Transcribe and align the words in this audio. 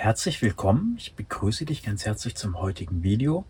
Herzlich 0.00 0.40
willkommen. 0.42 0.94
Ich 0.96 1.14
begrüße 1.14 1.64
dich 1.64 1.82
ganz 1.82 2.06
herzlich 2.06 2.36
zum 2.36 2.60
heutigen 2.60 3.02
Video. 3.02 3.44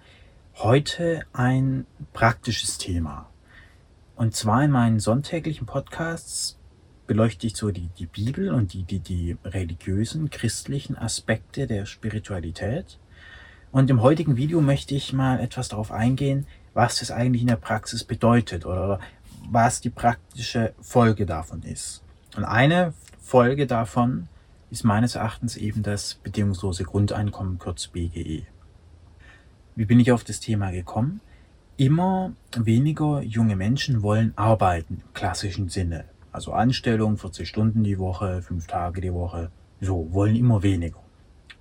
Heute 0.55 1.27
ein 1.35 1.85
praktisches 2.15 2.79
Thema. 2.79 3.29
Und 4.17 4.35
zwar 4.35 4.65
in 4.65 4.71
meinen 4.71 4.99
sonntäglichen 4.99 5.67
Podcasts 5.67 6.59
beleuchte 7.07 7.47
ich 7.47 7.55
so 7.55 7.71
die, 7.71 7.91
die 7.99 8.07
Bibel 8.07 8.51
und 8.51 8.73
die, 8.73 8.83
die, 8.85 9.01
die 9.01 9.37
religiösen, 9.45 10.31
christlichen 10.31 10.97
Aspekte 10.97 11.67
der 11.67 11.85
Spiritualität. 11.85 12.99
Und 13.71 13.91
im 13.91 14.01
heutigen 14.01 14.39
Video 14.39 14.63
möchte 14.63 14.95
ich 14.95 15.13
mal 15.13 15.41
etwas 15.41 15.69
darauf 15.69 15.93
eingehen, 15.93 16.47
was 16.73 17.01
das 17.01 17.11
eigentlich 17.11 17.43
in 17.43 17.49
der 17.49 17.57
Praxis 17.57 18.05
bedeutet 18.05 18.65
oder 18.65 19.01
was 19.51 19.83
die 19.83 19.91
praktische 19.91 20.73
Folge 20.81 21.27
davon 21.27 21.63
ist. 21.63 22.03
Und 22.39 22.45
eine 22.45 22.95
Folge 23.21 23.67
davon 23.67 24.29
ist 24.71 24.85
meines 24.85 25.15
Erachtens 25.15 25.57
eben 25.57 25.83
das 25.83 26.15
bedingungslose 26.15 26.85
Grundeinkommen, 26.85 27.59
kurz 27.59 27.89
BGE. 27.89 28.47
Wie 29.77 29.85
bin 29.85 30.01
ich 30.01 30.13
auf 30.13 30.25
das 30.25 30.41
Thema 30.41 30.71
gekommen? 30.71 31.21
Immer 31.77 32.33
weniger 32.57 33.23
junge 33.23 33.57
Menschen 33.57 34.03
wollen 34.03 34.33
arbeiten 34.37 35.03
im 35.07 35.15
klassischen 35.15 35.69
Sinne. 35.69 36.05
Also 36.33 36.53
Anstellung, 36.53 37.17
40 37.17 37.49
Stunden 37.49 37.85
die 37.85 37.99
Woche, 37.99 38.43
5 38.43 38.67
Tage 38.67 39.01
die 39.01 39.15
Woche. 39.15 39.51
So, 39.81 40.13
wollen 40.13 40.37
immer 40.37 40.63
weniger. 40.63 40.99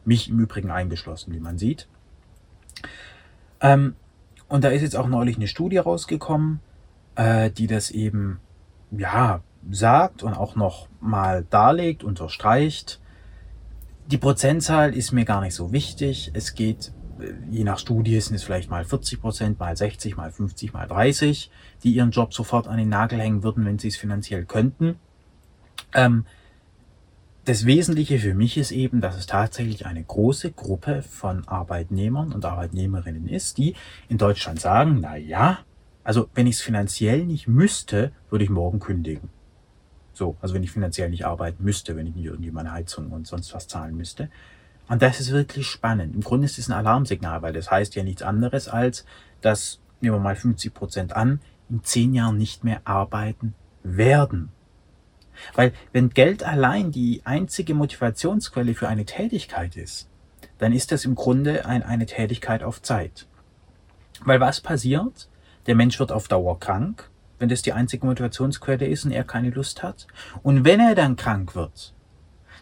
Mich 0.03 0.30
im 0.30 0.39
Übrigen 0.39 0.71
eingeschlossen, 0.71 1.33
wie 1.33 1.39
man 1.39 1.58
sieht. 1.58 1.88
Ähm, 3.61 3.95
und 4.47 4.63
da 4.63 4.69
ist 4.69 4.81
jetzt 4.81 4.95
auch 4.95 5.08
neulich 5.08 5.38
eine 5.38 5.47
Studie 5.47 5.77
rausgekommen, 5.77 6.59
äh, 7.16 7.52
die 7.52 7.67
das 7.67 7.91
eben, 7.91 8.39
ja, 8.91 9.41
sagt 9.71 10.23
und 10.23 10.34
auch 10.34 10.55
noch 10.55 10.88
mal 10.99 11.45
darlegt, 11.49 12.03
unterstreicht. 12.03 12.99
Die 14.08 14.17
Prozentzahl 14.17 14.95
ist 14.95 15.12
mir 15.12 15.25
gar 15.25 15.41
nicht 15.41 15.53
so 15.53 15.71
wichtig. 15.71 16.31
Es 16.34 16.55
geht, 16.55 16.94
äh, 17.20 17.34
je 17.49 17.63
nach 17.63 17.80
Studie 17.80 18.19
sind 18.19 18.36
es 18.36 18.44
vielleicht 18.44 18.69
mal 18.69 18.86
40 18.86 19.22
Prozent, 19.22 19.59
mal 19.59 19.75
60, 19.75 20.16
mal 20.16 20.31
50, 20.31 20.73
mal 20.73 20.88
30, 20.88 21.52
die 21.83 21.91
ihren 21.91 22.11
Job 22.11 22.33
sofort 22.33 22.67
an 22.67 22.78
den 22.78 22.89
Nagel 22.89 23.19
hängen 23.19 23.44
würden, 23.44 23.66
wenn 23.66 23.80
sie 23.80 23.89
es 23.89 23.97
finanziell 23.97 24.45
könnten. 24.45 24.95
Ähm, 25.94 26.25
das 27.47 27.66
Wesentliche 27.66 28.19
für 28.19 28.34
mich 28.34 28.58
ist 28.58 28.72
eben, 28.72 29.00
dass 29.00 29.17
es 29.17 29.25
tatsächlich 29.25 29.86
eine 29.86 30.03
große 30.03 30.52
Gruppe 30.52 31.02
von 31.02 31.47
Arbeitnehmern 31.47 32.34
und 32.34 32.44
Arbeitnehmerinnen 32.44 33.30
ist, 33.30 33.58
die 33.58 33.73
in 34.09 34.17
Deutschland 34.17 34.59
sagen, 34.59 35.00
na 35.02 35.16
ja, 35.16 35.59
also 36.03 36.28
wenn 36.34 36.47
ich 36.47 36.56
es 36.56 36.61
finanziell 36.61 37.25
nicht 37.25 37.47
müsste, 37.47 38.11
würde 38.30 38.44
ich 38.44 38.50
morgen 38.50 38.80
kündigen. 38.80 39.30
So, 40.17 40.35
also 40.41 40.55
wenn 40.55 40.63
ich 40.63 40.71
finanziell 40.71 41.11
nicht 41.11 41.27
arbeiten 41.27 41.63
müsste, 41.63 41.95
wenn 41.95 42.07
ich 42.07 42.15
nicht 42.15 42.25
irgendwie 42.25 42.49
meine 42.49 42.71
Heizung 42.71 43.11
und 43.11 43.27
sonst 43.27 43.53
was 43.53 43.67
zahlen 43.67 43.95
müsste. 43.95 44.29
Und 44.89 45.03
das 45.03 45.19
ist 45.19 45.31
wirklich 45.31 45.67
spannend. 45.67 46.15
Im 46.15 46.21
Grunde 46.21 46.45
ist 46.45 46.57
es 46.57 46.69
ein 46.69 46.73
Alarmsignal, 46.73 47.43
weil 47.43 47.53
das 47.53 47.69
heißt 47.69 47.93
ja 47.93 48.01
nichts 48.01 48.23
anderes 48.23 48.67
als, 48.67 49.05
dass, 49.41 49.79
nehmen 50.01 50.15
wir 50.15 50.19
mal 50.19 50.35
50 50.35 50.73
Prozent 50.73 51.13
an, 51.15 51.39
in 51.69 51.83
zehn 51.83 52.15
Jahren 52.15 52.35
nicht 52.35 52.63
mehr 52.63 52.81
arbeiten 52.85 53.53
werden. 53.83 54.49
Weil 55.53 55.71
wenn 55.91 56.09
Geld 56.09 56.41
allein 56.41 56.91
die 56.91 57.21
einzige 57.23 57.75
Motivationsquelle 57.75 58.73
für 58.73 58.88
eine 58.88 59.05
Tätigkeit 59.05 59.75
ist, 59.75 60.09
dann 60.57 60.73
ist 60.73 60.91
das 60.91 61.05
im 61.05 61.13
Grunde 61.13 61.67
ein, 61.67 61.83
eine 61.83 62.07
Tätigkeit 62.07 62.63
auf 62.63 62.81
Zeit. 62.81 63.27
Weil 64.25 64.39
was 64.39 64.61
passiert? 64.61 65.29
Der 65.67 65.75
Mensch 65.75 65.99
wird 65.99 66.11
auf 66.11 66.27
Dauer 66.27 66.59
krank 66.59 67.11
wenn 67.39 67.49
das 67.49 67.61
die 67.61 67.73
einzige 67.73 68.05
Motivationsquelle 68.05 68.88
ist 68.88 69.05
und 69.05 69.11
er 69.11 69.23
keine 69.23 69.49
Lust 69.49 69.83
hat. 69.83 70.07
Und 70.43 70.66
wenn 70.66 70.80
er 70.80 70.95
dann 70.95 71.16
krank 71.16 71.55
wird, 71.55 71.94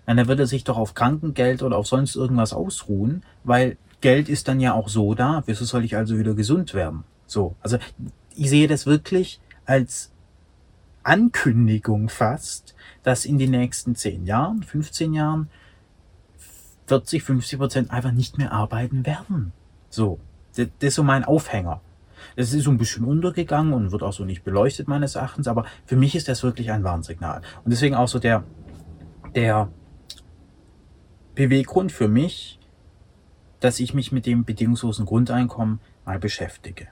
dann 0.06 0.28
wird 0.28 0.40
er 0.40 0.48
sich 0.48 0.64
doch 0.64 0.78
auf 0.78 0.94
Krankengeld 0.94 1.64
oder 1.64 1.78
auf 1.78 1.88
sonst 1.88 2.16
irgendwas 2.16 2.54
ausruhen, 2.54 3.24
weil 3.44 3.78
Geld 4.02 4.30
ist 4.30 4.48
dann 4.48 4.60
ja 4.60 4.74
auch 4.74 4.88
so 4.88 5.16
da. 5.16 5.44
Wieso 5.46 5.66
soll 5.66 5.84
ich 5.84 5.96
also 5.96 6.18
wieder 6.18 6.36
gesund 6.36 6.74
werden? 6.74 7.04
So, 7.26 7.56
also 7.62 7.78
ich 8.36 8.50
sehe 8.50 8.68
das 8.68 8.86
wirklich 8.86 9.40
als 9.66 10.12
Ankündigung 11.04 12.10
fast, 12.10 12.76
dass 13.04 13.26
in 13.26 13.38
den 13.38 13.52
nächsten 13.52 13.96
10 13.96 14.26
Jahren, 14.26 14.64
15 14.64 15.14
Jahren 15.14 15.50
40, 16.88 17.24
50 17.24 17.60
Prozent 17.60 17.92
einfach 17.92 18.12
nicht 18.12 18.38
mehr 18.38 18.52
arbeiten 18.52 19.06
werden. 19.06 19.54
So, 19.90 20.20
das 20.56 20.68
ist 20.80 20.96
so 20.96 21.04
mein 21.04 21.24
Aufhänger. 21.24 21.82
Es 22.36 22.54
ist 22.54 22.64
so 22.64 22.72
ein 22.72 22.78
bisschen 22.78 23.06
untergegangen 23.06 23.74
und 23.74 23.92
wird 23.92 24.04
auch 24.04 24.14
so 24.14 24.26
nicht 24.26 24.44
beleuchtet 24.44 24.88
meines 24.88 25.16
Erachtens, 25.16 25.48
aber 25.48 25.66
für 25.86 25.96
mich 25.96 26.16
ist 26.16 26.28
das 26.28 26.44
wirklich 26.44 26.72
ein 26.72 26.84
Warnsignal. 26.84 27.42
Und 27.64 27.72
deswegen 27.72 27.96
auch 27.96 28.08
so 28.08 28.20
der, 28.20 28.44
der 29.36 29.70
Beweggrund 31.34 31.92
für 31.92 32.08
mich, 32.08 32.60
dass 33.60 33.80
ich 33.80 33.94
mich 33.94 34.12
mit 34.12 34.26
dem 34.26 34.46
bedingungslosen 34.46 35.06
Grundeinkommen 35.06 35.80
mal 36.06 36.20
beschäftige. 36.20 36.88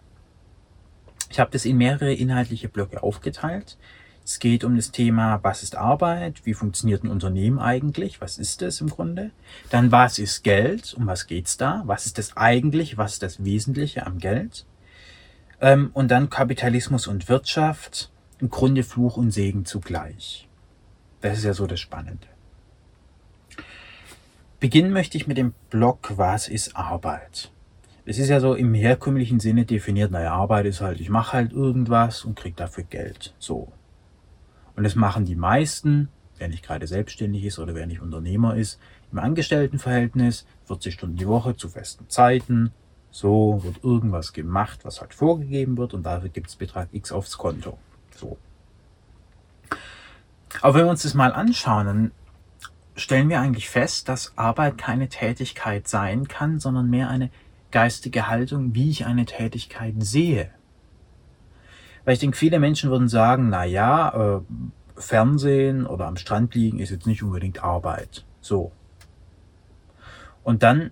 Ich 1.29 1.39
habe 1.39 1.51
das 1.51 1.65
in 1.65 1.77
mehrere 1.77 2.13
inhaltliche 2.13 2.69
Blöcke 2.69 3.01
aufgeteilt. 3.03 3.77
Es 4.25 4.39
geht 4.39 4.63
um 4.63 4.75
das 4.75 4.91
Thema, 4.91 5.39
was 5.43 5.63
ist 5.63 5.75
Arbeit, 5.75 6.45
wie 6.45 6.53
funktioniert 6.53 7.03
ein 7.03 7.11
Unternehmen 7.11 7.59
eigentlich, 7.59 8.21
was 8.21 8.37
ist 8.37 8.61
das 8.61 8.79
im 8.79 8.89
Grunde. 8.89 9.31
Dann, 9.69 9.91
was 9.91 10.17
ist 10.17 10.43
Geld, 10.43 10.93
um 10.93 11.07
was 11.07 11.27
geht's 11.27 11.57
da, 11.57 11.83
was 11.85 12.05
ist 12.05 12.17
das 12.17 12.37
eigentlich, 12.37 12.97
was 12.97 13.13
ist 13.13 13.23
das 13.23 13.43
Wesentliche 13.43 14.05
am 14.05 14.19
Geld. 14.19 14.65
Ähm, 15.63 15.91
und 15.93 16.11
dann 16.11 16.29
Kapitalismus 16.29 17.07
und 17.07 17.29
Wirtschaft, 17.29 18.11
im 18.39 18.49
Grunde 18.49 18.83
Fluch 18.83 19.15
und 19.15 19.31
Segen 19.31 19.63
zugleich. 19.63 20.49
Das 21.21 21.37
ist 21.37 21.45
ja 21.45 21.53
so 21.53 21.67
das 21.67 21.79
Spannende. 21.79 22.27
Beginnen 24.59 24.91
möchte 24.91 25.15
ich 25.15 25.25
mit 25.25 25.37
dem 25.37 25.53
Block, 25.69 26.17
was 26.17 26.49
ist 26.49 26.75
Arbeit? 26.75 27.49
Es 28.05 28.19
ist 28.19 28.27
ja 28.27 28.41
so 28.41 28.55
im 28.55 28.73
herkömmlichen 28.73 29.39
Sinne 29.39 29.63
definiert, 29.63 30.11
naja, 30.11 30.33
Arbeit 30.33 30.65
ist 30.65 30.81
halt, 30.81 30.99
ich 30.99 31.09
mache 31.09 31.31
halt 31.31 31.53
irgendwas 31.53 32.25
und 32.25 32.35
kriege 32.35 32.57
dafür 32.57 32.83
Geld. 32.83 33.33
So. 33.39 33.71
Und 34.75 34.83
das 34.83 34.95
machen 34.95 35.23
die 35.23 35.37
meisten, 35.37 36.09
wer 36.39 36.49
nicht 36.49 36.65
gerade 36.65 36.87
selbstständig 36.87 37.45
ist 37.45 37.57
oder 37.57 37.73
wer 37.73 37.87
nicht 37.87 38.01
Unternehmer 38.01 38.57
ist, 38.57 38.81
im 39.13 39.19
Angestelltenverhältnis, 39.19 40.45
40 40.65 40.93
Stunden 40.93 41.15
die 41.15 41.27
Woche 41.27 41.55
zu 41.55 41.69
festen 41.69 42.09
Zeiten, 42.09 42.73
so 43.13 43.63
wird 43.63 43.83
irgendwas 43.83 44.33
gemacht, 44.33 44.79
was 44.85 44.99
halt 44.99 45.13
vorgegeben 45.13 45.77
wird 45.77 45.93
und 45.93 46.01
dafür 46.01 46.29
gibt 46.29 46.47
es 46.47 46.55
Betrag 46.55 46.89
X 46.91 47.11
aufs 47.11 47.37
Konto. 47.37 47.77
So. 48.15 48.37
Aber 50.61 50.73
wenn 50.73 50.85
wir 50.85 50.89
uns 50.89 51.03
das 51.03 51.13
mal 51.13 51.31
anschauen, 51.31 51.85
dann 51.85 52.11
stellen 52.95 53.29
wir 53.29 53.39
eigentlich 53.39 53.69
fest, 53.69 54.09
dass 54.09 54.35
Arbeit 54.35 54.79
keine 54.79 55.09
Tätigkeit 55.09 55.87
sein 55.87 56.27
kann, 56.27 56.59
sondern 56.59 56.89
mehr 56.89 57.07
eine 57.07 57.29
geistige 57.69 58.29
Haltung, 58.29 58.73
wie 58.73 58.89
ich 58.89 59.05
eine 59.05 59.25
Tätigkeit 59.25 59.93
sehe. 59.99 60.49
Weil 62.05 62.15
ich 62.15 62.19
denke, 62.19 62.35
viele 62.35 62.57
Menschen 62.57 62.89
würden 62.89 63.09
sagen, 63.09 63.49
na 63.49 63.63
ja, 63.63 64.37
äh, 64.37 64.41
Fernsehen 64.95 65.85
oder 65.85 66.07
am 66.07 66.17
Strand 66.17 66.55
liegen 66.55 66.79
ist 66.79 66.89
jetzt 66.89 67.05
nicht 67.05 67.21
unbedingt 67.21 67.63
Arbeit. 67.63 68.25
So. 68.41 68.71
Und 70.43 70.63
dann 70.63 70.89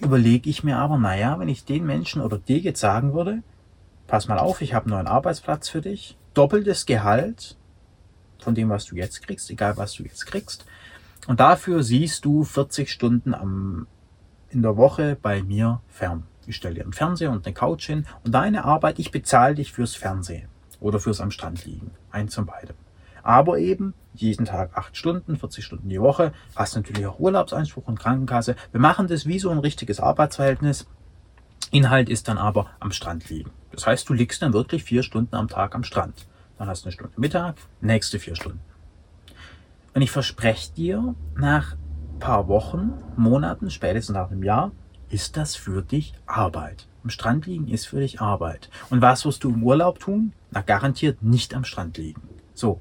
überlege 0.00 0.48
ich 0.48 0.64
mir 0.64 0.78
aber, 0.78 0.98
naja, 0.98 1.38
wenn 1.38 1.48
ich 1.48 1.64
den 1.64 1.84
Menschen 1.84 2.22
oder 2.22 2.38
dir 2.38 2.58
jetzt 2.58 2.80
sagen 2.80 3.14
würde, 3.14 3.42
pass 4.06 4.28
mal 4.28 4.38
auf, 4.38 4.60
ich 4.60 4.74
habe 4.74 4.86
einen 4.86 4.94
neuen 4.94 5.06
Arbeitsplatz 5.06 5.68
für 5.68 5.80
dich, 5.80 6.16
doppeltes 6.34 6.86
Gehalt 6.86 7.56
von 8.38 8.54
dem, 8.54 8.70
was 8.70 8.86
du 8.86 8.96
jetzt 8.96 9.22
kriegst, 9.22 9.50
egal 9.50 9.76
was 9.76 9.94
du 9.94 10.02
jetzt 10.02 10.26
kriegst. 10.26 10.64
Und 11.26 11.40
dafür 11.40 11.82
siehst 11.82 12.24
du 12.24 12.44
40 12.44 12.90
Stunden 12.90 13.34
am, 13.34 13.86
in 14.48 14.62
der 14.62 14.76
Woche 14.76 15.16
bei 15.20 15.42
mir 15.42 15.80
fern. 15.88 16.24
Ich 16.46 16.56
stelle 16.56 16.76
dir 16.76 16.82
einen 16.82 16.92
Fernseher 16.92 17.30
und 17.30 17.46
eine 17.46 17.54
Couch 17.54 17.86
hin 17.86 18.06
und 18.24 18.32
deine 18.32 18.64
Arbeit, 18.64 18.98
ich 18.98 19.10
bezahle 19.10 19.54
dich 19.54 19.72
fürs 19.72 19.94
Fernsehen 19.94 20.48
oder 20.80 20.98
fürs 20.98 21.20
am 21.20 21.30
Strand 21.30 21.64
liegen. 21.66 21.90
Eins 22.10 22.34
von 22.34 22.46
beidem. 22.46 22.76
Aber 23.22 23.58
eben 23.58 23.94
jeden 24.14 24.44
Tag 24.44 24.76
acht 24.76 24.96
Stunden, 24.96 25.36
40 25.36 25.64
Stunden 25.64 25.88
die 25.88 26.00
Woche, 26.00 26.32
hast 26.56 26.76
natürlich 26.76 27.06
auch 27.06 27.20
Urlaubseinspruch 27.20 27.86
und 27.86 27.98
Krankenkasse. 27.98 28.56
Wir 28.72 28.80
machen 28.80 29.06
das 29.06 29.26
wie 29.26 29.38
so 29.38 29.50
ein 29.50 29.58
richtiges 29.58 30.00
Arbeitsverhältnis. 30.00 30.86
Inhalt 31.70 32.08
ist 32.08 32.28
dann 32.28 32.38
aber 32.38 32.66
am 32.80 32.92
Strand 32.92 33.28
liegen. 33.30 33.50
Das 33.72 33.86
heißt, 33.86 34.08
du 34.08 34.12
liegst 34.12 34.42
dann 34.42 34.52
wirklich 34.52 34.82
vier 34.84 35.02
Stunden 35.02 35.36
am 35.36 35.48
Tag 35.48 35.74
am 35.74 35.84
Strand. 35.84 36.26
Dann 36.58 36.68
hast 36.68 36.82
du 36.82 36.86
eine 36.86 36.92
Stunde 36.92 37.12
Mittag, 37.16 37.56
nächste 37.80 38.18
vier 38.18 38.34
Stunden. 38.34 38.60
Und 39.94 40.02
ich 40.02 40.10
verspreche 40.10 40.72
dir, 40.72 41.14
nach 41.36 41.76
paar 42.18 42.48
Wochen, 42.48 42.92
Monaten, 43.16 43.70
spätestens 43.70 44.14
nach 44.14 44.30
einem 44.30 44.42
Jahr, 44.42 44.72
ist 45.08 45.36
das 45.36 45.56
für 45.56 45.82
dich 45.82 46.12
Arbeit. 46.26 46.86
Am 47.02 47.10
Strand 47.10 47.46
liegen 47.46 47.66
ist 47.66 47.86
für 47.86 48.00
dich 48.00 48.20
Arbeit. 48.20 48.68
Und 48.90 49.00
was 49.00 49.24
wirst 49.24 49.42
du 49.42 49.50
im 49.50 49.64
Urlaub 49.64 49.98
tun? 49.98 50.32
Na, 50.50 50.60
garantiert 50.60 51.22
nicht 51.22 51.54
am 51.54 51.64
Strand 51.64 51.96
liegen. 51.96 52.22
So, 52.54 52.80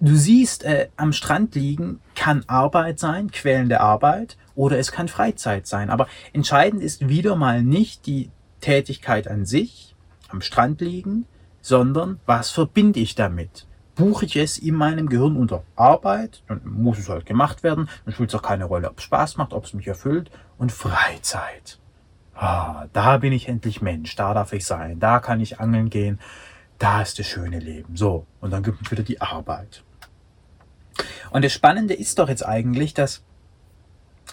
Du 0.00 0.14
siehst, 0.14 0.64
äh, 0.64 0.88
am 0.96 1.12
Strand 1.12 1.54
liegen 1.54 2.00
kann 2.14 2.44
Arbeit 2.46 2.98
sein, 2.98 3.30
quälende 3.30 3.80
Arbeit, 3.80 4.36
oder 4.54 4.78
es 4.78 4.92
kann 4.92 5.08
Freizeit 5.08 5.66
sein. 5.66 5.90
Aber 5.90 6.06
entscheidend 6.32 6.82
ist 6.82 7.08
wieder 7.08 7.34
mal 7.36 7.62
nicht 7.62 8.06
die 8.06 8.30
Tätigkeit 8.60 9.28
an 9.28 9.44
sich, 9.44 9.96
am 10.28 10.40
Strand 10.40 10.80
liegen, 10.80 11.26
sondern 11.60 12.20
was 12.26 12.50
verbinde 12.50 13.00
ich 13.00 13.14
damit? 13.14 13.66
buche 13.98 14.26
ich 14.26 14.36
es 14.36 14.58
in 14.58 14.76
meinem 14.76 15.08
Gehirn 15.08 15.36
unter 15.36 15.64
Arbeit, 15.74 16.44
dann 16.46 16.60
muss 16.64 16.98
es 16.98 17.08
halt 17.08 17.26
gemacht 17.26 17.64
werden, 17.64 17.88
dann 18.04 18.14
spielt 18.14 18.30
es 18.30 18.34
auch 18.36 18.42
keine 18.42 18.64
Rolle, 18.64 18.88
ob 18.88 18.98
es 18.98 19.04
Spaß 19.04 19.36
macht, 19.36 19.52
ob 19.52 19.64
es 19.64 19.74
mich 19.74 19.88
erfüllt 19.88 20.30
und 20.56 20.70
Freizeit. 20.70 21.80
Ah, 22.34 22.86
da 22.92 23.16
bin 23.16 23.32
ich 23.32 23.48
endlich 23.48 23.82
Mensch, 23.82 24.14
da 24.14 24.34
darf 24.34 24.52
ich 24.52 24.64
sein, 24.64 25.00
da 25.00 25.18
kann 25.18 25.40
ich 25.40 25.58
angeln 25.58 25.90
gehen, 25.90 26.20
da 26.78 27.02
ist 27.02 27.18
das 27.18 27.26
schöne 27.26 27.58
Leben. 27.58 27.96
So, 27.96 28.24
und 28.40 28.52
dann 28.52 28.62
gibt 28.62 28.80
es 28.80 28.90
wieder 28.92 29.02
die 29.02 29.20
Arbeit. 29.20 29.82
Und 31.30 31.44
das 31.44 31.52
Spannende 31.52 31.94
ist 31.94 32.18
doch 32.18 32.28
jetzt 32.28 32.44
eigentlich, 32.44 32.94
dass 32.94 33.22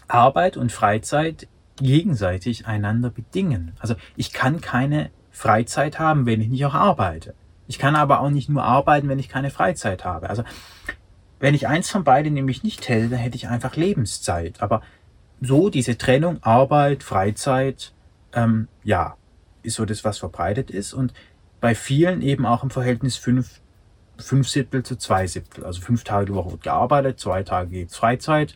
Arbeit 0.08 0.58
und 0.58 0.72
Freizeit 0.72 1.48
gegenseitig 1.78 2.68
einander 2.68 3.10
bedingen. 3.10 3.74
Also 3.80 3.96
ich 4.16 4.32
kann 4.32 4.62
keine 4.62 5.10
Freizeit 5.32 6.00
haben, 6.00 6.26
wenn 6.26 6.42
ich 6.42 6.50
nicht 6.50 6.66
auch 6.66 6.74
arbeite. 6.74 7.34
Ich 7.68 7.80
kann 7.80 7.96
aber 7.96 8.22
auch 8.22 8.30
nicht 8.30 8.50
nur 8.50 8.64
arbeiten, 8.64 9.10
wenn 9.10 9.20
ich 9.20 9.30
keine 9.30 9.50
Freizeit 9.50 10.06
habe. 10.06 10.30
Also 10.30 10.44
wenn 11.40 11.56
ich 11.56 11.68
eins 11.68 11.90
von 11.90 12.04
beiden 12.04 12.34
nämlich 12.34 12.64
nicht 12.64 12.88
hätte, 12.88 13.10
dann 13.10 13.20
hätte 13.20 13.36
ich 13.36 13.48
einfach 13.48 13.76
Lebenszeit. 13.76 14.62
Aber 14.62 14.82
so 15.42 15.70
diese 15.70 15.98
Trennung 15.98 16.42
Arbeit, 16.44 17.04
Freizeit, 17.04 17.94
ähm, 18.34 18.68
ja, 18.84 19.18
ist 19.64 19.76
so 19.76 19.86
das, 19.86 20.04
was 20.04 20.18
verbreitet 20.18 20.72
ist. 20.72 20.94
Und 20.94 21.14
bei 21.60 21.76
vielen 21.76 22.22
eben 22.22 22.46
auch 22.46 22.64
im 22.64 22.70
Verhältnis 22.70 23.18
fünf, 23.18 23.60
fünf 24.18 24.50
Siebtel 24.50 24.84
zu 24.84 24.98
zwei 24.98 25.28
Siebtel. 25.28 25.66
Also 25.66 25.82
fünf 25.82 26.04
Tage 26.04 26.28
die 26.28 26.34
Woche 26.34 26.52
wird 26.52 26.64
gearbeitet, 26.64 27.20
zwei 27.20 27.44
Tage 27.44 27.70
gibt's 27.70 27.98
Freizeit 27.98 28.56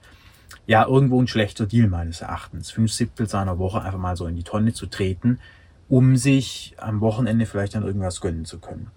ja 0.66 0.86
irgendwo 0.86 1.22
ein 1.22 1.28
schlechter 1.28 1.66
Deal 1.66 1.88
meines 1.88 2.22
Erachtens. 2.22 2.72
Fünf 2.72 2.92
Siebtel 2.92 3.28
seiner 3.28 3.58
Woche 3.58 3.82
einfach 3.82 4.00
mal 4.00 4.16
so 4.16 4.28
in 4.28 4.36
die 4.36 4.44
Tonne 4.44 4.74
zu 4.74 4.86
treten, 4.86 5.40
um 5.88 6.16
sich 6.16 6.76
am 6.78 7.02
Wochenende 7.02 7.46
vielleicht 7.46 7.76
dann 7.76 7.84
irgendwas 7.84 8.22
gönnen 8.22 8.46
zu 8.46 8.60
können. 8.60 8.92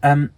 Ähm, 0.00 0.30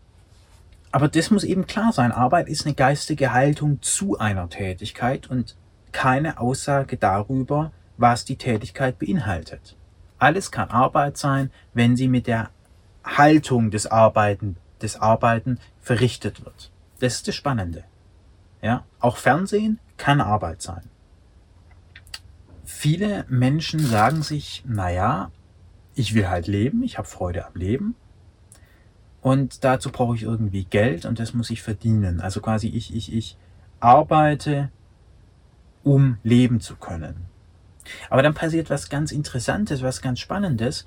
aber 0.92 1.08
das 1.08 1.30
muss 1.30 1.44
eben 1.44 1.66
klar 1.66 1.92
sein. 1.92 2.12
Arbeit 2.12 2.48
ist 2.48 2.66
eine 2.66 2.74
geistige 2.74 3.32
Haltung 3.32 3.80
zu 3.80 4.18
einer 4.18 4.48
Tätigkeit 4.48 5.28
und 5.28 5.56
keine 5.92 6.40
Aussage 6.40 6.96
darüber, 6.96 7.72
was 7.96 8.24
die 8.24 8.36
Tätigkeit 8.36 8.98
beinhaltet. 8.98 9.76
Alles 10.18 10.50
kann 10.50 10.70
Arbeit 10.70 11.16
sein, 11.16 11.50
wenn 11.74 11.96
sie 11.96 12.08
mit 12.08 12.26
der 12.26 12.50
Haltung 13.04 13.70
des 13.70 13.86
Arbeiten, 13.86 14.56
des 14.82 14.96
Arbeiten 14.96 15.58
verrichtet 15.80 16.44
wird. 16.44 16.70
Das 17.00 17.14
ist 17.14 17.28
das 17.28 17.34
Spannende. 17.34 17.84
Ja, 18.62 18.84
auch 18.98 19.16
Fernsehen 19.16 19.78
kann 19.96 20.20
Arbeit 20.20 20.62
sein. 20.62 20.82
Viele 22.64 23.24
Menschen 23.28 23.80
sagen 23.80 24.22
sich, 24.22 24.62
naja, 24.66 25.30
ich 25.94 26.14
will 26.14 26.28
halt 26.28 26.46
leben, 26.46 26.82
ich 26.82 26.98
habe 26.98 27.08
Freude 27.08 27.46
am 27.46 27.54
Leben 27.54 27.94
und 29.22 29.64
dazu 29.64 29.90
brauche 29.90 30.14
ich 30.14 30.22
irgendwie 30.22 30.64
Geld 30.64 31.04
und 31.04 31.18
das 31.18 31.34
muss 31.34 31.50
ich 31.50 31.62
verdienen. 31.62 32.20
Also 32.20 32.40
quasi 32.40 32.68
ich, 32.68 32.94
ich, 32.94 33.12
ich 33.12 33.36
arbeite, 33.80 34.70
um 35.82 36.18
leben 36.22 36.60
zu 36.60 36.76
können. 36.76 37.26
Aber 38.08 38.22
dann 38.22 38.34
passiert 38.34 38.70
was 38.70 38.88
ganz 38.88 39.12
Interessantes, 39.12 39.82
was 39.82 40.00
ganz 40.00 40.20
Spannendes, 40.20 40.86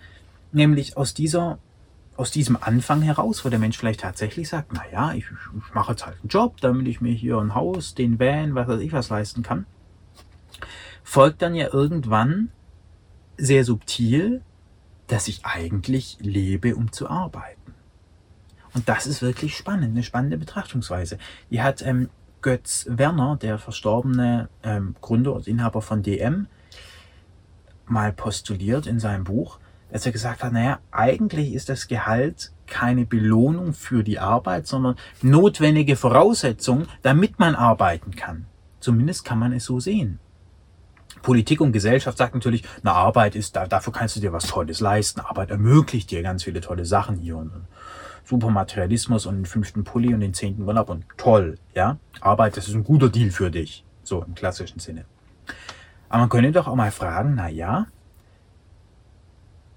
nämlich 0.52 0.98
aus 0.98 1.14
dieser 1.14 1.60
aus 2.16 2.32
diesem 2.32 2.58
Anfang 2.62 3.02
heraus, 3.02 3.44
wo 3.44 3.50
der 3.50 3.60
Mensch 3.60 3.78
vielleicht 3.78 4.02
tatsächlich 4.02 4.50
sagt, 4.50 4.72
na 4.74 4.84
ja, 4.92 5.14
ich, 5.14 5.26
ich 5.26 5.74
mache 5.74 5.92
jetzt 5.94 6.06
halt 6.06 6.18
einen 6.22 6.30
Job, 6.30 6.62
damit 6.62 6.88
ich 6.88 7.02
mir 7.02 7.14
hier 7.14 7.38
ein 7.38 7.56
Haus, 7.56 7.96
den 7.96 8.20
Van, 8.20 8.56
was 8.56 8.68
weiß 8.68 8.82
ich 8.82 8.94
was 8.94 9.10
leisten 9.10 9.42
kann, 9.42 9.66
folgt 11.04 11.42
dann 11.42 11.56
ja 11.56 11.74
irgendwann 11.74 12.52
sehr 13.38 13.64
subtil, 13.64 14.42
dass 15.08 15.28
ich 15.28 15.46
eigentlich 15.46 16.18
lebe, 16.22 16.76
um 16.76 16.92
zu 16.92 17.10
arbeiten. 17.10 17.74
Und 18.74 18.90
das 18.90 19.06
ist 19.06 19.22
wirklich 19.22 19.56
spannend, 19.56 19.92
eine 19.92 20.04
spannende 20.04 20.38
Betrachtungsweise. 20.38 21.18
Die 21.52 21.62
hat 21.62 21.82
ähm, 21.82 22.10
Götz 22.42 22.86
Werner, 22.90 23.38
der 23.38 23.58
verstorbene 23.58 24.50
ähm, 24.64 24.96
Gründer 25.02 25.34
und 25.34 25.48
Inhaber 25.48 25.82
von 25.82 26.04
DM, 26.04 26.48
mal 27.86 28.14
postuliert 28.14 28.88
in 28.88 29.00
seinem 29.00 29.24
Buch, 29.24 29.60
dass 29.94 30.08
er 30.08 30.12
gesagt 30.12 30.44
hat, 30.44 30.52
naja, 30.52 30.80
eigentlich 30.90 31.54
ist 31.54 31.70
das 31.70 31.88
Gehalt 31.88 32.52
keine 32.66 33.06
Belohnung 33.06 33.74
für 33.74 34.04
die 34.04 34.18
Arbeit, 34.18 34.66
sondern 34.66 34.96
notwendige 35.22 35.96
Voraussetzung, 35.96 36.88
damit 37.04 37.38
man 37.38 37.54
arbeiten 37.54 38.16
kann. 38.16 38.48
Zumindest 38.80 39.24
kann 39.24 39.38
man 39.38 39.54
es 39.54 39.66
so 39.66 39.80
sehen. 39.80 40.18
Politik 41.22 41.62
und 41.62 41.74
Gesellschaft 41.74 42.18
sagt 42.18 42.34
natürlich, 42.34 42.64
na 42.82 42.94
Arbeit 42.94 43.36
ist 43.36 43.56
da, 43.56 43.68
dafür 43.68 43.94
kannst 43.94 44.16
du 44.16 44.20
dir 44.20 44.34
was 44.34 44.48
Tolles 44.48 44.80
leisten. 44.80 45.22
Arbeit 45.22 45.52
ermöglicht 45.52 46.10
dir 46.10 46.24
ganz 46.24 46.44
viele 46.44 46.60
tolle 46.60 46.86
Sachen 46.86 47.18
hier 47.18 47.38
und 47.38 47.52
Supermaterialismus 48.26 49.28
und 49.28 49.36
den 49.36 49.46
fünften 49.46 49.84
Pulli 49.84 50.12
und 50.12 50.22
den 50.22 50.34
zehnten 50.34 50.64
Urlaub 50.64 50.90
und 50.90 51.06
toll, 51.18 51.60
ja. 51.76 51.98
Arbeit, 52.20 52.58
das 52.58 52.68
ist 52.68 52.74
ein 52.74 52.84
guter 52.84 53.10
Deal 53.10 53.30
für 53.30 53.52
dich. 53.52 53.86
So 54.02 54.24
im 54.24 54.34
klassischen 54.34 54.80
Sinne. 54.80 55.06
Aber 56.10 56.22
man 56.22 56.30
könnte 56.30 56.52
doch 56.52 56.68
auch 56.68 56.76
mal 56.76 56.92
fragen, 56.92 57.36
na 57.36 57.48
ja, 57.48 57.86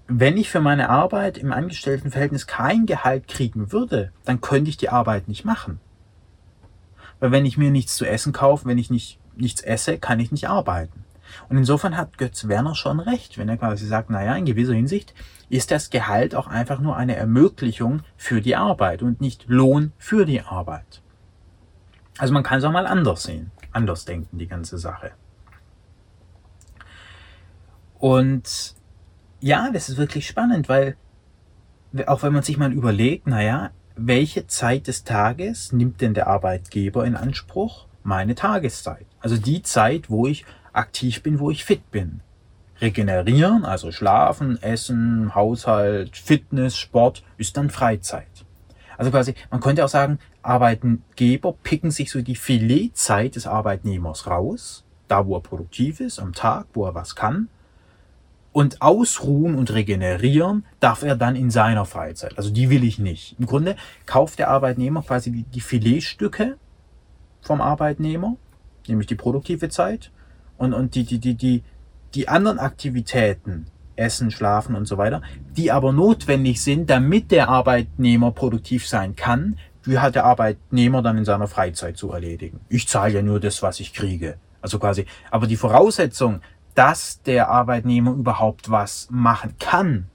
wenn 0.07 0.37
ich 0.37 0.49
für 0.49 0.61
meine 0.61 0.89
Arbeit 0.89 1.37
im 1.37 1.51
Angestelltenverhältnis 1.51 2.47
kein 2.47 2.85
Gehalt 2.85 3.27
kriegen 3.27 3.71
würde, 3.71 4.11
dann 4.25 4.41
könnte 4.41 4.69
ich 4.69 4.77
die 4.77 4.89
Arbeit 4.89 5.27
nicht 5.27 5.43
machen. 5.43 5.79
Weil 7.19 7.31
wenn 7.31 7.45
ich 7.45 7.57
mir 7.57 7.71
nichts 7.71 7.95
zu 7.95 8.05
essen 8.05 8.31
kaufe, 8.31 8.65
wenn 8.65 8.77
ich 8.77 8.89
nicht, 8.89 9.19
nichts 9.35 9.61
esse, 9.61 9.97
kann 9.97 10.19
ich 10.19 10.31
nicht 10.31 10.47
arbeiten. 10.47 11.03
Und 11.49 11.57
insofern 11.57 11.97
hat 11.97 12.17
Götz 12.17 12.47
Werner 12.47 12.73
schon 12.73 13.01
recht, 13.01 13.37
wenn 13.37 13.49
er 13.49 13.57
quasi 13.57 13.85
sagt, 13.85 14.09
naja, 14.09 14.35
in 14.35 14.45
gewisser 14.45 14.73
Hinsicht 14.73 15.13
ist 15.49 15.71
das 15.71 15.89
Gehalt 15.89 16.35
auch 16.35 16.47
einfach 16.47 16.79
nur 16.79 16.95
eine 16.95 17.15
Ermöglichung 17.15 18.01
für 18.15 18.39
die 18.39 18.55
Arbeit 18.55 19.01
und 19.01 19.19
nicht 19.19 19.45
Lohn 19.47 19.91
für 19.97 20.25
die 20.25 20.41
Arbeit. 20.41 21.01
Also 22.17 22.33
man 22.33 22.43
kann 22.43 22.59
es 22.59 22.63
auch 22.63 22.71
mal 22.71 22.87
anders 22.87 23.23
sehen, 23.23 23.51
anders 23.73 24.05
denken, 24.05 24.37
die 24.37 24.47
ganze 24.47 24.77
Sache. 24.77 25.11
Und 27.99 28.76
ja, 29.39 29.69
das 29.71 29.89
ist 29.89 29.97
wirklich 29.97 30.27
spannend, 30.27 30.69
weil 30.69 30.95
auch 32.05 32.23
wenn 32.23 32.33
man 32.33 32.43
sich 32.43 32.57
mal 32.57 32.73
überlegt, 32.73 33.27
naja, 33.27 33.71
welche 33.95 34.47
Zeit 34.47 34.87
des 34.87 35.03
Tages 35.03 35.71
nimmt 35.71 36.01
denn 36.01 36.13
der 36.13 36.27
Arbeitgeber 36.27 37.05
in 37.05 37.15
Anspruch? 37.15 37.87
Meine 38.03 38.35
Tageszeit. 38.35 39.05
Also 39.19 39.37
die 39.37 39.63
Zeit, 39.63 40.09
wo 40.09 40.27
ich 40.27 40.45
aktiv 40.71 41.23
bin, 41.23 41.39
wo 41.39 41.49
ich 41.49 41.65
fit 41.65 41.89
bin. 41.91 42.21
Regenerieren, 42.79 43.65
also 43.65 43.91
schlafen, 43.91 44.61
essen, 44.61 45.33
Haushalt, 45.33 46.15
Fitness, 46.15 46.77
Sport, 46.77 47.23
ist 47.37 47.57
dann 47.57 47.71
Freizeit. 47.71 48.27
Also 48.97 49.11
quasi, 49.11 49.33
man 49.49 49.61
könnte 49.61 49.83
auch 49.83 49.89
sagen, 49.89 50.19
Arbeitgeber 50.43 51.53
picken 51.63 51.91
sich 51.91 52.11
so 52.11 52.21
die 52.21 52.35
Filetzeit 52.35 53.35
des 53.35 53.47
Arbeitnehmers 53.47 54.27
raus, 54.27 54.83
da 55.07 55.25
wo 55.25 55.35
er 55.35 55.41
produktiv 55.41 55.99
ist, 55.99 56.19
am 56.19 56.33
Tag, 56.33 56.67
wo 56.73 56.85
er 56.85 56.95
was 56.95 57.15
kann, 57.15 57.49
und 58.51 58.81
ausruhen 58.81 59.55
und 59.55 59.73
regenerieren 59.73 60.65
darf 60.79 61.03
er 61.03 61.15
dann 61.15 61.35
in 61.35 61.51
seiner 61.51 61.85
Freizeit. 61.85 62.37
Also 62.37 62.49
die 62.49 62.69
will 62.69 62.83
ich 62.83 62.99
nicht. 62.99 63.35
Im 63.39 63.45
Grunde 63.45 63.75
kauft 64.05 64.39
der 64.39 64.49
Arbeitnehmer 64.49 65.03
quasi 65.03 65.31
die 65.31 65.61
Filetstücke 65.61 66.57
vom 67.41 67.61
Arbeitnehmer, 67.61 68.35
nämlich 68.87 69.07
die 69.07 69.15
produktive 69.15 69.69
Zeit 69.69 70.11
und, 70.57 70.73
und 70.73 70.95
die, 70.95 71.03
die, 71.03 71.19
die, 71.19 71.35
die, 71.35 71.63
die 72.15 72.27
anderen 72.27 72.59
Aktivitäten, 72.59 73.67
Essen, 73.95 74.31
Schlafen 74.31 74.75
und 74.75 74.85
so 74.87 74.97
weiter, 74.97 75.21
die 75.55 75.71
aber 75.71 75.91
notwendig 75.91 76.61
sind, 76.61 76.89
damit 76.89 77.31
der 77.31 77.49
Arbeitnehmer 77.49 78.31
produktiv 78.31 78.87
sein 78.87 79.15
kann, 79.15 79.57
die 79.85 79.99
hat 79.99 80.15
der 80.15 80.25
Arbeitnehmer 80.25 81.01
dann 81.01 81.17
in 81.17 81.25
seiner 81.25 81.47
Freizeit 81.47 81.97
zu 81.97 82.11
erledigen. 82.11 82.59
Ich 82.69 82.87
zahle 82.87 83.13
ja 83.13 83.21
nur 83.21 83.39
das, 83.39 83.61
was 83.63 83.79
ich 83.79 83.93
kriege. 83.93 84.37
Also 84.61 84.79
quasi, 84.79 85.05
aber 85.31 85.47
die 85.47 85.55
Voraussetzung, 85.55 86.41
dass 86.77 87.23
der 87.23 87.49
Arbeitnehmer 87.49 88.11
überhaupt 88.11 88.69
was 88.69 89.07
machen 89.09 89.55
kann, 89.57 90.09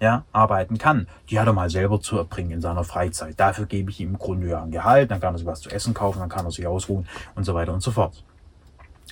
ja, 0.00 0.24
arbeiten 0.30 0.78
kann, 0.78 1.08
die 1.28 1.40
hat 1.40 1.48
er 1.48 1.52
mal 1.52 1.70
selber 1.70 2.00
zu 2.00 2.16
erbringen 2.16 2.52
in 2.52 2.60
seiner 2.60 2.84
Freizeit. 2.84 3.34
Dafür 3.40 3.66
gebe 3.66 3.90
ich 3.90 3.98
ihm 3.98 4.10
im 4.10 4.18
Grunde 4.18 4.46
ja 4.46 4.62
ein 4.62 4.70
Gehalt, 4.70 5.10
dann 5.10 5.20
kann 5.20 5.34
er 5.34 5.38
sich 5.38 5.46
was 5.46 5.60
zu 5.60 5.70
essen 5.70 5.94
kaufen, 5.94 6.20
dann 6.20 6.28
kann 6.28 6.44
er 6.44 6.52
sich 6.52 6.68
ausruhen 6.68 7.08
und 7.34 7.42
so 7.42 7.52
weiter 7.52 7.74
und 7.74 7.82
so 7.82 7.90
fort. 7.90 8.22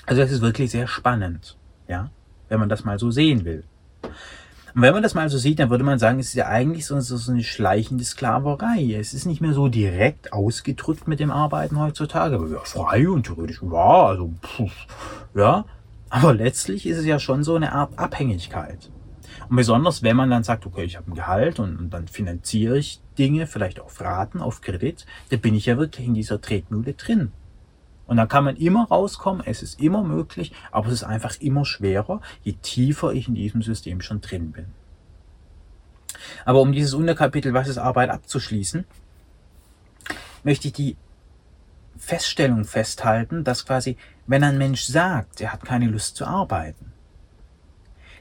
Also 0.06 0.22
das 0.22 0.30
ist 0.30 0.42
wirklich 0.42 0.70
sehr 0.70 0.86
spannend, 0.86 1.56
ja, 1.88 2.10
wenn 2.48 2.60
man 2.60 2.68
das 2.68 2.84
mal 2.84 3.00
so 3.00 3.10
sehen 3.10 3.44
will. 3.44 3.64
Und 4.02 4.82
wenn 4.82 4.94
man 4.94 5.02
das 5.02 5.14
mal 5.14 5.28
so 5.28 5.38
sieht, 5.38 5.58
dann 5.58 5.70
würde 5.70 5.82
man 5.82 5.98
sagen, 5.98 6.20
es 6.20 6.28
ist 6.28 6.34
ja 6.34 6.46
eigentlich 6.46 6.86
so, 6.86 7.00
so 7.00 7.32
eine 7.32 7.42
schleichende 7.42 8.04
Sklaverei. 8.04 8.94
Es 8.94 9.12
ist 9.12 9.24
nicht 9.24 9.40
mehr 9.40 9.54
so 9.54 9.66
direkt 9.66 10.32
ausgedrückt 10.32 11.08
mit 11.08 11.18
dem 11.18 11.32
Arbeiten 11.32 11.80
heutzutage. 11.80 12.36
Aber 12.36 12.46
ja, 12.46 12.60
frei 12.60 13.08
und 13.08 13.24
theoretisch, 13.24 13.60
ja, 13.62 14.06
also, 14.06 14.30
pff, 14.44 14.70
ja, 15.34 15.64
aber 16.16 16.32
letztlich 16.32 16.86
ist 16.86 16.96
es 16.96 17.04
ja 17.04 17.18
schon 17.18 17.44
so 17.44 17.56
eine 17.56 17.72
Art 17.72 17.98
Abhängigkeit. 17.98 18.90
Und 19.50 19.56
besonders, 19.56 20.02
wenn 20.02 20.16
man 20.16 20.30
dann 20.30 20.44
sagt, 20.44 20.64
okay, 20.64 20.84
ich 20.84 20.96
habe 20.96 21.10
ein 21.10 21.14
Gehalt 21.14 21.60
und, 21.60 21.76
und, 21.76 21.90
dann 21.90 22.08
finanziere 22.08 22.78
ich 22.78 23.02
Dinge, 23.18 23.46
vielleicht 23.46 23.80
auf 23.80 24.00
Raten, 24.00 24.40
auf 24.40 24.62
Kredit, 24.62 25.04
dann 25.28 25.40
bin 25.40 25.54
ich 25.54 25.66
ja 25.66 25.76
wirklich 25.76 26.06
in 26.06 26.14
dieser 26.14 26.40
Tretmühle 26.40 26.94
drin. 26.94 27.32
Und 28.06 28.16
dann 28.16 28.28
kann 28.28 28.44
man 28.44 28.56
immer 28.56 28.88
rauskommen, 28.88 29.42
es 29.44 29.62
ist 29.62 29.78
immer 29.78 30.02
möglich, 30.04 30.52
aber 30.70 30.86
es 30.86 30.94
ist 30.94 31.04
einfach 31.04 31.38
immer 31.38 31.66
schwerer, 31.66 32.22
je 32.42 32.54
tiefer 32.62 33.12
ich 33.12 33.28
in 33.28 33.34
diesem 33.34 33.60
System 33.60 34.00
schon 34.00 34.22
drin 34.22 34.52
bin. 34.52 34.68
Aber 36.46 36.62
um 36.62 36.72
dieses 36.72 36.94
Unterkapitel, 36.94 37.52
was 37.52 37.68
ist 37.68 37.76
Arbeit, 37.76 38.08
abzuschließen, 38.08 38.86
möchte 40.44 40.68
ich 40.68 40.72
die 40.72 40.96
Feststellung 41.98 42.64
festhalten, 42.64 43.44
dass 43.44 43.66
quasi, 43.66 43.96
wenn 44.26 44.44
ein 44.44 44.58
Mensch 44.58 44.82
sagt, 44.82 45.40
er 45.40 45.52
hat 45.52 45.64
keine 45.64 45.86
Lust 45.86 46.16
zu 46.16 46.24
arbeiten, 46.26 46.92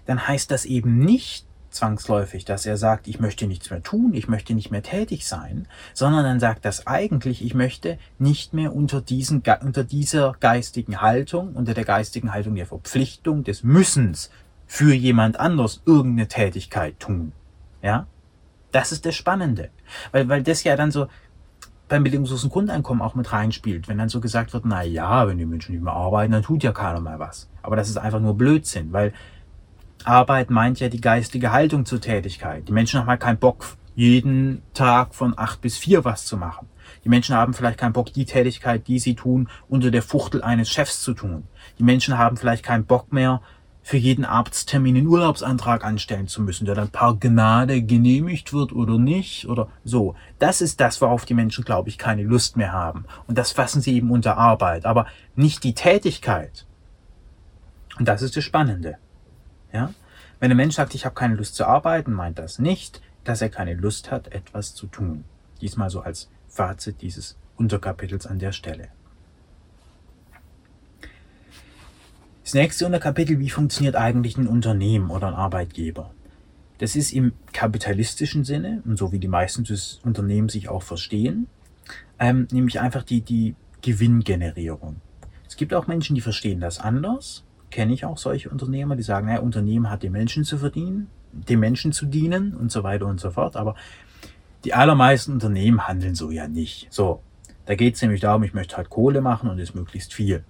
dann 0.05 0.27
heißt 0.27 0.51
das 0.51 0.65
eben 0.65 1.00
nicht 1.00 1.46
zwangsläufig, 1.75 2.46
dass 2.46 2.65
er 2.65 2.77
sagt, 2.77 3.08
ich 3.08 3.20
möchte 3.20 3.48
nichts 3.48 3.70
mehr 3.70 3.84
tun, 3.84 4.13
ich 4.13 4.27
möchte 4.27 4.53
nicht 4.53 4.72
mehr 4.72 4.82
tätig 4.82 5.27
sein, 5.27 5.67
sondern 5.94 6.24
dann 6.24 6.39
sagt 6.39 6.65
das 6.65 6.88
eigentlich, 6.88 7.44
ich 7.44 7.53
möchte 7.53 8.00
nicht 8.17 8.53
mehr 8.53 8.74
unter, 8.74 9.01
diesen, 9.01 9.44
unter 9.62 9.84
dieser 9.84 10.36
geistigen 10.39 11.01
Haltung, 11.01 11.53
unter 11.53 11.74
der 11.74 11.86
geistigen 11.86 12.34
Haltung 12.34 12.55
der 12.55 12.65
Verpflichtung, 12.65 13.44
des 13.44 13.63
Müssens 13.63 14.32
für 14.65 14.94
jemand 14.94 15.39
anders 15.39 15.82
irgendeine 15.86 16.27
Tätigkeit 16.27 17.00
tun. 17.00 17.34
Ja? 17.82 18.08
Das 18.72 18.91
ist 18.91 19.05
das 19.05 19.15
Spannende. 19.15 19.70
Weil, 20.12 20.27
weil 20.27 20.44
das 20.44 20.63
ja 20.63 20.75
dann 20.75 20.91
so 20.91 21.08
beim 21.88 22.04
bedingungslosen 22.04 22.50
Grundeinkommen 22.50 23.01
auch 23.01 23.15
mit 23.15 23.32
reinspielt. 23.32 23.88
Wenn 23.88 23.98
dann 23.98 24.10
so 24.10 24.20
gesagt 24.20 24.54
wird, 24.54 24.65
na 24.65 24.84
ja, 24.84 25.27
wenn 25.27 25.38
die 25.38 25.46
Menschen 25.46 25.74
nicht 25.74 25.84
mehr 25.84 25.94
arbeiten, 25.94 26.32
dann 26.32 26.44
tut 26.44 26.63
ja 26.63 26.72
keiner 26.72 27.00
mehr 27.00 27.20
was. 27.20 27.50
Aber 27.62 27.75
das 27.75 27.89
ist 27.89 27.98
einfach 27.98 28.20
nur 28.20 28.36
Blödsinn, 28.38 28.92
weil 28.92 29.13
Arbeit 30.04 30.50
meint 30.50 30.80
ja 30.80 30.89
die 30.89 31.01
geistige 31.01 31.51
Haltung 31.51 31.86
zur 31.86 32.01
Tätigkeit. 32.01 32.68
Die 32.68 32.72
Menschen 32.72 33.00
haben 33.00 33.08
halt 33.08 33.22
keinen 33.22 33.38
Bock, 33.38 33.77
jeden 33.96 34.62
Tag 34.74 35.15
von 35.15 35.34
acht 35.38 35.62
bis 35.62 35.77
vier 35.77 36.06
was 36.06 36.25
zu 36.25 36.38
machen. 36.38 36.68
Die 37.04 37.10
Menschen 37.10 37.36
haben 37.36 37.54
vielleicht 37.54 37.80
keinen 37.80 37.94
Bock, 37.94 38.13
die 38.13 38.25
Tätigkeit, 38.25 38.88
die 38.88 39.00
sie 39.00 39.15
tun, 39.15 39.48
unter 39.70 39.92
der 39.92 40.01
Fuchtel 40.01 40.44
eines 40.44 40.70
Chefs 40.70 41.01
zu 41.01 41.13
tun. 41.13 41.48
Die 41.80 41.84
Menschen 41.84 42.18
haben 42.18 42.38
vielleicht 42.38 42.63
keinen 42.63 42.86
Bock 42.86 43.13
mehr, 43.13 43.42
für 43.86 43.98
jeden 43.98 44.25
Arzttermin 44.25 44.98
einen 44.98 45.06
Urlaubsantrag 45.06 45.86
anstellen 45.86 46.27
zu 46.27 46.42
müssen, 46.42 46.65
der 46.65 46.74
dann 46.74 46.89
par 46.89 47.20
Gnade 47.20 47.84
genehmigt 47.84 48.51
wird 48.51 48.74
oder 48.74 48.98
nicht 48.98 49.48
oder 49.48 49.70
so. 49.84 50.15
Das 50.39 50.60
ist 50.60 50.80
das, 50.80 51.01
worauf 51.01 51.25
die 51.25 51.36
Menschen, 51.36 51.63
glaube 51.63 51.89
ich, 51.89 52.00
keine 52.00 52.24
Lust 52.24 52.58
mehr 52.58 52.74
haben. 52.74 53.06
Und 53.27 53.38
das 53.38 53.51
fassen 53.51 53.82
sie 53.82 53.94
eben 53.94 54.10
unter 54.10 54.38
Arbeit, 54.38 54.88
aber 54.88 55.06
nicht 55.36 55.63
die 55.63 55.75
Tätigkeit. 55.75 56.65
Und 58.00 58.08
das 58.08 58.24
ist 58.24 58.36
das 58.36 58.44
Spannende. 58.44 58.98
Ja? 59.72 59.94
Wenn 60.39 60.50
ein 60.50 60.58
Mensch 60.58 60.74
sagt, 60.74 60.96
ich 60.96 61.06
habe 61.06 61.13
keine 61.13 61.36
Lust 61.36 61.54
zu 61.54 61.68
arbeiten, 61.68 62.12
meint 62.12 62.39
das 62.39 62.58
nicht, 62.58 63.04
dass 63.24 63.44
er 63.44 63.50
keine 63.50 63.75
Lust 63.75 64.10
hat, 64.10 64.34
etwas 64.34 64.74
zu 64.74 64.88
tun. 64.88 65.25
Diesmal 65.62 65.92
so 65.92 66.01
als 66.01 66.32
Fazit 66.48 67.04
dieses 67.04 67.38
Unterkapitels 67.56 68.25
an 68.25 68.39
der 68.39 68.51
Stelle. 68.51 68.88
Das 72.46 72.54
nächste 72.54 72.86
Unterkapitel, 72.86 73.40
wie 73.40 73.50
funktioniert 73.50 73.96
eigentlich 73.96 74.38
ein 74.38 74.46
Unternehmen 74.46 75.10
oder 75.10 75.30
ein 75.30 75.34
Arbeitgeber? 75.34 76.12
Das 76.78 76.96
ist 76.96 77.12
im 77.12 77.34
kapitalistischen 77.54 78.44
Sinne, 78.44 78.84
und 78.86 79.00
so 79.00 79.12
wie 79.12 79.18
die 79.18 79.28
meisten 79.28 79.66
Unternehmen 80.04 80.48
sich 80.48 80.70
auch 80.70 80.84
verstehen, 80.84 81.48
ähm, 82.20 82.48
nämlich 82.52 82.80
einfach 82.80 83.02
die, 83.02 83.22
die 83.22 83.56
Gewinngenerierung. 83.82 84.98
Es 85.48 85.56
gibt 85.56 85.74
auch 85.74 85.88
Menschen, 85.88 86.14
die 86.14 86.22
verstehen 86.22 86.60
das 86.60 86.80
anders. 86.80 87.44
Kenne 87.72 87.96
ich 87.96 88.06
auch 88.06 88.20
solche 88.20 88.52
Unternehmer, 88.52 88.96
die 88.96 89.02
sagen, 89.02 89.25
naja, 89.25 89.40
Unternehmen 89.40 89.90
hat 89.90 90.04
den 90.04 90.12
Menschen 90.12 90.44
zu 90.44 90.60
verdienen, 90.60 91.08
den 91.32 91.60
Menschen 91.60 91.94
zu 91.94 92.06
dienen 92.06 92.54
und 92.54 92.72
so 92.72 92.84
weiter 92.84 93.08
und 93.08 93.20
so 93.20 93.32
fort. 93.32 93.56
Aber 93.56 93.74
die 94.66 94.75
allermeisten 94.75 95.32
Unternehmen 95.32 95.88
handeln 95.88 96.14
so 96.14 96.30
ja 96.30 96.48
nicht. 96.48 96.90
So, 96.92 97.24
da 97.66 97.74
geht 97.74 97.96
es 97.96 98.04
nämlich 98.04 98.22
darum, 98.22 98.44
ich 98.44 98.54
möchte 98.54 98.78
halt 98.78 98.92
Kohle 98.92 99.22
machen 99.22 99.50
und 99.50 99.58
es 99.58 99.74
möglichst 99.74 100.14
viel. 100.14 100.44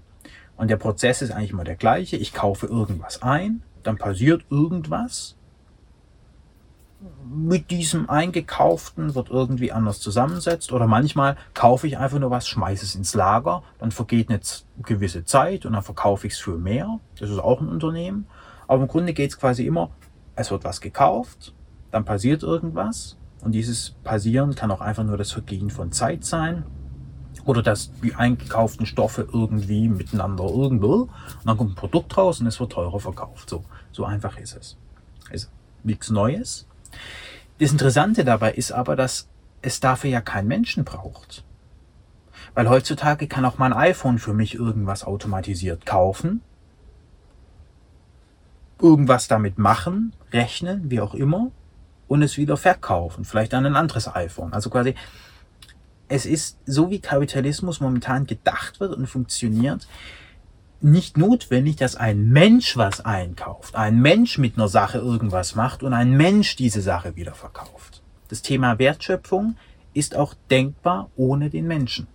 Und 0.58 0.70
der 0.70 0.78
Prozess 0.78 1.22
ist 1.22 1.32
eigentlich 1.32 1.52
immer 1.52 1.64
der 1.64 1.76
gleiche. 1.76 2.18
Ich 2.18 2.34
kaufe 2.34 2.68
irgendwas 2.68 3.22
ein, 3.22 3.62
dann 3.84 3.98
passiert 3.98 4.46
irgendwas. 4.50 5.36
Mit 7.28 7.72
diesem 7.72 8.10
Eingekauften 8.10 9.16
wird 9.16 9.30
irgendwie 9.30 9.72
anders 9.72 10.00
zusammensetzt. 10.00 10.72
Oder 10.72 10.88
manchmal 10.88 11.36
kaufe 11.54 11.88
ich 11.88 11.98
einfach 11.98 12.20
nur 12.20 12.32
was, 12.32 12.48
schmeiße 12.48 12.86
es 12.86 12.96
ins 12.96 13.14
Lager, 13.14 13.64
dann 13.80 13.92
vergeht 13.92 14.30
eine 14.30 14.40
gewisse 14.82 15.26
Zeit 15.26 15.66
und 15.66 15.74
dann 15.74 15.84
verkaufe 15.84 16.26
ich 16.28 16.34
es 16.34 16.40
für 16.40 16.58
mehr. 16.58 17.00
Das 17.20 17.30
ist 17.30 17.40
auch 17.40 17.62
ein 17.62 17.68
Unternehmen. 17.68 18.28
Aber 18.68 18.82
im 18.82 18.88
Grunde 18.88 19.14
geht 19.14 19.32
es 19.32 19.38
quasi 19.38 19.68
immer, 19.68 19.92
es 20.36 20.52
wird 20.52 20.64
was 20.64 20.82
gekauft, 20.82 21.54
dann 21.92 22.06
passiert 22.06 22.44
irgendwas. 22.44 23.18
Und 23.42 23.52
dieses 23.52 23.92
Passieren 24.04 24.56
kann 24.56 24.72
auch 24.72 24.82
einfach 24.82 25.04
nur 25.04 25.18
das 25.18 25.32
Vergehen 25.32 25.70
von 25.70 25.92
Zeit 25.92 26.24
sein 26.24 26.64
oder 27.44 27.62
dass 27.62 27.92
die 28.02 28.16
eingekauften 28.16 28.86
Stoffe 28.86 29.28
irgendwie 29.32 29.90
miteinander 29.90 30.46
irgendwo 30.46 30.94
und 30.94 31.10
dann 31.46 31.58
kommt 31.58 31.72
ein 31.72 31.76
Produkt 31.76 32.18
raus 32.18 32.40
und 32.40 32.48
es 32.48 32.60
wird 32.60 32.72
teurer 32.72 33.00
verkauft. 33.00 33.50
So, 33.50 33.66
so 33.92 34.06
einfach 34.06 34.38
ist 34.38 34.56
es. 34.56 34.78
Ist 35.32 35.52
nichts 35.84 36.10
Neues. 36.10 36.68
Das 37.60 37.72
Interessante 37.72 38.24
dabei 38.26 38.54
ist 38.54 38.72
aber, 38.72 38.96
dass 38.96 39.28
es 39.62 39.80
dafür 39.80 40.10
ja 40.10 40.22
keinen 40.22 40.48
Menschen 40.48 40.84
braucht. 40.84 41.44
Weil 42.54 42.70
heutzutage 42.70 43.28
kann 43.28 43.46
auch 43.46 43.58
mein 43.58 43.74
iPhone 43.74 44.20
für 44.20 44.34
mich 44.34 44.56
irgendwas 44.56 45.04
automatisiert 45.04 45.86
kaufen, 45.86 46.42
irgendwas 48.82 49.28
damit 49.28 49.58
machen, 49.58 50.14
rechnen, 50.32 50.90
wie 50.90 51.02
auch 51.02 51.14
immer, 51.14 51.52
und 52.08 52.22
es 52.22 52.38
wieder 52.38 52.58
verkaufen. 52.58 53.26
Vielleicht 53.26 53.54
an 53.54 53.66
ein 53.66 53.76
anderes 53.76 54.14
iPhone. 54.14 54.54
Also 54.54 54.70
quasi 54.70 54.96
es 56.08 56.26
ist 56.26 56.60
so 56.66 56.90
wie 56.90 57.00
Kapitalismus 57.00 57.80
momentan 57.80 58.28
gedacht 58.28 58.80
wird 58.80 58.94
und 58.94 59.08
funktioniert, 59.08 59.88
nicht 60.82 61.18
notwendig, 61.18 61.78
dass 61.78 61.96
ein 61.96 62.30
Mensch 62.30 62.78
was 62.78 63.04
einkauft, 63.04 63.76
ein 63.76 64.02
Mensch 64.02 64.38
mit 64.38 64.58
einer 64.58 64.68
Sache 64.68 65.00
irgendwas 65.00 65.56
macht 65.56 65.84
und 65.84 65.94
ein 65.94 66.16
Mensch 66.16 66.56
diese 66.56 66.82
Sache 66.82 67.16
wieder 67.16 67.34
verkauft. 67.34 68.04
Das 68.28 68.42
Thema 68.42 68.78
Wertschöpfung 68.78 69.56
ist 69.94 70.16
auch 70.16 70.34
denkbar 70.52 71.10
ohne 71.16 71.50
den 71.50 71.66
Menschen. 71.68 72.08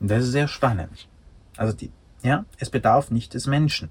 Und 0.00 0.10
das 0.10 0.24
ist 0.24 0.32
sehr 0.32 0.48
spannend. 0.48 1.08
Also 1.56 1.72
die, 1.72 1.90
ja, 2.22 2.44
es 2.58 2.68
bedarf 2.68 3.10
nicht 3.10 3.32
des 3.32 3.46
Menschen 3.46 3.90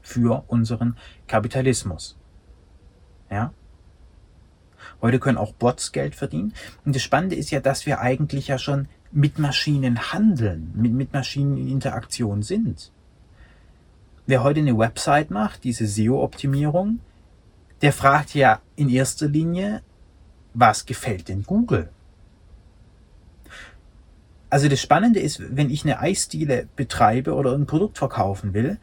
für 0.00 0.44
unseren 0.46 0.96
Kapitalismus. 1.26 2.16
Ja, 3.30 3.52
Heute 5.02 5.18
können 5.18 5.38
auch 5.38 5.52
Bots 5.52 5.92
Geld 5.92 6.14
verdienen. 6.14 6.52
Und 6.84 6.94
das 6.94 7.02
Spannende 7.02 7.36
ist 7.36 7.50
ja, 7.50 7.60
dass 7.60 7.86
wir 7.86 8.00
eigentlich 8.00 8.48
ja 8.48 8.58
schon 8.58 8.88
mit 9.12 9.38
Maschinen 9.38 10.12
handeln, 10.12 10.72
mit, 10.74 10.92
mit 10.92 11.12
Maschinen 11.12 11.56
in 11.56 11.68
Interaktion 11.68 12.42
sind. 12.42 12.92
Wer 14.26 14.42
heute 14.42 14.60
eine 14.60 14.78
Website 14.78 15.30
macht, 15.30 15.64
diese 15.64 15.86
SEO-Optimierung, 15.86 17.00
der 17.82 17.92
fragt 17.92 18.34
ja 18.34 18.60
in 18.76 18.88
erster 18.88 19.26
Linie, 19.26 19.82
was 20.54 20.86
gefällt 20.86 21.28
denn 21.28 21.42
Google? 21.44 21.88
Also 24.50 24.68
das 24.68 24.80
Spannende 24.80 25.20
ist, 25.20 25.40
wenn 25.56 25.70
ich 25.70 25.84
eine 25.84 26.00
Eisdiele 26.00 26.68
betreibe 26.76 27.34
oder 27.34 27.54
ein 27.54 27.66
Produkt 27.66 27.98
verkaufen 27.98 28.52
will, 28.52 28.78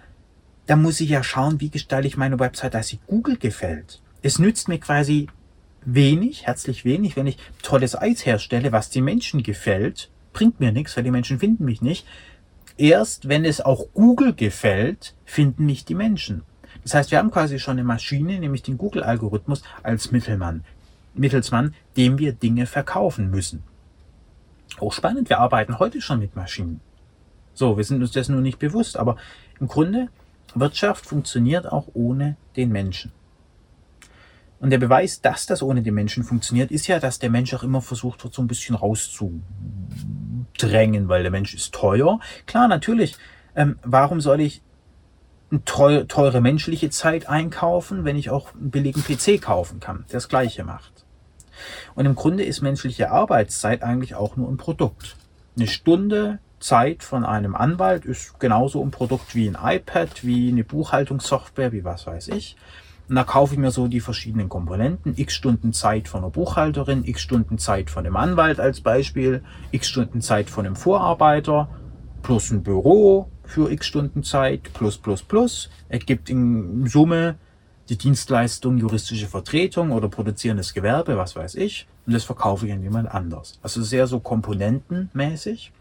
dann 0.65 0.81
muss 0.81 0.99
ich 0.99 1.09
ja 1.09 1.23
schauen, 1.23 1.61
wie 1.61 1.69
gestalte 1.69 2.07
ich 2.07 2.17
meine 2.17 2.39
Website, 2.39 2.73
dass 2.73 2.87
sie 2.87 2.99
Google 3.07 3.37
gefällt. 3.37 4.01
Es 4.21 4.39
nützt 4.39 4.67
mir 4.67 4.79
quasi 4.79 5.27
wenig, 5.87 6.45
herzlich 6.45 6.85
wenig, 6.85 7.15
wenn 7.15 7.27
ich 7.27 7.37
tolles 7.63 7.95
Eis 7.95 8.25
herstelle, 8.25 8.71
was 8.71 8.89
den 8.89 9.05
Menschen 9.05 9.41
gefällt, 9.41 10.09
bringt 10.33 10.59
mir 10.59 10.71
nichts, 10.71 10.95
weil 10.95 11.03
die 11.03 11.11
Menschen 11.11 11.39
finden 11.39 11.65
mich 11.65 11.81
nicht. 11.81 12.05
Erst 12.77 13.27
wenn 13.27 13.45
es 13.45 13.61
auch 13.61 13.87
Google 13.93 14.33
gefällt, 14.33 15.15
finden 15.25 15.65
mich 15.65 15.85
die 15.85 15.95
Menschen. 15.95 16.43
Das 16.83 16.93
heißt, 16.93 17.09
wir 17.09 17.17
haben 17.17 17.31
quasi 17.31 17.57
schon 17.57 17.77
eine 17.77 17.83
Maschine, 17.83 18.39
nämlich 18.39 18.61
den 18.61 18.77
Google-Algorithmus 18.77 19.63
als 19.81 20.11
Mittelmann, 20.11 20.63
Mittelsmann, 21.15 21.73
dem 21.95 22.19
wir 22.19 22.33
Dinge 22.33 22.65
verkaufen 22.65 23.31
müssen. 23.31 23.63
Hochspannend, 24.79 25.29
wir 25.29 25.39
arbeiten 25.39 25.79
heute 25.79 26.01
schon 26.01 26.19
mit 26.19 26.35
Maschinen. 26.35 26.81
So, 27.53 27.77
wir 27.77 27.83
sind 27.83 28.01
uns 28.01 28.11
das 28.11 28.29
nur 28.29 28.41
nicht 28.41 28.59
bewusst, 28.59 28.97
aber 28.97 29.15
im 29.59 29.67
Grunde, 29.67 30.09
Wirtschaft 30.53 31.05
funktioniert 31.05 31.71
auch 31.71 31.87
ohne 31.93 32.35
den 32.55 32.69
Menschen. 32.69 33.11
Und 34.59 34.71
der 34.71 34.79
Beweis, 34.79 35.21
dass 35.21 35.45
das 35.45 35.61
ohne 35.61 35.83
den 35.83 35.93
Menschen 35.93 36.23
funktioniert, 36.23 36.71
ist 36.71 36.87
ja, 36.87 36.99
dass 36.99 37.19
der 37.19 37.29
Mensch 37.29 37.53
auch 37.53 37.61
immer 37.63 37.81
versucht 37.81 38.23
wird, 38.23 38.33
so 38.33 38.41
ein 38.41 38.47
bisschen 38.47 38.75
rauszudrängen, 38.75 41.09
weil 41.09 41.21
der 41.21 41.31
Mensch 41.31 41.53
ist 41.53 41.73
teuer. 41.73 42.19
Klar, 42.45 42.67
natürlich. 42.67 43.15
Ähm, 43.55 43.77
warum 43.83 44.19
soll 44.19 44.41
ich 44.41 44.61
teure, 45.65 46.07
teure 46.07 46.41
menschliche 46.41 46.89
Zeit 46.89 47.29
einkaufen, 47.29 48.03
wenn 48.03 48.15
ich 48.15 48.31
auch 48.31 48.53
einen 48.53 48.71
billigen 48.71 49.03
PC 49.03 49.39
kaufen 49.41 49.79
kann, 49.79 50.05
der 50.09 50.17
das 50.17 50.29
Gleiche 50.29 50.63
macht? 50.63 51.05
Und 51.95 52.05
im 52.05 52.15
Grunde 52.15 52.43
ist 52.43 52.61
menschliche 52.61 53.11
Arbeitszeit 53.11 53.83
eigentlich 53.83 54.15
auch 54.15 54.35
nur 54.35 54.49
ein 54.49 54.57
Produkt. 54.57 55.15
Eine 55.55 55.67
Stunde 55.67 56.39
Zeit 56.59 57.03
von 57.03 57.23
einem 57.23 57.55
Anwalt 57.55 58.05
ist 58.05 58.39
genauso 58.39 58.83
ein 58.83 58.91
Produkt 58.91 59.35
wie 59.35 59.47
ein 59.47 59.57
iPad, 59.61 60.23
wie 60.23 60.49
eine 60.49 60.63
Buchhaltungssoftware, 60.63 61.71
wie 61.71 61.83
was 61.83 62.07
weiß 62.07 62.29
ich. 62.29 62.55
Und 63.09 63.15
da 63.15 63.23
kaufe 63.23 63.53
ich 63.53 63.59
mir 63.59 63.71
so 63.71 63.87
die 63.87 64.01
verschiedenen 64.01 64.49
Komponenten. 64.49 65.13
X 65.15 65.33
Stunden 65.33 65.71
Zeit 65.71 66.07
von 66.07 66.21
einer 66.21 66.29
Buchhalterin, 66.29 67.05
x 67.05 67.21
Stunden 67.21 67.57
Zeit 67.57 67.89
von 67.89 68.05
einem 68.05 68.17
Anwalt 68.17 68.59
als 68.59 68.81
Beispiel, 68.81 69.43
x 69.71 69.87
Stunden 69.87 70.21
Zeit 70.21 70.49
von 70.49 70.65
einem 70.65 70.75
Vorarbeiter, 70.75 71.69
plus 72.21 72.51
ein 72.51 72.63
Büro 72.63 73.29
für 73.43 73.71
x 73.71 73.85
Stunden 73.85 74.23
Zeit, 74.23 74.73
plus, 74.73 74.97
plus, 74.97 75.23
plus. 75.23 75.69
Ergibt 75.87 76.29
in 76.29 76.85
Summe 76.87 77.35
die 77.89 77.97
Dienstleistung 77.97 78.77
juristische 78.77 79.27
Vertretung 79.27 79.91
oder 79.91 80.09
produzierendes 80.09 80.73
Gewerbe, 80.73 81.17
was 81.17 81.35
weiß 81.35 81.55
ich, 81.55 81.87
und 82.05 82.13
das 82.13 82.25
verkaufe 82.25 82.67
ich 82.67 82.73
an 82.73 82.83
jemand 82.83 83.09
anders. 83.09 83.59
Also 83.61 83.81
sehr 83.81 84.07
so 84.07 84.19
komponentenmäßig. 84.19 85.71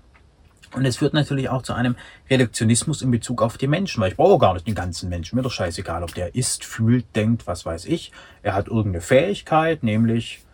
Und 0.72 0.84
es 0.84 0.96
führt 0.96 1.14
natürlich 1.14 1.48
auch 1.48 1.62
zu 1.62 1.72
einem 1.72 1.96
Reduktionismus 2.28 3.02
in 3.02 3.10
Bezug 3.10 3.42
auf 3.42 3.58
die 3.58 3.66
Menschen, 3.66 4.00
weil 4.00 4.10
ich 4.10 4.16
brauche 4.16 4.38
gar 4.38 4.54
nicht 4.54 4.66
den 4.66 4.74
ganzen 4.74 5.08
Menschen. 5.08 5.36
Mir 5.36 5.42
doch 5.42 5.52
scheißegal, 5.52 6.02
ob 6.02 6.14
der 6.14 6.34
isst, 6.34 6.64
fühlt, 6.64 7.14
denkt, 7.14 7.46
was 7.46 7.64
weiß 7.64 7.86
ich. 7.86 8.12
Er 8.42 8.54
hat 8.54 8.68
irgendeine 8.68 9.00
Fähigkeit, 9.00 9.82
nämlich 9.82 10.44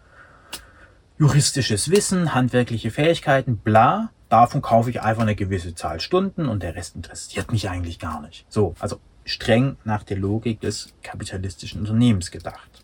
juristisches 1.19 1.91
Wissen, 1.91 2.35
handwerkliche 2.35 2.91
Fähigkeiten, 2.91 3.57
bla. 3.57 4.11
Davon 4.29 4.63
kaufe 4.63 4.91
ich 4.91 5.03
einfach 5.03 5.23
eine 5.23 5.37
gewisse 5.37 5.75
Zahl 5.75 6.01
Stunden 6.01 6.49
und 6.49 6.63
der 6.63 6.75
Rest 6.75 6.97
interessiert 6.97 7.53
mich 7.53 7.69
eigentlich 7.69 7.99
gar 7.99 8.23
nicht. 8.23 8.47
So, 8.49 8.75
also 8.81 8.99
streng 9.25 9.77
nach 9.85 10.03
der 10.03 10.17
Logik 10.17 10.61
des 10.61 10.95
kapitalistischen 11.03 11.81
Unternehmens 11.81 12.31
gedacht. 12.31 12.83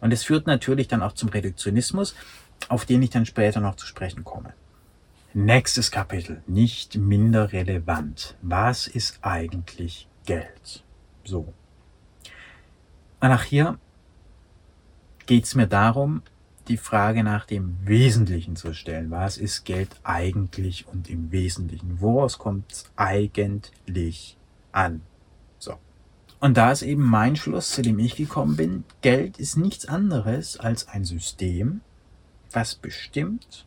Und 0.00 0.12
es 0.12 0.24
führt 0.24 0.46
natürlich 0.46 0.88
dann 0.88 1.02
auch 1.02 1.12
zum 1.12 1.28
Reduktionismus, 1.28 2.14
auf 2.68 2.86
den 2.86 3.02
ich 3.02 3.10
dann 3.10 3.26
später 3.26 3.60
noch 3.60 3.76
zu 3.76 3.86
sprechen 3.86 4.24
komme. 4.24 4.54
Nächstes 5.32 5.92
Kapitel, 5.92 6.42
nicht 6.48 6.96
minder 6.96 7.52
relevant. 7.52 8.36
Was 8.42 8.88
ist 8.88 9.20
eigentlich 9.22 10.08
Geld? 10.26 10.82
So. 11.22 11.54
Und 13.20 13.30
auch 13.30 13.42
hier 13.44 13.78
geht 15.26 15.44
es 15.44 15.54
mir 15.54 15.68
darum, 15.68 16.22
die 16.66 16.76
Frage 16.76 17.22
nach 17.22 17.46
dem 17.46 17.78
Wesentlichen 17.84 18.56
zu 18.56 18.74
stellen. 18.74 19.12
Was 19.12 19.38
ist 19.38 19.64
Geld 19.64 19.90
eigentlich 20.02 20.88
und 20.88 21.08
im 21.08 21.30
Wesentlichen? 21.30 22.00
Woraus 22.00 22.36
kommt 22.36 22.72
es 22.72 22.90
eigentlich 22.96 24.36
an? 24.72 25.00
So. 25.60 25.78
Und 26.40 26.56
da 26.56 26.72
ist 26.72 26.82
eben 26.82 27.04
mein 27.04 27.36
Schluss, 27.36 27.70
zu 27.70 27.82
dem 27.82 28.00
ich 28.00 28.16
gekommen 28.16 28.56
bin. 28.56 28.82
Geld 29.00 29.38
ist 29.38 29.56
nichts 29.56 29.86
anderes 29.86 30.58
als 30.58 30.88
ein 30.88 31.04
System, 31.04 31.82
was 32.50 32.74
bestimmt, 32.74 33.64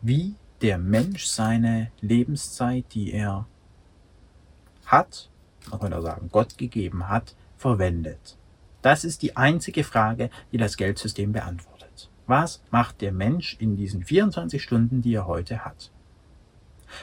wie 0.00 0.36
der 0.64 0.78
Mensch 0.78 1.26
seine 1.26 1.90
Lebenszeit, 2.00 2.86
die 2.94 3.12
er 3.12 3.46
hat, 4.86 5.28
man 5.70 5.78
könnte 5.78 5.98
auch 5.98 6.02
sagen, 6.02 6.30
Gott 6.32 6.56
gegeben 6.56 7.10
hat, 7.10 7.36
verwendet. 7.58 8.38
Das 8.80 9.04
ist 9.04 9.20
die 9.20 9.36
einzige 9.36 9.84
Frage, 9.84 10.30
die 10.52 10.56
das 10.56 10.78
Geldsystem 10.78 11.32
beantwortet. 11.32 12.08
Was 12.26 12.62
macht 12.70 13.02
der 13.02 13.12
Mensch 13.12 13.58
in 13.60 13.76
diesen 13.76 14.04
24 14.04 14.62
Stunden, 14.62 15.02
die 15.02 15.12
er 15.12 15.26
heute 15.26 15.66
hat? 15.66 15.90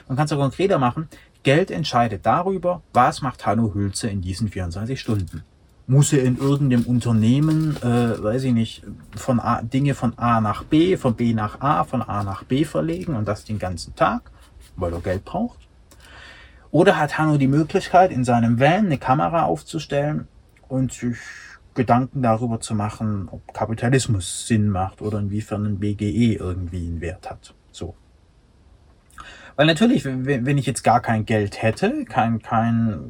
Man 0.08 0.18
kann 0.18 0.26
es 0.26 0.32
auch 0.32 0.40
konkreter 0.40 0.80
machen. 0.80 1.08
Geld 1.44 1.70
entscheidet 1.70 2.26
darüber, 2.26 2.82
was 2.94 3.22
macht 3.22 3.46
Hanno 3.46 3.76
Hülze 3.76 4.10
in 4.10 4.22
diesen 4.22 4.48
24 4.48 5.00
Stunden. 5.00 5.44
Muss 5.92 6.14
er 6.14 6.24
in 6.24 6.38
irgendeinem 6.38 6.84
Unternehmen, 6.84 7.76
äh, 7.84 8.24
weiß 8.24 8.46
ich 8.46 8.54
nicht, 8.54 8.84
von 9.14 9.42
A, 9.42 9.62
Dinge 9.62 9.94
von 9.94 10.18
A 10.18 10.40
nach 10.40 10.64
B, 10.64 10.96
von 10.96 11.16
B 11.16 11.34
nach 11.34 11.60
A, 11.60 11.84
von 11.84 12.02
A 12.02 12.24
nach 12.24 12.46
B 12.46 12.64
verlegen 12.64 13.14
und 13.16 13.28
das 13.28 13.44
den 13.44 13.60
ganzen 13.60 13.94
Tag, 13.94 14.32
weil 14.78 14.94
er 14.94 15.02
Geld 15.02 15.26
braucht? 15.26 15.60
Oder 16.72 16.98
hat 16.98 17.18
Hanno 17.18 17.36
die 17.36 17.50
Möglichkeit, 17.50 18.12
in 18.12 18.24
seinem 18.24 18.58
Van 18.58 18.86
eine 18.86 19.00
Kamera 19.00 19.44
aufzustellen 19.44 20.30
und 20.70 20.94
sich 20.94 21.18
Gedanken 21.74 22.22
darüber 22.22 22.62
zu 22.62 22.74
machen, 22.74 23.28
ob 23.30 23.54
Kapitalismus 23.54 24.48
Sinn 24.48 24.70
macht 24.70 25.02
oder 25.02 25.20
inwiefern 25.20 25.66
ein 25.66 25.80
BGE 25.80 26.36
irgendwie 26.36 26.88
einen 26.88 27.02
Wert 27.02 27.30
hat. 27.30 27.54
So. 27.72 27.96
Weil 29.58 29.66
natürlich, 29.66 30.06
wenn 30.06 30.58
ich 30.58 30.66
jetzt 30.66 30.84
gar 30.84 31.02
kein 31.02 31.26
Geld 31.26 31.62
hätte, 31.62 32.06
kein, 32.06 32.42
kein, 32.42 33.10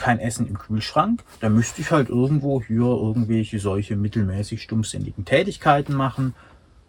kein 0.00 0.18
Essen 0.18 0.48
im 0.48 0.58
Kühlschrank, 0.58 1.22
dann 1.40 1.54
müsste 1.54 1.80
ich 1.80 1.90
halt 1.90 2.08
irgendwo 2.08 2.62
hier 2.62 2.82
irgendwelche 2.82 3.58
solche 3.58 3.96
mittelmäßig 3.96 4.62
stumpfsinnigen 4.62 5.24
Tätigkeiten 5.24 5.94
machen, 5.94 6.34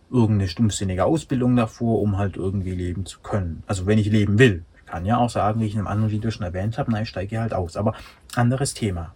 irgendeine 0.10 0.48
stumpfsinnige 0.48 1.06
Ausbildung 1.06 1.56
davor, 1.56 2.01
um 2.01 2.18
halt 2.18 2.38
irgendwie 2.38 2.72
leben 2.72 3.06
zu 3.06 3.20
können. 3.20 3.63
Also 3.68 3.86
wenn 3.86 4.00
ich 4.00 4.08
leben 4.08 4.39
will. 4.39 4.65
Ich 4.77 4.86
kann 4.86 5.06
ja 5.06 5.18
auch 5.18 5.30
sagen, 5.30 5.62
wie 5.62 5.68
ich 5.68 5.74
in 5.74 5.80
einem 5.80 5.88
anderen 5.88 6.12
Video 6.12 6.32
schon 6.32 6.46
erwähnt 6.46 6.77
habe, 6.77 6.91
nein, 6.91 7.03
ich 7.03 7.10
steige 7.10 7.39
halt 7.39 7.53
aus. 7.53 7.77
Aber 7.77 7.94
anderes 8.36 8.74
Thema. 8.74 9.14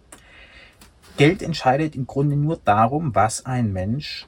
Geld 1.18 1.42
entscheidet 1.42 1.96
im 1.96 2.08
Grunde 2.08 2.36
nur 2.36 2.60
darum, 2.64 3.16
was 3.16 3.46
ein 3.46 3.74
Mensch 3.74 4.28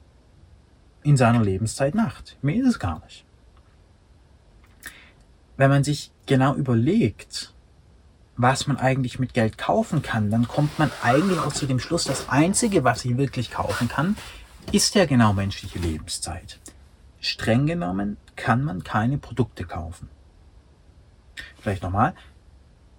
in 1.04 1.16
seiner 1.16 1.44
Lebenszeit 1.44 1.96
macht. 1.96 2.38
Mehr 2.42 2.56
ist 2.56 2.68
es 2.68 2.80
gar 2.80 3.02
nicht 3.04 3.26
wenn 5.58 5.70
man 5.70 5.84
sich 5.84 6.12
genau 6.26 6.56
überlegt, 6.56 7.54
was 8.38 8.68
man 8.68 8.78
eigentlich 8.78 9.18
mit 9.18 9.34
Geld 9.34 9.58
kaufen 9.58 10.04
kann, 10.04 10.30
dann 10.30 10.48
kommt 10.48 10.78
man 10.78 10.92
eigentlich 11.02 11.40
auch 11.40 11.52
zu 11.52 11.66
dem 11.66 11.80
Schluss, 11.80 12.04
das 12.04 12.30
Einzige, 12.30 12.84
was 12.84 13.04
ich 13.04 13.18
wirklich 13.18 13.52
kaufen 13.52 13.88
kann, 13.88 14.16
ist 14.72 14.94
ja 14.96 15.06
genau 15.06 15.34
menschliche 15.34 15.80
Lebenszeit. 15.80 16.60
Streng 17.20 17.66
genommen 17.66 18.18
kann 18.36 18.64
man 18.64 18.84
keine 18.84 19.18
Produkte 19.18 19.66
kaufen. 19.66 20.10
Vielleicht 21.60 21.82
nochmal, 21.82 22.14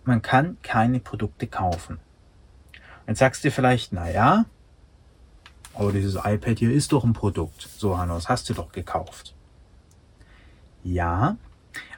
man 0.05 0.23
kann 0.23 0.59
keine 0.63 0.99
Produkte 0.99 1.47
kaufen. 1.47 2.01
Jetzt 3.07 3.21
sagst 3.21 3.45
du 3.45 3.51
vielleicht, 3.51 3.93
na 3.93 4.11
ja, 4.11 4.45
aber 5.73 5.93
dieses 5.93 6.17
iPad 6.17 6.59
hier 6.59 6.73
ist 6.73 6.93
doch 6.93 7.05
ein 7.05 7.13
Produkt. 7.13 7.69
So, 7.77 7.97
Hanno, 7.97 8.19
hast 8.25 8.51
du 8.51 8.55
doch 8.55 8.73
gekauft. 8.73 9.35
Ja, 10.83 11.37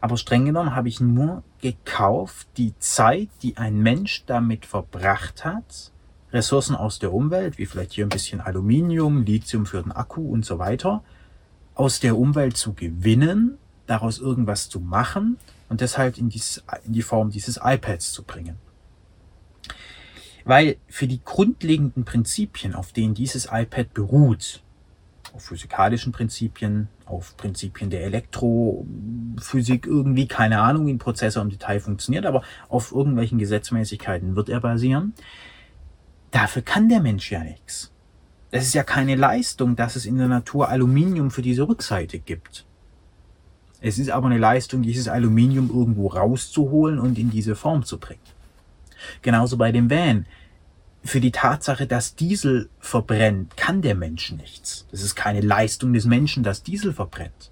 aber 0.01 0.19
streng 0.19 0.45
genommen 0.45 0.75
habe 0.75 0.89
ich 0.89 1.01
nur 1.01 1.43
gekauft 1.61 2.49
die 2.57 2.75
Zeit, 2.79 3.29
die 3.43 3.57
ein 3.57 3.79
Mensch 3.79 4.25
damit 4.27 4.67
verbracht 4.67 5.45
hat, 5.45 5.93
Ressourcen 6.33 6.77
aus 6.77 6.99
der 6.99 7.13
Umwelt, 7.13 7.59
wie 7.59 7.67
vielleicht 7.67 7.93
hier 7.93 8.07
ein 8.07 8.11
bisschen 8.11 8.41
Aluminium, 8.41 9.25
Lithium 9.25 9.67
für 9.67 9.83
den 9.83 9.93
Akku 9.93 10.31
und 10.31 10.45
so 10.45 10.59
weiter, 10.59 11.03
aus 11.75 12.01
der 12.01 12.17
Umwelt 12.17 12.57
zu 12.57 12.73
gewinnen, 12.73 13.59
daraus 13.87 14.19
irgendwas 14.19 14.69
zu 14.69 14.81
machen 14.81 15.39
und 15.69 15.81
deshalb 15.81 16.19
in, 16.19 16.29
dieses, 16.29 16.63
in 16.85 16.93
die 16.93 17.03
Form 17.03 17.31
dieses 17.31 17.59
iPads 17.63 18.13
zu 18.13 18.23
bringen. 18.23 18.57
Weil 20.45 20.77
für 20.89 21.07
die 21.07 21.21
grundlegenden 21.25 22.05
Prinzipien, 22.05 22.75
auf 22.75 22.93
denen 22.93 23.15
dieses 23.15 23.49
iPad 23.51 23.93
beruht, 23.93 24.63
auf 25.33 25.45
physikalischen 25.45 26.13
Prinzipien, 26.13 26.89
auf 27.11 27.37
Prinzipien 27.37 27.91
der 27.91 28.05
Elektrophysik 28.05 29.87
irgendwie, 29.87 30.29
keine 30.29 30.61
Ahnung, 30.61 30.87
wie 30.87 30.93
ein 30.93 30.99
Prozessor 30.99 31.43
im 31.43 31.51
Detail 31.51 31.81
funktioniert, 31.81 32.27
aber 32.27 32.43
auf 32.69 32.93
irgendwelchen 32.93 33.39
Gesetzmäßigkeiten 33.39 34.37
wird 34.37 34.49
er 34.49 34.61
basieren. 34.61 35.15
Dafür 36.31 36.63
kann 36.63 36.89
der 36.89 37.01
Mensch 37.01 37.31
ja 37.31 37.43
nichts. 37.43 37.93
Es 38.53 38.67
ist 38.67 38.75
ja 38.75 38.83
keine 38.83 39.15
Leistung, 39.15 39.77
dass 39.77 39.97
es 39.97 40.07
in 40.07 40.19
der 40.19 40.29
Natur 40.29 40.69
Aluminium 40.69 41.31
für 41.31 41.43
diese 41.43 41.69
Rückseite 41.69 42.19
gibt. 42.19 42.65
Es 43.81 43.99
ist 43.99 44.11
aber 44.11 44.27
eine 44.27 44.39
Leistung, 44.39 44.83
dieses 44.83 45.09
Aluminium 45.09 45.71
irgendwo 45.73 46.09
rauszuholen 46.09 46.99
und 46.99 47.19
in 47.19 47.31
diese 47.31 47.57
Form 47.57 47.85
zu 47.85 47.99
bringen. 47.99 48.21
Genauso 49.23 49.57
bei 49.57 49.73
dem 49.73 49.91
Van 49.91 50.27
für 51.03 51.21
die 51.21 51.33
Tatsache, 51.33 51.87
dass 51.87 52.15
Diesel 52.15 52.69
verbrennt, 52.79 53.57
kann 53.57 53.83
der 53.83 53.95
Mensch 53.95 54.33
nichts. 54.33 54.87
Das 54.91 55.03
ist 55.03 55.15
keine 55.15 55.41
Leistung 55.41 55.93
des 55.93 56.05
Menschen, 56.05 56.43
dass 56.43 56.63
Diesel 56.63 56.93
verbrennt. 56.93 57.51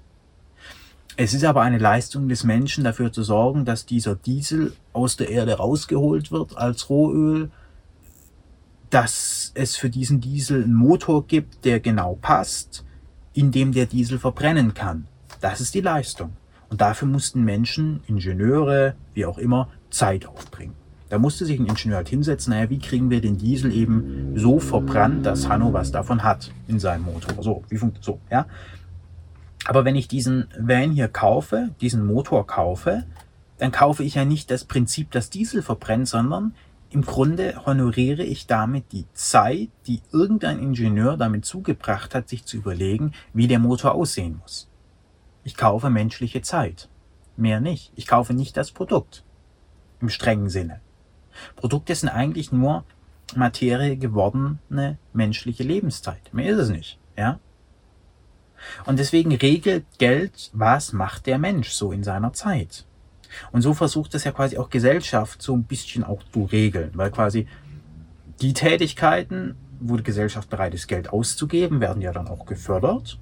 Es 1.16 1.34
ist 1.34 1.44
aber 1.44 1.62
eine 1.62 1.78
Leistung 1.78 2.28
des 2.28 2.44
Menschen, 2.44 2.84
dafür 2.84 3.10
zu 3.10 3.22
sorgen, 3.22 3.64
dass 3.64 3.86
dieser 3.86 4.14
Diesel 4.14 4.74
aus 4.92 5.16
der 5.16 5.30
Erde 5.30 5.54
rausgeholt 5.54 6.30
wird 6.30 6.56
als 6.56 6.90
Rohöl, 6.90 7.50
dass 8.90 9.50
es 9.54 9.76
für 9.76 9.90
diesen 9.90 10.20
Diesel 10.20 10.62
einen 10.62 10.74
Motor 10.74 11.26
gibt, 11.26 11.64
der 11.64 11.80
genau 11.80 12.16
passt, 12.20 12.84
in 13.32 13.50
dem 13.50 13.72
der 13.72 13.86
Diesel 13.86 14.18
verbrennen 14.18 14.74
kann. 14.74 15.08
Das 15.40 15.60
ist 15.60 15.74
die 15.74 15.80
Leistung. 15.80 16.36
Und 16.70 16.80
dafür 16.80 17.08
mussten 17.08 17.42
Menschen, 17.42 18.02
Ingenieure, 18.06 18.94
wie 19.14 19.26
auch 19.26 19.38
immer, 19.38 19.70
Zeit 19.90 20.26
aufbringen. 20.26 20.74
Da 21.08 21.18
musste 21.18 21.46
sich 21.46 21.58
ein 21.58 21.66
Ingenieur 21.66 21.96
halt 21.96 22.08
hinsetzen, 22.08 22.52
naja, 22.52 22.68
wie 22.68 22.78
kriegen 22.78 23.10
wir 23.10 23.20
den 23.20 23.38
Diesel 23.38 23.72
eben 23.72 24.32
so 24.34 24.58
verbrannt, 24.58 25.24
dass 25.24 25.48
Hanno 25.48 25.72
was 25.72 25.90
davon 25.90 26.22
hat 26.22 26.52
in 26.66 26.78
seinem 26.78 27.04
Motor. 27.04 27.42
So, 27.42 27.64
wie 27.68 27.76
funktioniert 27.76 28.04
so, 28.04 28.20
ja. 28.30 28.46
Aber 29.64 29.84
wenn 29.84 29.96
ich 29.96 30.08
diesen 30.08 30.48
Van 30.58 30.92
hier 30.92 31.08
kaufe, 31.08 31.70
diesen 31.80 32.06
Motor 32.06 32.46
kaufe, 32.46 33.04
dann 33.58 33.72
kaufe 33.72 34.04
ich 34.04 34.14
ja 34.14 34.24
nicht 34.24 34.50
das 34.50 34.64
Prinzip, 34.64 35.10
dass 35.10 35.30
Diesel 35.30 35.62
verbrennt, 35.62 36.08
sondern 36.08 36.54
im 36.90 37.02
Grunde 37.02 37.66
honoriere 37.66 38.22
ich 38.22 38.46
damit 38.46 38.92
die 38.92 39.04
Zeit, 39.12 39.68
die 39.86 40.00
irgendein 40.10 40.58
Ingenieur 40.58 41.16
damit 41.16 41.44
zugebracht 41.44 42.14
hat, 42.14 42.28
sich 42.28 42.46
zu 42.46 42.56
überlegen, 42.56 43.12
wie 43.34 43.46
der 43.46 43.58
Motor 43.58 43.94
aussehen 43.94 44.38
muss. 44.40 44.68
Ich 45.44 45.56
kaufe 45.56 45.90
menschliche 45.90 46.40
Zeit. 46.40 46.88
Mehr 47.36 47.60
nicht. 47.60 47.92
Ich 47.94 48.06
kaufe 48.06 48.32
nicht 48.32 48.56
das 48.56 48.72
Produkt. 48.72 49.22
Im 50.00 50.08
strengen 50.08 50.48
Sinne. 50.48 50.80
Produkte 51.56 51.94
sind 51.94 52.08
eigentlich 52.08 52.52
nur 52.52 52.84
Materie 53.36 53.96
gewordene 53.96 54.98
menschliche 55.12 55.62
Lebenszeit. 55.62 56.32
Mehr 56.32 56.52
ist 56.52 56.58
es 56.58 56.68
nicht, 56.70 56.98
ja? 57.16 57.38
Und 58.86 58.98
deswegen 58.98 59.34
regelt 59.34 59.84
Geld, 59.98 60.50
was 60.52 60.92
macht 60.92 61.26
der 61.26 61.38
Mensch 61.38 61.70
so 61.70 61.92
in 61.92 62.02
seiner 62.02 62.32
Zeit. 62.32 62.84
Und 63.52 63.62
so 63.62 63.74
versucht 63.74 64.14
es 64.14 64.24
ja 64.24 64.32
quasi 64.32 64.58
auch 64.58 64.70
Gesellschaft 64.70 65.42
so 65.42 65.54
ein 65.54 65.64
bisschen 65.64 66.02
auch 66.02 66.22
zu 66.32 66.44
regeln, 66.44 66.90
weil 66.94 67.10
quasi 67.10 67.46
die 68.40 68.54
Tätigkeiten, 68.54 69.56
wo 69.80 69.96
die 69.96 70.02
Gesellschaft 70.02 70.48
bereit 70.48 70.74
ist, 70.74 70.88
Geld 70.88 71.10
auszugeben, 71.10 71.80
werden 71.80 72.02
ja 72.02 72.12
dann 72.12 72.28
auch 72.28 72.46
gefördert. 72.46 73.18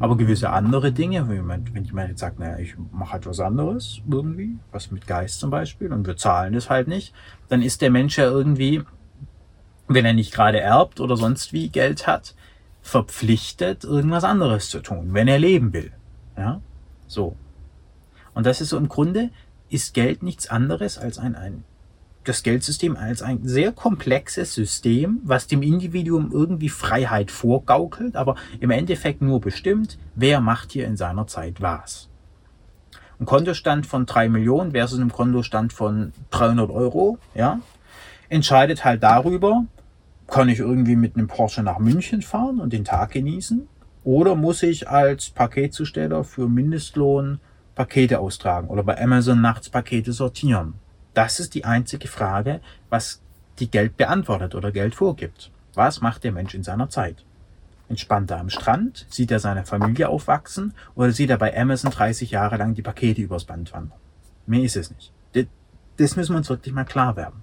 Aber 0.00 0.16
gewisse 0.16 0.50
andere 0.50 0.92
Dinge, 0.92 1.28
wenn 1.28 1.84
jemand 1.84 2.08
jetzt 2.08 2.20
sagt, 2.20 2.38
naja, 2.38 2.58
ich 2.58 2.74
mache 2.92 3.12
halt 3.12 3.26
was 3.26 3.40
anderes 3.40 4.00
irgendwie, 4.10 4.58
was 4.72 4.90
mit 4.90 5.06
Geist 5.06 5.40
zum 5.40 5.50
Beispiel, 5.50 5.92
und 5.92 6.06
wir 6.06 6.16
zahlen 6.16 6.52
das 6.52 6.70
halt 6.70 6.88
nicht, 6.88 7.14
dann 7.48 7.62
ist 7.62 7.82
der 7.82 7.90
Mensch 7.90 8.18
ja 8.18 8.24
irgendwie, 8.24 8.82
wenn 9.88 10.04
er 10.04 10.12
nicht 10.12 10.32
gerade 10.32 10.60
erbt 10.60 11.00
oder 11.00 11.16
sonst 11.16 11.52
wie 11.52 11.68
Geld 11.68 12.06
hat, 12.06 12.34
verpflichtet, 12.82 13.84
irgendwas 13.84 14.24
anderes 14.24 14.70
zu 14.70 14.80
tun, 14.80 15.10
wenn 15.12 15.28
er 15.28 15.38
leben 15.38 15.72
will. 15.72 15.92
Ja, 16.36 16.60
so. 17.06 17.36
Und 18.34 18.46
das 18.46 18.60
ist 18.60 18.68
so 18.70 18.78
im 18.78 18.88
Grunde, 18.88 19.30
ist 19.68 19.94
Geld 19.94 20.22
nichts 20.22 20.48
anderes 20.48 20.96
als 20.96 21.18
ein, 21.18 21.34
ein 21.34 21.64
das 22.28 22.42
Geldsystem 22.42 22.96
als 22.96 23.22
ein 23.22 23.40
sehr 23.42 23.72
komplexes 23.72 24.54
System, 24.54 25.20
was 25.24 25.46
dem 25.46 25.62
Individuum 25.62 26.30
irgendwie 26.32 26.68
Freiheit 26.68 27.30
vorgaukelt, 27.30 28.16
aber 28.16 28.36
im 28.60 28.70
Endeffekt 28.70 29.22
nur 29.22 29.40
bestimmt, 29.40 29.98
wer 30.14 30.40
macht 30.40 30.72
hier 30.72 30.86
in 30.86 30.96
seiner 30.96 31.26
Zeit 31.26 31.60
was. 31.60 32.08
Ein 33.20 33.26
Kontostand 33.26 33.86
von 33.86 34.06
drei 34.06 34.28
Millionen 34.28 34.72
versus 34.72 35.00
einem 35.00 35.12
Kontostand 35.12 35.72
von 35.72 36.12
300 36.30 36.70
Euro, 36.70 37.18
ja, 37.34 37.60
entscheidet 38.28 38.84
halt 38.84 39.02
darüber, 39.02 39.64
kann 40.28 40.48
ich 40.48 40.58
irgendwie 40.58 40.96
mit 40.96 41.16
einem 41.16 41.26
Porsche 41.26 41.62
nach 41.62 41.78
München 41.78 42.22
fahren 42.22 42.60
und 42.60 42.72
den 42.72 42.84
Tag 42.84 43.12
genießen? 43.12 43.66
Oder 44.04 44.34
muss 44.34 44.62
ich 44.62 44.88
als 44.88 45.30
Paketzusteller 45.30 46.22
für 46.22 46.48
Mindestlohn 46.48 47.40
Pakete 47.74 48.20
austragen 48.20 48.68
oder 48.68 48.82
bei 48.82 49.00
Amazon 49.00 49.40
nachts 49.40 49.70
Pakete 49.70 50.12
sortieren? 50.12 50.74
Das 51.18 51.40
ist 51.40 51.54
die 51.54 51.64
einzige 51.64 52.06
Frage, 52.06 52.60
was 52.90 53.20
die 53.58 53.68
Geld 53.68 53.96
beantwortet 53.96 54.54
oder 54.54 54.70
Geld 54.70 54.94
vorgibt. 54.94 55.50
Was 55.74 56.00
macht 56.00 56.22
der 56.22 56.30
Mensch 56.30 56.54
in 56.54 56.62
seiner 56.62 56.90
Zeit? 56.90 57.24
Entspannt 57.88 58.30
er 58.30 58.38
am 58.38 58.50
Strand? 58.50 59.04
Sieht 59.10 59.32
er 59.32 59.40
seine 59.40 59.66
Familie 59.66 60.10
aufwachsen? 60.10 60.74
Oder 60.94 61.10
sieht 61.10 61.30
er 61.30 61.38
bei 61.38 61.60
Amazon 61.60 61.90
30 61.90 62.30
Jahre 62.30 62.56
lang 62.56 62.74
die 62.74 62.82
Pakete 62.82 63.20
übers 63.20 63.46
Band 63.46 63.72
wandern? 63.72 63.98
Mehr 64.46 64.62
ist 64.62 64.76
es 64.76 64.92
nicht. 64.92 65.10
Das 65.96 66.14
müssen 66.14 66.34
wir 66.34 66.38
uns 66.38 66.50
wirklich 66.50 66.72
mal 66.72 66.84
klar 66.84 67.16
werden. 67.16 67.42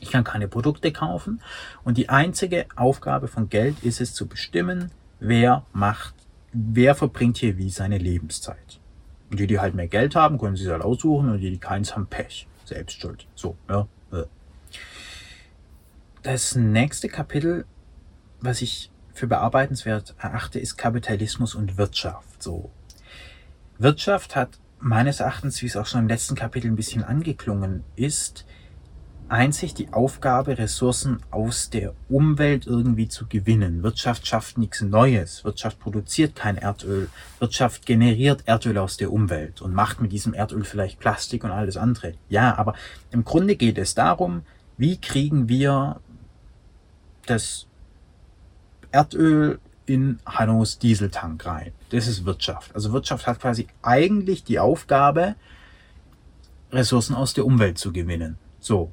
Ich 0.00 0.10
kann 0.10 0.22
keine 0.22 0.46
Produkte 0.46 0.92
kaufen 0.92 1.40
und 1.84 1.96
die 1.96 2.10
einzige 2.10 2.66
Aufgabe 2.76 3.28
von 3.28 3.48
Geld 3.48 3.82
ist 3.82 4.02
es 4.02 4.12
zu 4.12 4.26
bestimmen, 4.26 4.90
wer 5.20 5.64
macht, 5.72 6.12
wer 6.52 6.94
verbringt 6.94 7.38
hier 7.38 7.56
wie 7.56 7.70
seine 7.70 7.96
Lebenszeit. 7.96 8.78
Und 9.30 9.40
die, 9.40 9.46
die 9.46 9.58
halt 9.58 9.74
mehr 9.74 9.88
Geld 9.88 10.14
haben, 10.16 10.36
können 10.36 10.56
sich 10.56 10.68
halt 10.68 10.82
aussuchen 10.82 11.30
und 11.30 11.38
die, 11.38 11.50
die 11.50 11.56
keins 11.56 11.96
haben, 11.96 12.06
Pech 12.06 12.46
selbst 12.70 13.00
schuld. 13.00 13.26
So, 13.34 13.56
ja. 13.68 13.86
Das 16.22 16.54
nächste 16.54 17.08
Kapitel, 17.08 17.64
was 18.40 18.60
ich 18.60 18.90
für 19.14 19.26
bearbeitenswert 19.26 20.14
erachte, 20.18 20.58
ist 20.58 20.76
Kapitalismus 20.76 21.54
und 21.54 21.78
Wirtschaft. 21.78 22.42
So. 22.42 22.70
Wirtschaft 23.78 24.36
hat 24.36 24.58
meines 24.78 25.20
Erachtens, 25.20 25.62
wie 25.62 25.66
es 25.66 25.76
auch 25.76 25.86
schon 25.86 26.00
im 26.00 26.08
letzten 26.08 26.34
Kapitel 26.34 26.70
ein 26.70 26.76
bisschen 26.76 27.04
angeklungen 27.04 27.84
ist, 27.96 28.44
einzig 29.30 29.74
die 29.74 29.92
Aufgabe, 29.92 30.58
Ressourcen 30.58 31.20
aus 31.30 31.70
der 31.70 31.94
Umwelt 32.08 32.66
irgendwie 32.66 33.08
zu 33.08 33.26
gewinnen. 33.26 33.82
Wirtschaft 33.82 34.26
schafft 34.26 34.58
nichts 34.58 34.82
Neues. 34.82 35.44
Wirtschaft 35.44 35.78
produziert 35.78 36.34
kein 36.34 36.56
Erdöl. 36.56 37.08
Wirtschaft 37.38 37.86
generiert 37.86 38.42
Erdöl 38.46 38.78
aus 38.78 38.96
der 38.96 39.12
Umwelt 39.12 39.62
und 39.62 39.74
macht 39.74 40.00
mit 40.00 40.12
diesem 40.12 40.34
Erdöl 40.34 40.64
vielleicht 40.64 40.98
Plastik 40.98 41.44
und 41.44 41.50
alles 41.50 41.76
andere. 41.76 42.14
Ja, 42.28 42.56
aber 42.58 42.74
im 43.10 43.24
Grunde 43.24 43.56
geht 43.56 43.78
es 43.78 43.94
darum, 43.94 44.42
wie 44.76 44.96
kriegen 45.00 45.48
wir 45.48 46.00
das 47.26 47.66
Erdöl 48.90 49.60
in 49.86 50.18
Hannos 50.26 50.78
Dieseltank 50.78 51.46
rein. 51.46 51.72
Das 51.90 52.06
ist 52.06 52.24
Wirtschaft. 52.24 52.74
Also 52.74 52.92
Wirtschaft 52.92 53.26
hat 53.26 53.40
quasi 53.40 53.68
eigentlich 53.82 54.44
die 54.44 54.58
Aufgabe, 54.58 55.34
Ressourcen 56.72 57.14
aus 57.14 57.34
der 57.34 57.46
Umwelt 57.46 57.78
zu 57.78 57.92
gewinnen. 57.92 58.38
So. 58.60 58.92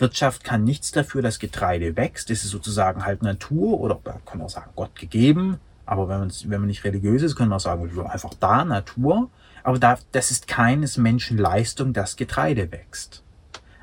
Wirtschaft 0.00 0.44
kann 0.44 0.64
nichts 0.64 0.92
dafür, 0.92 1.22
dass 1.22 1.38
Getreide 1.38 1.96
wächst. 1.96 2.30
Das 2.30 2.44
ist 2.44 2.50
sozusagen 2.50 3.04
halt 3.04 3.22
Natur 3.22 3.80
oder 3.80 3.98
man 4.04 4.24
kann 4.24 4.40
auch 4.40 4.50
sagen 4.50 4.70
Gott 4.76 4.96
gegeben. 4.96 5.58
Aber 5.86 6.08
wenn 6.08 6.20
man, 6.20 6.32
wenn 6.44 6.60
man 6.60 6.68
nicht 6.68 6.84
religiös 6.84 7.22
ist, 7.22 7.36
kann 7.36 7.48
man 7.48 7.56
auch 7.56 7.60
sagen, 7.60 7.90
einfach 8.08 8.34
da, 8.34 8.64
Natur. 8.64 9.28
Aber 9.62 9.78
da, 9.78 9.98
das 10.12 10.30
ist 10.30 10.48
keines 10.48 10.96
Menschen 10.96 11.36
Leistung, 11.36 11.92
dass 11.92 12.16
Getreide 12.16 12.70
wächst. 12.72 13.22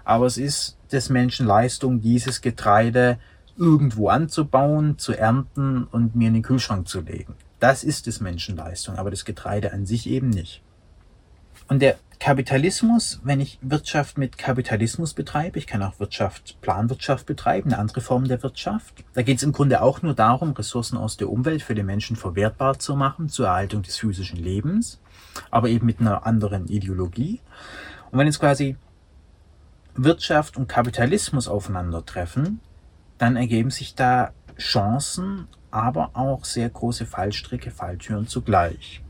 Aber 0.03 0.25
es 0.25 0.37
ist 0.37 0.77
des 0.91 1.09
Menschen 1.09 1.45
Leistung, 1.45 2.01
dieses 2.01 2.41
Getreide 2.41 3.19
irgendwo 3.57 4.09
anzubauen, 4.09 4.97
zu 4.97 5.13
ernten 5.13 5.83
und 5.83 6.15
mir 6.15 6.29
in 6.29 6.35
den 6.35 6.43
Kühlschrank 6.43 6.87
zu 6.87 7.01
legen. 7.01 7.35
Das 7.59 7.83
ist 7.83 8.07
des 8.07 8.21
Menschen 8.21 8.55
Leistung, 8.55 8.97
aber 8.97 9.11
das 9.11 9.25
Getreide 9.25 9.73
an 9.73 9.85
sich 9.85 10.07
eben 10.07 10.29
nicht. 10.29 10.61
Und 11.67 11.81
der 11.81 11.97
Kapitalismus, 12.19 13.19
wenn 13.23 13.39
ich 13.39 13.59
Wirtschaft 13.61 14.17
mit 14.17 14.37
Kapitalismus 14.37 15.13
betreibe, 15.13 15.59
ich 15.59 15.67
kann 15.67 15.83
auch 15.83 15.99
Wirtschaft, 15.99 16.59
Planwirtschaft 16.61 17.25
betreiben, 17.27 17.71
eine 17.71 17.79
andere 17.79 18.01
Form 18.01 18.27
der 18.27 18.41
Wirtschaft. 18.41 19.03
Da 19.13 19.21
geht 19.21 19.37
es 19.37 19.43
im 19.43 19.51
Grunde 19.51 19.81
auch 19.81 20.01
nur 20.01 20.15
darum, 20.15 20.51
Ressourcen 20.51 20.97
aus 20.97 21.17
der 21.17 21.29
Umwelt 21.29 21.61
für 21.61 21.75
den 21.75 21.85
Menschen 21.85 22.15
verwertbar 22.15 22.79
zu 22.79 22.95
machen, 22.95 23.29
zur 23.29 23.47
Erhaltung 23.47 23.83
des 23.83 23.97
physischen 23.97 24.39
Lebens, 24.39 24.99
aber 25.51 25.69
eben 25.69 25.85
mit 25.85 25.99
einer 25.99 26.25
anderen 26.25 26.67
Ideologie. 26.67 27.39
Und 28.11 28.17
wenn 28.17 28.27
jetzt 28.27 28.39
quasi 28.39 28.77
Wirtschaft 29.95 30.57
und 30.57 30.67
Kapitalismus 30.67 31.47
aufeinandertreffen, 31.47 32.59
dann 33.19 33.35
ergeben 33.35 33.69
sich 33.69 33.95
da 33.95 34.31
Chancen, 34.57 35.47
aber 35.69 36.11
auch 36.13 36.45
sehr 36.45 36.69
große 36.69 37.05
Fallstricke, 37.05 37.69
Falltüren 37.69 38.27
zugleich. 38.27 39.01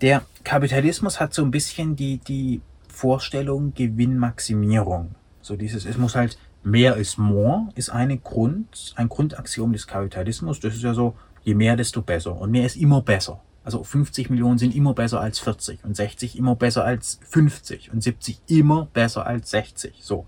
Der 0.00 0.22
Kapitalismus 0.44 1.20
hat 1.20 1.34
so 1.34 1.42
ein 1.42 1.50
bisschen 1.50 1.94
die, 1.94 2.18
die 2.18 2.62
Vorstellung 2.88 3.74
Gewinnmaximierung. 3.74 5.14
So 5.42 5.56
dieses, 5.56 5.84
es 5.84 5.98
muss 5.98 6.14
halt 6.14 6.38
mehr 6.62 6.96
ist 6.96 7.18
more, 7.18 7.68
ist 7.74 7.90
eine 7.90 8.16
Grund, 8.16 8.94
ein 8.96 9.08
Grundaxiom 9.08 9.72
des 9.72 9.86
Kapitalismus. 9.86 10.60
Das 10.60 10.74
ist 10.74 10.82
ja 10.82 10.94
so, 10.94 11.16
je 11.44 11.54
mehr, 11.54 11.76
desto 11.76 12.00
besser. 12.00 12.36
Und 12.36 12.50
mehr 12.50 12.64
ist 12.64 12.76
immer 12.76 13.02
besser. 13.02 13.42
Also 13.62 13.84
50 13.84 14.30
Millionen 14.30 14.58
sind 14.58 14.74
immer 14.74 14.94
besser 14.94 15.20
als 15.20 15.38
40 15.38 15.84
und 15.84 15.94
60 15.94 16.38
immer 16.38 16.56
besser 16.56 16.84
als 16.84 17.20
50 17.28 17.92
und 17.92 18.02
70 18.02 18.40
immer 18.46 18.88
besser 18.92 19.26
als 19.26 19.50
60. 19.50 19.96
So. 20.00 20.26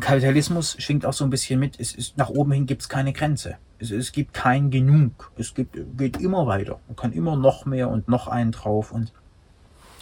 Kapitalismus 0.00 0.76
schwingt 0.80 1.06
auch 1.06 1.12
so 1.12 1.22
ein 1.22 1.30
bisschen 1.30 1.60
mit, 1.60 1.78
es 1.78 1.94
ist, 1.94 2.16
nach 2.16 2.30
oben 2.30 2.50
hin 2.52 2.66
gibt 2.66 2.82
es 2.82 2.88
keine 2.88 3.12
Grenze. 3.12 3.58
Es, 3.80 3.90
es 3.90 4.12
gibt 4.12 4.34
kein 4.34 4.70
Genug. 4.70 5.32
Es 5.36 5.54
gibt, 5.54 5.76
geht 5.96 6.18
immer 6.18 6.46
weiter. 6.46 6.78
Man 6.86 6.96
kann 6.96 7.12
immer 7.12 7.34
noch 7.34 7.64
mehr 7.64 7.88
und 7.88 8.08
noch 8.08 8.28
einen 8.28 8.52
drauf. 8.52 8.92
Und 8.92 9.12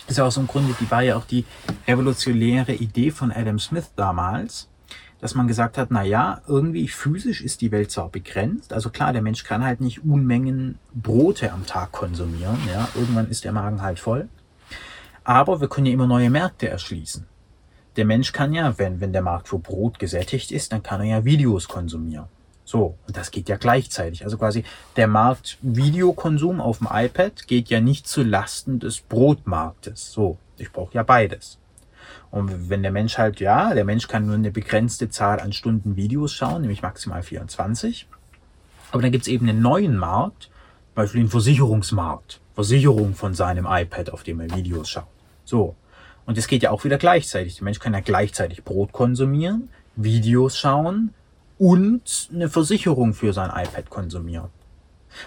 das 0.01 0.11
ist 0.11 0.19
ja 0.19 0.27
auch 0.27 0.33
so 0.33 0.41
im 0.41 0.49
Grunde, 0.49 0.75
die 0.79 0.91
war 0.91 1.03
ja 1.03 1.17
auch 1.17 1.25
die 1.25 1.45
revolutionäre 1.87 2.73
Idee 2.73 3.11
von 3.11 3.31
Adam 3.31 3.59
Smith 3.59 3.93
damals, 3.95 4.69
dass 5.21 5.35
man 5.35 5.49
gesagt 5.49 5.79
hat, 5.79 5.89
na 5.91 6.03
ja, 6.03 6.41
irgendwie 6.47 6.89
physisch 6.89 7.43
ist 7.43 7.61
die 7.61 7.73
Welt 7.73 7.91
zwar 7.91 8.09
begrenzt, 8.09 8.73
also 8.73 8.91
klar, 8.91 9.13
der 9.13 9.23
Mensch 9.23 9.45
kann 9.45 9.65
halt 9.65 9.81
nicht 9.81 10.05
Unmengen 10.05 10.79
Brote 10.95 11.53
am 11.53 11.67
Tag 11.67 11.93
konsumieren, 11.93 12.57
ja, 12.73 12.89
irgendwann 12.95 13.29
ist 13.29 13.45
der 13.45 13.53
Magen 13.53 13.83
halt 13.83 13.99
voll, 13.99 14.29
aber 15.25 15.61
wir 15.61 15.69
können 15.69 15.87
ja 15.87 15.93
immer 15.93 16.07
neue 16.07 16.31
Märkte 16.31 16.69
erschließen. 16.69 17.27
Der 17.97 18.05
Mensch 18.05 18.33
kann 18.33 18.55
ja, 18.55 18.79
wenn, 18.79 19.01
wenn 19.01 19.13
der 19.13 19.23
Markt 19.23 19.49
für 19.49 19.59
Brot 19.59 19.99
gesättigt 19.99 20.53
ist, 20.53 20.73
dann 20.73 20.85
kann 20.85 21.01
er 21.01 21.07
ja 21.19 21.25
Videos 21.25 21.67
konsumieren. 21.67 22.27
So, 22.69 22.99
und 23.07 23.17
das 23.17 23.31
geht 23.31 23.49
ja 23.49 23.57
gleichzeitig. 23.57 24.25
Also 24.25 24.37
quasi 24.37 24.63
der 24.97 25.09
Markt 25.09 25.57
Videokonsum 25.63 26.61
auf 26.61 26.81
dem 26.81 26.89
iPad 26.93 27.47
geht 27.47 27.71
ja 27.71 27.81
nicht 27.81 28.07
zu 28.07 28.23
Lasten 28.23 28.79
des 28.79 29.01
Brotmarktes. 29.01 30.13
So, 30.13 30.37
ich 30.59 30.71
brauche 30.71 30.93
ja 30.93 31.03
beides. 31.03 31.57
Und 32.31 32.69
wenn 32.69 32.83
der 32.83 32.93
Mensch 32.93 33.17
halt, 33.17 33.41
ja, 33.41 33.73
der 33.73 33.87
Mensch 33.87 34.07
kann 34.07 34.27
nur 34.27 34.35
eine 34.35 34.51
begrenzte 34.51 35.09
Zahl 35.09 35.41
an 35.41 35.55
Stunden 35.55 35.97
Videos 35.97 36.35
schauen, 36.35 36.61
nämlich 36.61 36.83
maximal 36.83 37.23
24. 37.23 38.07
Aber 38.93 39.01
dann 39.01 39.13
gibt's 39.13 39.29
eben 39.29 39.49
einen 39.49 39.63
neuen 39.63 39.97
Markt, 39.97 40.51
Beispiel 40.95 41.23
den 41.23 41.31
Versicherungsmarkt. 41.31 42.39
Versicherung 42.55 43.15
von 43.15 43.33
seinem 43.33 43.67
iPad, 43.67 44.11
auf 44.11 44.25
dem 44.25 44.41
er 44.41 44.55
Videos 44.55 44.91
schaut. 44.91 45.07
So. 45.47 45.75
Und 46.27 46.37
das 46.37 46.49
geht 46.49 46.63
ja 46.63 46.71
auch 46.71 46.85
wieder 46.85 46.99
gleichzeitig. 46.99 47.57
Der 47.57 47.65
Mensch 47.65 47.79
kann 47.79 47.95
ja 47.95 48.01
gleichzeitig 48.01 48.63
Brot 48.63 48.93
konsumieren, 48.93 49.71
Videos 49.97 50.59
schauen, 50.59 51.15
und 51.59 52.29
eine 52.33 52.49
Versicherung 52.49 53.15
für 53.15 53.33
sein 53.33 53.51
iPad 53.51 53.91
konsumieren. 53.91 54.51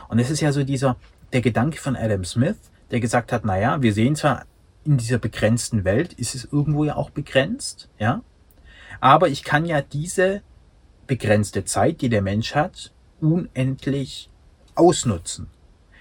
Und 0.10 0.20
es 0.20 0.30
ist 0.30 0.42
ja 0.42 0.52
so 0.52 0.64
dieser, 0.64 0.96
der 1.34 1.42
Gedanke 1.42 1.80
von 1.80 1.96
Adam 1.96 2.24
Smith, 2.24 2.58
der 2.92 3.00
gesagt 3.00 3.32
hat, 3.32 3.46
naja, 3.46 3.82
wir 3.82 3.94
sehen 3.94 4.16
zwar 4.16 4.46
in 4.84 4.98
dieser 4.98 5.18
begrenzten 5.18 5.84
Welt, 5.84 6.14
ist 6.14 6.36
es 6.36 6.46
irgendwo 6.46 6.84
ja 6.84 6.96
auch 6.96 7.10
begrenzt, 7.10 7.90
ja, 8.00 8.22
aber 9.00 9.30
ich 9.30 9.44
kann 9.44 9.66
ja 9.66 9.82
diese 9.82 10.42
begrenzte 11.08 11.66
Zeit, 11.66 12.02
die 12.02 12.10
der 12.10 12.22
Mensch 12.22 12.56
hat, 12.56 12.92
unendlich 13.20 14.30
ausnutzen. 14.76 15.48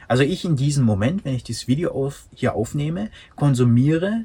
Also 0.09 0.23
ich 0.23 0.45
in 0.45 0.57
diesem 0.57 0.85
Moment, 0.85 1.25
wenn 1.25 1.35
ich 1.35 1.45
dieses 1.45 1.69
Video 1.69 1.93
auf, 1.93 2.29
hier 2.35 2.55
aufnehme, 2.55 3.11
konsumiere 3.37 4.25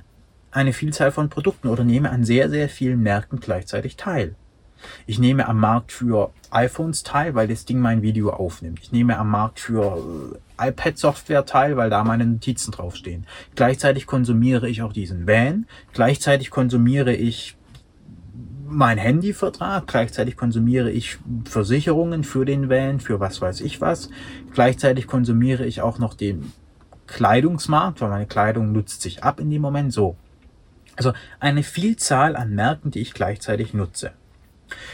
eine 0.52 0.74
Vielzahl 0.74 1.12
von 1.12 1.30
Produkten 1.30 1.68
oder 1.68 1.84
nehme 1.84 2.10
an 2.10 2.24
sehr, 2.24 2.50
sehr 2.50 2.70
vielen 2.70 3.02
Märkten 3.02 3.40
gleichzeitig 3.40 3.98
teil. 3.98 4.36
Ich 5.06 5.20
nehme 5.20 5.48
am 5.48 5.60
Markt 5.60 5.92
für 5.92 6.32
iPhones 6.52 7.04
teil, 7.04 7.36
weil 7.36 7.48
das 7.48 7.66
Ding 7.66 7.80
mein 7.80 8.02
Video 8.02 8.30
aufnimmt. 8.30 8.80
Ich 8.82 8.92
nehme 8.92 9.18
am 9.18 9.30
Markt 9.30 9.60
für 9.60 10.38
äh, 10.60 10.70
iPad-Software 10.70 11.46
teil, 11.46 11.78
weil 11.78 11.90
da 11.90 12.04
meine 12.04 12.26
Notizen 12.26 12.72
draufstehen. 12.72 13.26
Gleichzeitig 13.56 14.06
konsumiere 14.06 14.70
ich 14.70 14.82
auch 14.82 14.94
diesen 14.94 15.28
Van. 15.28 15.66
Gleichzeitig 15.94 16.50
konsumiere 16.50 17.14
ich 17.14 17.58
mein 18.68 18.98
Handyvertrag, 18.98 19.88
gleichzeitig 19.88 20.36
konsumiere 20.36 20.92
ich 20.92 21.18
Versicherungen 21.46 22.24
für 22.24 22.46
den 22.46 22.70
Van, 22.70 23.00
für 23.00 23.20
was 23.20 23.42
weiß 23.42 23.62
ich 23.62 23.80
was. 23.80 24.10
Gleichzeitig 24.54 25.08
konsumiere 25.08 25.66
ich 25.66 25.82
auch 25.82 26.00
noch 26.00 26.14
den 26.14 26.52
Kleidungsmarkt, 27.08 28.02
weil 28.02 28.10
meine 28.10 28.26
Kleidung 28.26 28.72
nutzt 28.72 29.02
sich 29.02 29.24
ab 29.24 29.40
in 29.40 29.50
dem 29.50 29.62
Moment 29.62 29.94
so. 29.94 30.16
Also 30.96 31.14
eine 31.40 31.64
Vielzahl 31.64 32.36
an 32.36 32.56
Märkten, 32.56 32.92
die 32.92 33.02
ich 33.02 33.14
gleichzeitig 33.14 33.74
nutze. 33.74 34.12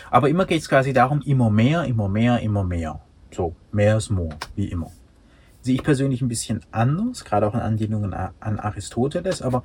Aber 0.09 0.29
immer 0.29 0.45
geht 0.45 0.61
es 0.61 0.69
quasi 0.69 0.93
darum, 0.93 1.21
immer 1.21 1.49
mehr, 1.49 1.85
immer 1.85 2.09
mehr, 2.09 2.39
immer 2.39 2.63
mehr. 2.63 2.99
So, 3.31 3.55
mehr 3.71 3.97
ist 3.97 4.09
more, 4.09 4.35
wie 4.55 4.65
immer. 4.65 4.91
Sehe 5.61 5.75
ich 5.75 5.83
persönlich 5.83 6.21
ein 6.21 6.27
bisschen 6.27 6.61
anders, 6.71 7.23
gerade 7.23 7.47
auch 7.47 7.53
in 7.53 7.59
Anlehnung 7.59 8.13
an 8.13 8.59
Aristoteles, 8.59 9.41
aber 9.41 9.63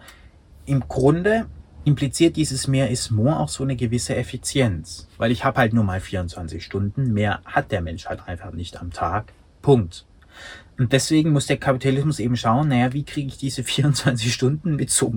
im 0.66 0.80
Grunde 0.88 1.46
impliziert 1.84 2.36
dieses 2.36 2.66
mehr 2.66 2.90
ist 2.90 3.10
more 3.10 3.38
auch 3.38 3.48
so 3.48 3.62
eine 3.62 3.76
gewisse 3.76 4.16
Effizienz. 4.16 5.08
Weil 5.18 5.30
ich 5.30 5.44
habe 5.44 5.60
halt 5.60 5.72
nur 5.72 5.84
mal 5.84 6.00
24 6.00 6.62
Stunden, 6.62 7.12
mehr 7.12 7.40
hat 7.44 7.70
der 7.70 7.80
Mensch 7.80 8.06
halt 8.06 8.26
einfach 8.26 8.52
nicht 8.52 8.80
am 8.80 8.90
Tag. 8.90 9.32
Punkt. 9.62 10.04
Und 10.78 10.92
deswegen 10.92 11.30
muss 11.32 11.46
der 11.46 11.56
Kapitalismus 11.56 12.18
eben 12.18 12.36
schauen, 12.36 12.68
naja, 12.68 12.92
wie 12.92 13.04
kriege 13.04 13.28
ich 13.28 13.38
diese 13.38 13.64
24 13.64 14.32
Stunden 14.32 14.76
mit 14.76 14.90
so 14.90 15.14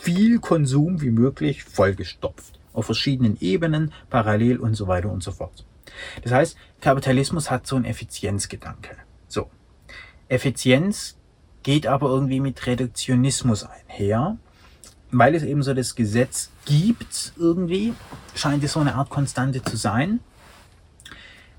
viel 0.00 0.40
Konsum 0.40 1.00
wie 1.00 1.10
möglich 1.10 1.62
vollgestopft. 1.62 2.55
Auf 2.76 2.86
verschiedenen 2.86 3.36
Ebenen, 3.40 3.92
parallel 4.10 4.58
und 4.58 4.74
so 4.74 4.86
weiter 4.86 5.10
und 5.10 5.22
so 5.22 5.32
fort. 5.32 5.64
Das 6.22 6.32
heißt, 6.32 6.56
Kapitalismus 6.80 7.50
hat 7.50 7.66
so 7.66 7.74
einen 7.74 7.86
Effizienzgedanke. 7.86 8.96
So. 9.26 9.50
Effizienz 10.28 11.16
geht 11.62 11.86
aber 11.86 12.08
irgendwie 12.08 12.38
mit 12.38 12.64
Reduktionismus 12.66 13.64
einher, 13.64 14.36
weil 15.10 15.34
es 15.34 15.42
eben 15.42 15.62
so 15.62 15.74
das 15.74 15.94
Gesetz 15.94 16.50
gibt 16.64 17.32
irgendwie, 17.38 17.94
scheint 18.34 18.62
es 18.62 18.72
so 18.74 18.80
eine 18.80 18.94
Art 18.94 19.10
Konstante 19.10 19.62
zu 19.62 19.76
sein. 19.76 20.20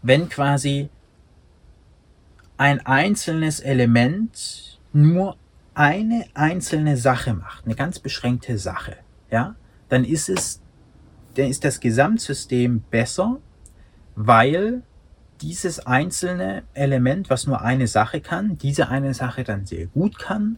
Wenn 0.01 0.29
quasi 0.29 0.89
ein 2.57 2.85
einzelnes 2.85 3.59
Element 3.59 4.79
nur 4.93 5.35
eine 5.73 6.25
einzelne 6.33 6.97
Sache 6.97 7.33
macht, 7.33 7.65
eine 7.65 7.75
ganz 7.75 7.99
beschränkte 7.99 8.57
Sache, 8.57 8.97
ja, 9.29 9.55
dann 9.89 10.03
ist 10.03 10.29
es, 10.29 10.61
dann 11.37 11.47
ist 11.47 11.63
das 11.63 11.79
Gesamtsystem 11.79 12.81
besser, 12.89 13.37
weil 14.15 14.81
dieses 15.41 15.85
einzelne 15.85 16.63
Element, 16.73 17.29
was 17.29 17.45
nur 17.45 17.61
eine 17.61 17.87
Sache 17.87 18.21
kann, 18.21 18.57
diese 18.57 18.89
eine 18.89 19.13
Sache 19.13 19.43
dann 19.43 19.65
sehr 19.65 19.85
gut 19.85 20.17
kann 20.17 20.57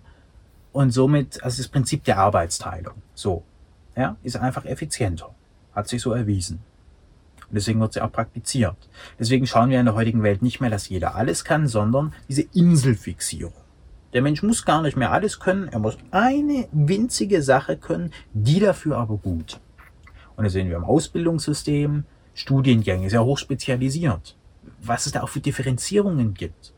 und 0.71 0.91
somit, 0.91 1.43
also 1.43 1.61
das 1.61 1.67
Prinzip 1.67 2.05
der 2.05 2.17
Arbeitsteilung, 2.17 2.95
so, 3.13 3.43
ja, 3.97 4.15
ist 4.23 4.37
einfach 4.37 4.65
effizienter, 4.65 5.35
hat 5.75 5.89
sich 5.89 6.01
so 6.01 6.13
erwiesen. 6.13 6.59
Und 7.49 7.55
deswegen 7.55 7.81
wird 7.81 7.93
sie 7.93 8.01
auch 8.01 8.11
praktiziert. 8.11 8.77
Deswegen 9.19 9.47
schauen 9.47 9.71
wir 9.71 9.79
in 9.79 9.85
der 9.87 9.95
heutigen 9.95 10.23
Welt 10.23 10.41
nicht 10.41 10.61
mehr, 10.61 10.69
dass 10.69 10.87
jeder 10.87 11.15
alles 11.15 11.43
kann, 11.43 11.67
sondern 11.67 12.13
diese 12.29 12.43
Inselfixierung. 12.53 13.53
Der 14.13 14.21
Mensch 14.21 14.43
muss 14.43 14.65
gar 14.65 14.81
nicht 14.81 14.95
mehr 14.95 15.11
alles 15.11 15.39
können, 15.39 15.67
er 15.67 15.79
muss 15.79 15.97
eine 16.11 16.67
winzige 16.71 17.41
Sache 17.41 17.75
können, 17.75 18.11
die 18.33 18.59
dafür 18.59 18.97
aber 18.97 19.17
gut. 19.17 19.59
Und 20.39 20.45
das 20.45 20.53
sehen 20.53 20.69
wir 20.69 20.77
im 20.77 20.85
Ausbildungssystem, 20.85 22.05
Studiengänge, 22.33 23.09
sehr 23.09 23.25
hoch 23.25 23.37
spezialisiert. 23.37 24.37
Was 24.81 25.05
es 25.05 25.11
da 25.11 25.21
auch 25.21 25.27
für 25.27 25.41
Differenzierungen 25.41 26.33
gibt. 26.33 26.71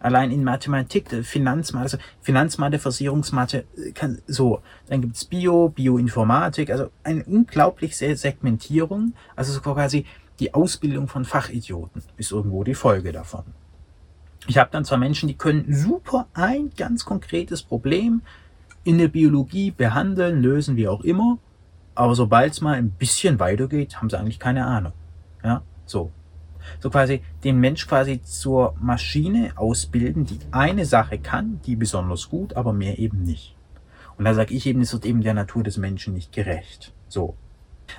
Allein 0.00 0.30
in 0.30 0.44
Mathematik, 0.44 1.08
Finanzmathe, 1.24 1.82
also 1.82 1.98
Finanzmathe, 2.20 2.78
Versicherungsmathe, 2.78 3.64
kann, 3.94 4.18
so. 4.26 4.60
Dann 4.88 5.00
gibt's 5.00 5.24
Bio, 5.24 5.70
Bioinformatik, 5.70 6.68
also 6.68 6.90
eine 7.04 7.24
unglaublich 7.24 7.96
sehr 7.96 8.18
Segmentierung. 8.18 9.14
Also 9.34 9.54
so 9.54 9.62
quasi 9.62 10.04
die 10.38 10.52
Ausbildung 10.52 11.08
von 11.08 11.24
Fachidioten 11.24 12.02
ist 12.18 12.32
irgendwo 12.32 12.64
die 12.64 12.74
Folge 12.74 13.12
davon. 13.12 13.44
Ich 14.46 14.58
habe 14.58 14.68
dann 14.70 14.84
zwar 14.84 14.98
Menschen, 14.98 15.26
die 15.26 15.38
können 15.38 15.72
super 15.72 16.26
ein 16.34 16.70
ganz 16.76 17.06
konkretes 17.06 17.62
Problem 17.62 18.20
in 18.84 18.98
der 18.98 19.08
Biologie 19.08 19.70
behandeln, 19.70 20.42
lösen, 20.42 20.76
wie 20.76 20.86
auch 20.86 21.00
immer, 21.00 21.38
aber 21.96 22.14
sobald 22.14 22.52
es 22.52 22.60
mal 22.60 22.74
ein 22.74 22.90
bisschen 22.90 23.40
weitergeht, 23.40 23.96
haben 23.96 24.10
sie 24.10 24.18
eigentlich 24.18 24.38
keine 24.38 24.64
Ahnung. 24.66 24.92
Ja, 25.42 25.62
so 25.84 26.12
so 26.80 26.90
quasi 26.90 27.22
den 27.44 27.58
Mensch 27.58 27.86
quasi 27.86 28.22
zur 28.22 28.74
Maschine 28.80 29.52
ausbilden, 29.56 30.26
die 30.26 30.38
eine 30.50 30.84
Sache 30.84 31.18
kann, 31.18 31.60
die 31.66 31.76
besonders 31.76 32.28
gut, 32.28 32.54
aber 32.54 32.72
mehr 32.72 32.98
eben 32.98 33.22
nicht. 33.22 33.54
Und 34.18 34.24
da 34.24 34.34
sage 34.34 34.54
ich 34.54 34.66
eben, 34.66 34.80
es 34.80 34.92
wird 34.92 35.04
eben 35.04 35.22
der 35.22 35.34
Natur 35.34 35.62
des 35.62 35.76
Menschen 35.76 36.14
nicht 36.14 36.32
gerecht. 36.32 36.92
So. 37.08 37.36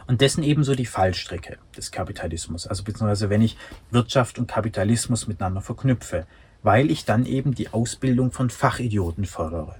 Und 0.08 0.22
dessen 0.22 0.44
ebenso 0.44 0.76
die 0.76 0.86
Fallstrecke 0.86 1.58
des 1.76 1.92
Kapitalismus. 1.92 2.68
Also 2.68 2.84
beziehungsweise 2.84 3.30
wenn 3.30 3.42
ich 3.42 3.58
Wirtschaft 3.92 4.38
und 4.40 4.48
Kapitalismus 4.48 5.28
miteinander 5.28 5.62
verknüpfe, 5.62 6.26
weil 6.64 6.92
ich 6.92 7.06
dann 7.06 7.26
eben 7.26 7.54
die 7.54 7.72
Ausbildung 7.72 8.32
von 8.32 8.50
Fachidioten 8.50 9.26
fördere. 9.26 9.76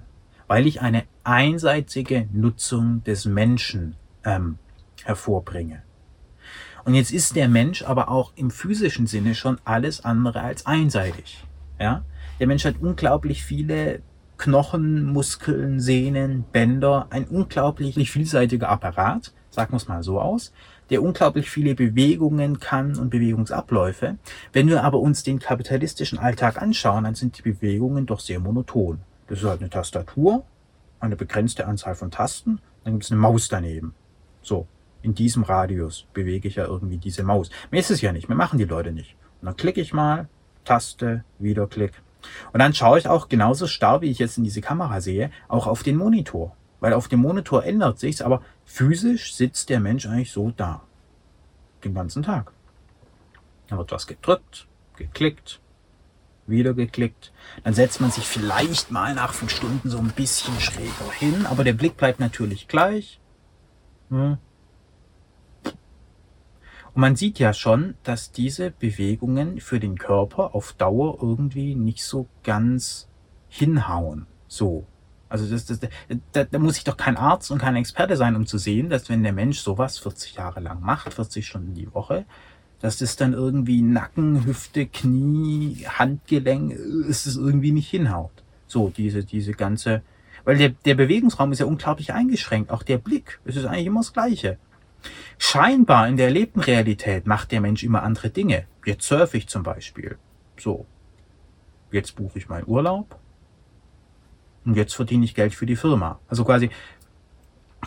Weil 0.48 0.68
ich 0.68 0.82
eine 0.82 1.04
einseitige 1.24 2.30
Nutzung 2.32 3.04
des 3.04 3.26
Menschen 3.26 3.98
ähm, 4.28 4.60
hervorbringe. 5.06 5.82
Und 6.86 6.94
jetzt 6.94 7.12
ist 7.12 7.36
der 7.36 7.50
Mensch 7.50 7.84
aber 7.84 8.10
auch 8.10 8.34
im 8.36 8.52
physischen 8.52 9.08
Sinne 9.08 9.36
schon 9.36 9.58
alles 9.66 10.06
andere 10.06 10.42
als 10.42 10.66
einseitig. 10.66 11.44
Ja? 11.80 12.06
Der 12.40 12.48
Mensch 12.48 12.66
hat 12.66 12.76
unglaublich 12.80 13.44
viele 13.44 14.02
Knochen, 14.38 15.04
Muskeln, 15.06 15.80
Sehnen, 15.80 16.46
Bänder, 16.52 17.08
ein 17.10 17.26
unglaublich 17.26 18.12
vielseitiger 18.12 18.70
Apparat, 18.70 19.34
sagen 19.50 19.74
wir 19.74 19.78
es 19.78 19.88
mal 19.88 20.04
so 20.04 20.22
aus, 20.22 20.54
der 20.90 21.02
unglaublich 21.02 21.50
viele 21.50 21.74
Bewegungen 21.74 22.60
kann 22.60 22.96
und 22.98 23.10
Bewegungsabläufe. 23.10 24.18
Wenn 24.54 24.68
wir 24.68 24.84
aber 24.84 25.00
uns 25.00 25.24
den 25.24 25.40
kapitalistischen 25.40 26.20
Alltag 26.20 26.62
anschauen, 26.62 27.06
dann 27.06 27.16
sind 27.16 27.38
die 27.38 27.42
Bewegungen 27.42 28.06
doch 28.06 28.20
sehr 28.20 28.40
monoton. 28.40 29.00
Das 29.28 29.40
ist 29.40 29.46
halt 29.46 29.62
eine 29.62 29.70
Tastatur, 29.70 30.46
eine 31.00 31.16
begrenzte 31.16 31.66
Anzahl 31.68 31.96
von 31.96 32.12
Tasten, 32.12 32.62
dann 32.84 32.94
gibt 32.94 33.06
es 33.06 33.12
eine 33.12 33.20
Maus 33.20 33.50
daneben. 33.50 33.94
So, 34.48 34.66
in 35.02 35.14
diesem 35.14 35.44
Radius 35.44 36.08
bewege 36.14 36.48
ich 36.48 36.56
ja 36.56 36.64
irgendwie 36.64 36.98
diese 36.98 37.22
Maus. 37.22 37.50
Mir 37.70 37.82
ist 37.82 37.92
es 37.92 38.00
ja 38.00 38.14
nicht, 38.14 38.30
mir 38.30 38.36
machen 38.36 38.58
die 38.58 38.64
Leute 38.64 38.94
nicht. 38.94 39.18
Und 39.42 39.48
dann 39.48 39.58
klicke 39.58 39.82
ich 39.82 39.92
mal, 39.92 40.30
Taste, 40.64 41.26
wieder 41.38 41.68
Klick. 41.68 41.92
Und 42.54 42.62
dann 42.62 42.74
schaue 42.74 42.98
ich 42.98 43.10
auch 43.10 43.28
genauso 43.28 43.68
starr, 43.68 44.00
wie 44.00 44.10
ich 44.10 44.20
jetzt 44.20 44.38
in 44.38 44.46
diese 44.46 44.62
Kamera 44.62 45.02
sehe, 45.02 45.32
auch 45.50 45.68
auf 45.68 45.84
den 45.84 45.98
Monitor. 45.98 46.56
Weil 46.80 46.94
auf 46.94 47.10
dem 47.10 47.20
Monitor 47.20 47.66
ändert 47.66 48.00
sich's, 48.00 48.22
aber 48.22 48.42
physisch 48.64 49.36
sitzt 49.36 49.70
der 49.70 49.82
Mensch 49.82 50.06
eigentlich 50.06 50.32
so 50.32 50.54
da. 50.56 50.82
Den 51.84 51.94
ganzen 51.94 52.24
Tag. 52.24 52.54
Da 53.68 53.78
wird 53.78 53.92
was 53.92 54.08
gedrückt, 54.08 54.66
geklickt, 54.96 55.60
wieder 56.46 56.74
geklickt. 56.74 57.34
Dann 57.66 57.74
setzt 57.74 58.00
man 58.00 58.12
sich 58.12 58.26
vielleicht 58.26 58.92
mal 58.92 59.14
nach 59.14 59.34
fünf 59.34 59.52
Stunden 59.52 59.90
so 59.90 59.98
ein 59.98 60.14
bisschen 60.16 60.58
schräger 60.62 61.12
hin, 61.12 61.46
aber 61.46 61.66
der 61.66 61.74
Blick 61.74 61.98
bleibt 61.98 62.22
natürlich 62.22 62.70
gleich. 62.70 63.20
Hm. 64.10 64.38
Und 66.94 67.02
man 67.02 67.16
sieht 67.16 67.38
ja 67.38 67.54
schon, 67.54 67.94
dass 68.04 68.32
diese 68.32 68.72
Bewegungen 68.72 69.62
für 69.62 69.80
den 69.80 69.98
Körper 69.98 70.56
auf 70.56 70.74
Dauer 70.74 71.20
irgendwie 71.22 71.76
nicht 71.76 72.04
so 72.04 72.28
ganz 72.44 73.08
hinhauen. 73.50 74.26
So. 74.48 74.86
Also 75.30 75.46
das, 75.46 75.66
das, 75.66 75.80
da, 76.32 76.46
da 76.46 76.60
muss 76.60 76.78
ich 76.78 76.86
doch 76.86 76.98
kein 76.98 77.18
Arzt 77.18 77.52
und 77.52 77.60
kein 77.60 77.76
Experte 77.76 78.16
sein, 78.16 78.36
um 78.36 78.48
zu 78.48 78.58
sehen, 78.58 78.90
dass 78.90 79.10
wenn 79.10 79.24
der 79.24 79.34
Mensch 79.34 79.60
sowas 79.60 80.00
40 80.00 80.36
Jahre 80.36 80.60
lang 80.60 80.82
macht, 80.82 81.14
40 81.14 81.46
Stunden 81.46 81.74
die 81.74 81.94
Woche, 81.94 82.26
dass 82.80 82.98
das 82.98 83.16
dann 83.16 83.34
irgendwie 83.34 83.82
Nacken, 83.82 84.46
Hüfte, 84.46 84.86
Knie, 84.86 85.86
Handgelenk, 85.88 86.72
ist 86.72 87.26
es 87.26 87.36
irgendwie 87.36 87.72
nicht 87.72 87.90
hinhaut. 87.90 88.32
So, 88.68 88.90
diese, 88.90 89.24
diese 89.24 89.54
ganze, 89.54 90.02
weil 90.48 90.58
der, 90.58 90.70
der 90.70 90.96
Bewegungsraum 90.96 91.52
ist 91.52 91.60
ja 91.60 91.66
unglaublich 91.66 92.14
eingeschränkt. 92.14 92.72
Auch 92.72 92.82
der 92.82 93.00
Blick, 93.00 93.42
es 93.44 93.58
ist 93.58 93.66
eigentlich 93.66 93.88
immer 93.88 94.00
das 94.00 94.14
Gleiche. 94.14 94.58
Scheinbar 95.38 96.08
in 96.08 96.16
der 96.16 96.28
erlebten 96.28 96.62
Realität 96.62 97.28
macht 97.28 97.52
der 97.52 97.60
Mensch 97.60 97.84
immer 97.84 98.02
andere 98.02 98.30
Dinge. 98.30 98.66
Jetzt 98.86 99.06
surfe 99.06 99.36
ich 99.36 99.50
zum 99.50 99.64
Beispiel. 99.64 100.18
So. 100.58 100.86
Jetzt 101.92 102.16
buche 102.16 102.40
ich 102.40 102.48
meinen 102.48 102.66
Urlaub. 102.66 103.20
Und 104.64 104.78
jetzt 104.78 104.96
verdiene 104.96 105.26
ich 105.26 105.36
Geld 105.36 105.54
für 105.54 105.66
die 105.66 105.76
Firma. 105.76 106.18
Also 106.30 106.46
quasi, 106.46 106.70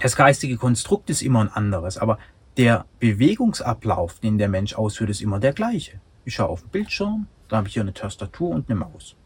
das 0.02 0.14
geistige 0.14 0.58
Konstrukt 0.58 1.08
ist 1.08 1.22
immer 1.22 1.40
ein 1.40 1.48
anderes, 1.48 1.96
aber 1.96 2.18
der 2.58 2.84
Bewegungsablauf, 2.98 4.20
den 4.20 4.36
der 4.36 4.48
Mensch 4.50 4.74
ausführt, 4.74 5.08
ist 5.08 5.22
immer 5.22 5.40
der 5.40 5.54
gleiche. 5.54 5.98
Ich 6.26 6.34
schaue 6.34 6.50
auf 6.50 6.60
den 6.60 6.68
Bildschirm, 6.68 7.26
da 7.48 7.56
habe 7.56 7.68
ich 7.68 7.72
hier 7.72 7.82
eine 7.82 7.94
Tastatur 7.94 8.50
und 8.50 8.68
eine 8.68 8.78
Maus. 8.78 9.16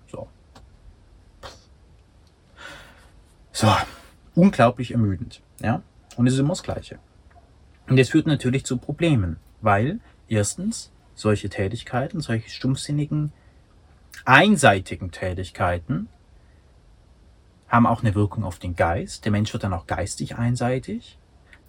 So. 3.55 3.73
Unglaublich 4.35 4.90
ermüdend. 4.90 5.40
Ja. 5.61 5.81
Und 6.17 6.27
es 6.27 6.35
ist 6.35 6.40
immer 6.40 6.51
das 6.51 6.64
Gleiche. 6.64 6.99
Und 7.88 7.97
das 7.97 8.09
führt 8.09 8.27
natürlich 8.27 8.67
zu 8.67 8.77
Problemen, 8.77 9.38
Weil 9.61 10.01
erstens 10.29 10.90
solche 11.14 11.49
Tätigkeiten, 11.49 12.21
solche 12.21 12.51
stumpfsinnigen, 12.51 13.33
einseitigen 14.25 15.12
Tätigkeiten 15.12 16.09
haben 17.69 17.87
auch 17.87 18.03
eine 18.03 18.17
Wirkung 18.17 18.45
auf 18.45 18.59
den 18.59 18.75
Geist. 18.75 19.25
Der 19.25 19.33
Mensch 19.33 19.53
wird 19.53 19.62
dann 19.62 19.73
auch 19.73 19.87
geistig 19.87 20.37
einseitig. 20.37 21.19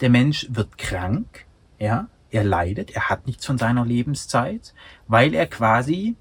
Der 0.02 0.10
Mensch 0.10 0.48
wird 0.50 0.80
krank, 0.80 1.46
ja, 1.78 2.08
er 2.32 2.44
leidet, 2.44 2.92
er 2.92 3.10
hat 3.10 3.28
nichts 3.28 3.46
von 3.46 3.60
seiner 3.60 3.86
Lebenszeit, 3.86 4.74
weil 5.08 5.36
er 5.36 5.46
quasi 5.46 6.16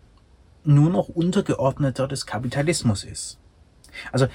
nur 0.62 0.90
noch 0.90 1.09
Untergeordneter 1.09 2.07
des 2.07 2.27
Kapitalismus 2.27 3.03
ist. 3.05 3.40
Also 4.12 4.29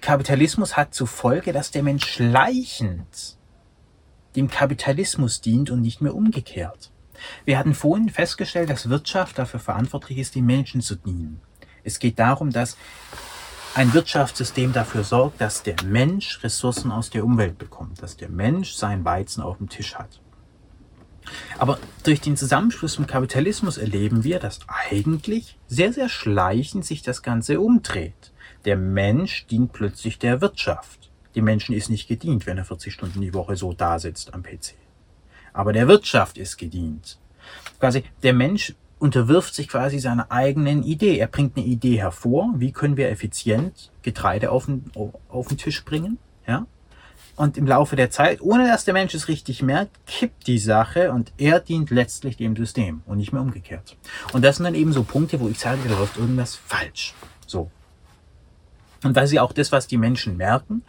Kapitalismus 0.00 0.76
hat 0.76 0.94
zur 0.94 1.06
Folge, 1.06 1.52
dass 1.52 1.70
der 1.70 1.82
Mensch 1.82 2.06
schleichend 2.06 3.36
dem 4.36 4.48
Kapitalismus 4.48 5.40
dient 5.40 5.70
und 5.70 5.80
nicht 5.80 6.00
mehr 6.00 6.14
umgekehrt. 6.14 6.90
Wir 7.44 7.58
hatten 7.58 7.74
vorhin 7.74 8.10
festgestellt, 8.10 8.70
dass 8.70 8.90
Wirtschaft 8.90 9.38
dafür 9.38 9.60
verantwortlich 9.60 10.18
ist, 10.18 10.34
den 10.34 10.46
Menschen 10.46 10.82
zu 10.82 10.96
dienen. 10.96 11.40
Es 11.82 11.98
geht 11.98 12.18
darum, 12.18 12.50
dass 12.50 12.76
ein 13.74 13.92
Wirtschaftssystem 13.92 14.72
dafür 14.72 15.04
sorgt, 15.04 15.40
dass 15.40 15.62
der 15.62 15.76
Mensch 15.84 16.42
Ressourcen 16.42 16.90
aus 16.90 17.10
der 17.10 17.24
Umwelt 17.24 17.58
bekommt, 17.58 18.02
dass 18.02 18.16
der 18.16 18.28
Mensch 18.28 18.74
sein 18.74 19.04
Weizen 19.04 19.42
auf 19.42 19.58
dem 19.58 19.68
Tisch 19.68 19.94
hat. 19.94 20.20
Aber 21.58 21.78
durch 22.04 22.20
den 22.20 22.36
Zusammenschluss 22.36 22.98
mit 22.98 23.08
Kapitalismus 23.08 23.78
erleben 23.78 24.24
wir, 24.24 24.38
dass 24.38 24.60
eigentlich 24.68 25.58
sehr, 25.66 25.92
sehr 25.92 26.08
schleichend 26.08 26.84
sich 26.84 27.02
das 27.02 27.22
Ganze 27.22 27.60
umdreht. 27.60 28.32
Der 28.66 28.76
Mensch 28.76 29.46
dient 29.46 29.72
plötzlich 29.72 30.18
der 30.18 30.40
Wirtschaft. 30.40 31.10
Dem 31.34 31.44
Menschen 31.44 31.74
ist 31.74 31.88
nicht 31.88 32.08
gedient, 32.08 32.46
wenn 32.46 32.58
er 32.58 32.64
40 32.64 32.92
Stunden 32.92 33.20
die 33.20 33.32
Woche 33.32 33.56
so 33.56 33.72
da 33.72 33.98
sitzt 33.98 34.34
am 34.34 34.42
PC. 34.42 34.74
Aber 35.52 35.72
der 35.72 35.88
Wirtschaft 35.88 36.36
ist 36.36 36.56
gedient. 36.56 37.18
Quasi, 37.78 38.02
der 38.22 38.32
Mensch 38.32 38.74
unterwirft 38.98 39.54
sich 39.54 39.68
quasi 39.68 39.98
seiner 39.98 40.32
eigenen 40.32 40.82
Idee. 40.82 41.18
Er 41.18 41.28
bringt 41.28 41.56
eine 41.56 41.64
Idee 41.64 41.98
hervor. 41.98 42.54
Wie 42.56 42.72
können 42.72 42.96
wir 42.96 43.08
effizient 43.08 43.92
Getreide 44.02 44.50
auf 44.50 44.66
den, 44.66 44.90
auf 45.28 45.48
den 45.48 45.58
Tisch 45.58 45.84
bringen? 45.84 46.18
Ja? 46.46 46.66
Und 47.36 47.58
im 47.58 47.66
Laufe 47.66 47.94
der 47.94 48.10
Zeit, 48.10 48.40
ohne 48.40 48.66
dass 48.66 48.84
der 48.84 48.94
Mensch 48.94 49.14
es 49.14 49.28
richtig 49.28 49.62
merkt, 49.62 49.94
kippt 50.06 50.46
die 50.46 50.58
Sache 50.58 51.12
und 51.12 51.32
er 51.36 51.60
dient 51.60 51.90
letztlich 51.90 52.36
dem 52.38 52.56
System 52.56 53.02
und 53.06 53.18
nicht 53.18 53.32
mehr 53.32 53.42
umgekehrt. 53.42 53.96
Und 54.32 54.42
das 54.42 54.56
sind 54.56 54.64
dann 54.64 54.74
eben 54.74 54.92
so 54.92 55.04
Punkte, 55.04 55.38
wo 55.38 55.48
ich 55.48 55.58
sage, 55.58 55.80
da 55.86 55.94
läuft 55.96 56.16
irgendwas 56.16 56.56
falsch. 56.56 57.14
So. 57.46 57.70
Und 59.02 59.16
ist 59.16 59.32
ja 59.32 59.42
auch 59.42 59.52
das, 59.52 59.72
was 59.72 59.86
die 59.86 59.98
Menschen 59.98 60.36
merken, 60.36 60.82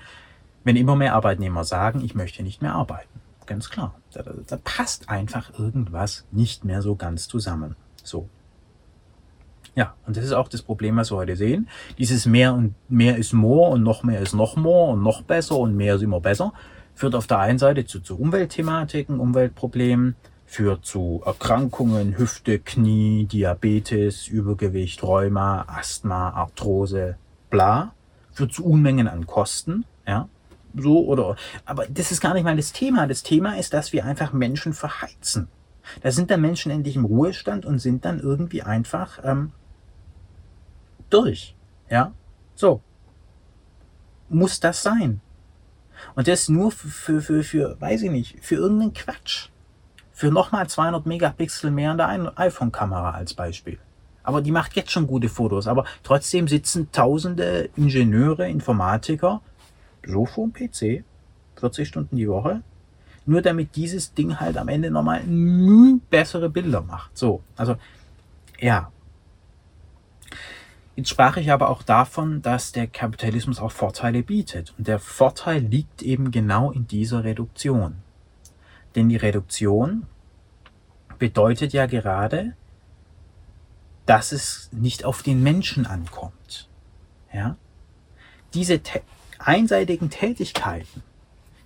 wenn 0.63 0.75
immer 0.75 0.95
mehr 0.95 1.13
Arbeitnehmer 1.13 1.63
sagen, 1.63 2.03
ich 2.03 2.15
möchte 2.15 2.43
nicht 2.43 2.61
mehr 2.61 2.73
arbeiten. 2.73 3.21
Ganz 3.45 3.69
klar. 3.69 3.95
Da, 4.11 4.23
da 4.45 4.57
passt 4.63 5.09
einfach 5.09 5.57
irgendwas 5.57 6.25
nicht 6.31 6.65
mehr 6.65 6.81
so 6.81 6.95
ganz 6.95 7.27
zusammen. 7.27 7.75
So. 8.03 8.27
Ja, 9.75 9.93
und 10.05 10.17
das 10.17 10.25
ist 10.25 10.33
auch 10.33 10.49
das 10.49 10.61
Problem, 10.61 10.97
was 10.97 11.11
wir 11.11 11.17
heute 11.17 11.35
sehen. 11.35 11.69
Dieses 11.97 12.25
mehr 12.25 12.53
und 12.53 12.75
mehr 12.89 13.17
ist 13.17 13.31
more 13.33 13.71
und 13.71 13.83
noch 13.83 14.03
mehr 14.03 14.19
ist 14.21 14.33
noch 14.33 14.55
more 14.55 14.93
und 14.93 15.03
noch 15.03 15.21
besser 15.21 15.57
und 15.57 15.75
mehr 15.75 15.95
ist 15.95 16.01
immer 16.01 16.19
besser, 16.19 16.51
führt 16.95 17.15
auf 17.15 17.27
der 17.27 17.39
einen 17.39 17.59
Seite 17.59 17.85
zu, 17.85 17.99
zu 17.99 18.17
Umweltthematiken, 18.19 19.19
Umweltproblemen, 19.19 20.15
führt 20.47 20.85
zu 20.85 21.21
Erkrankungen, 21.25 22.17
Hüfte, 22.17 22.59
Knie, 22.59 23.25
Diabetes, 23.25 24.27
Übergewicht, 24.27 25.03
Rheuma, 25.03 25.65
Asthma, 25.67 26.31
Arthrose, 26.31 27.17
bla, 27.49 27.93
führt 28.37 28.53
zu 28.53 28.63
Unmengen 28.63 29.07
an 29.07 29.25
Kosten, 29.25 29.83
ja, 30.07 30.29
so 30.75 31.05
oder, 31.07 31.35
aber 31.65 31.87
das 31.87 32.11
ist 32.11 32.21
gar 32.21 32.35
nicht 32.35 32.43
mal 32.43 32.55
das 32.55 32.71
Thema. 32.71 33.07
Das 33.07 33.23
Thema 33.23 33.57
ist, 33.57 33.73
dass 33.73 33.93
wir 33.93 34.05
einfach 34.05 34.31
Menschen 34.31 34.73
verheizen. 34.73 35.47
Da 36.03 36.11
sind 36.11 36.29
dann 36.29 36.41
Menschen 36.41 36.71
endlich 36.71 36.95
im 36.95 37.05
Ruhestand 37.05 37.65
und 37.65 37.79
sind 37.79 38.05
dann 38.05 38.19
irgendwie 38.19 38.61
einfach 38.61 39.19
ähm, 39.23 39.53
durch. 41.09 41.55
Ja, 41.89 42.11
so. 42.53 42.81
Muss 44.29 44.59
das 44.59 44.83
sein? 44.83 45.21
Und 46.13 46.27
das 46.27 46.47
nur 46.47 46.71
für, 46.71 46.89
für, 46.89 47.21
für, 47.21 47.43
für 47.43 47.81
weiß 47.81 48.03
ich 48.03 48.11
nicht, 48.11 48.45
für 48.45 48.55
irgendeinen 48.55 48.93
Quatsch. 48.93 49.49
Für 50.11 50.31
nochmal 50.31 50.67
200 50.67 51.07
Megapixel 51.07 51.71
mehr 51.71 51.91
an 51.91 51.97
der 51.97 52.37
iPhone-Kamera 52.37 53.11
als 53.11 53.33
Beispiel. 53.33 53.79
Aber 54.27 54.41
die 54.41 54.51
macht 54.51 54.75
jetzt 54.75 54.91
schon 54.91 55.07
gute 55.07 55.29
Fotos. 55.29 55.67
Aber 55.67 55.85
trotzdem 56.03 56.49
sitzen 56.49 56.91
tausende 56.91 57.69
Ingenieure, 57.77 58.49
Informatiker 58.49 59.39
so 60.05 60.25
vor 60.25 60.49
dem 60.49 60.53
PC, 60.53 61.05
40 61.55 61.87
Stunden 61.87 62.17
die 62.17 62.27
Woche, 62.27 62.61
nur 63.25 63.41
damit 63.41 63.77
dieses 63.77 64.13
Ding 64.13 64.37
halt 64.37 64.57
am 64.57 64.67
Ende 64.67 64.91
nochmal 64.91 65.21
bessere 66.09 66.49
Bilder 66.49 66.81
macht. 66.81 67.17
So, 67.17 67.41
also 67.55 67.75
ja, 68.59 68.91
Jetzt 70.97 71.09
sprach 71.09 71.37
ich 71.37 71.51
aber 71.51 71.69
auch 71.69 71.83
davon, 71.83 72.41
dass 72.41 72.73
der 72.73 72.87
Kapitalismus 72.87 73.59
auch 73.59 73.71
Vorteile 73.71 74.23
bietet. 74.23 74.73
Und 74.77 74.87
der 74.87 74.99
Vorteil 74.99 75.61
liegt 75.61 76.01
eben 76.01 76.31
genau 76.31 76.71
in 76.71 76.87
dieser 76.87 77.23
Reduktion. 77.23 77.97
Denn 78.95 79.07
die 79.07 79.15
Reduktion 79.15 80.07
bedeutet 81.17 81.71
ja 81.71 81.85
gerade, 81.85 82.55
dass 84.07 84.31
es 84.31 84.69
nicht 84.71 85.05
auf 85.05 85.21
den 85.21 85.43
Menschen 85.43 85.85
ankommt. 85.85 86.67
Ja? 87.31 87.57
Diese 88.55 88.81
einseitigen 89.37 90.09
Tätigkeiten, 90.09 91.03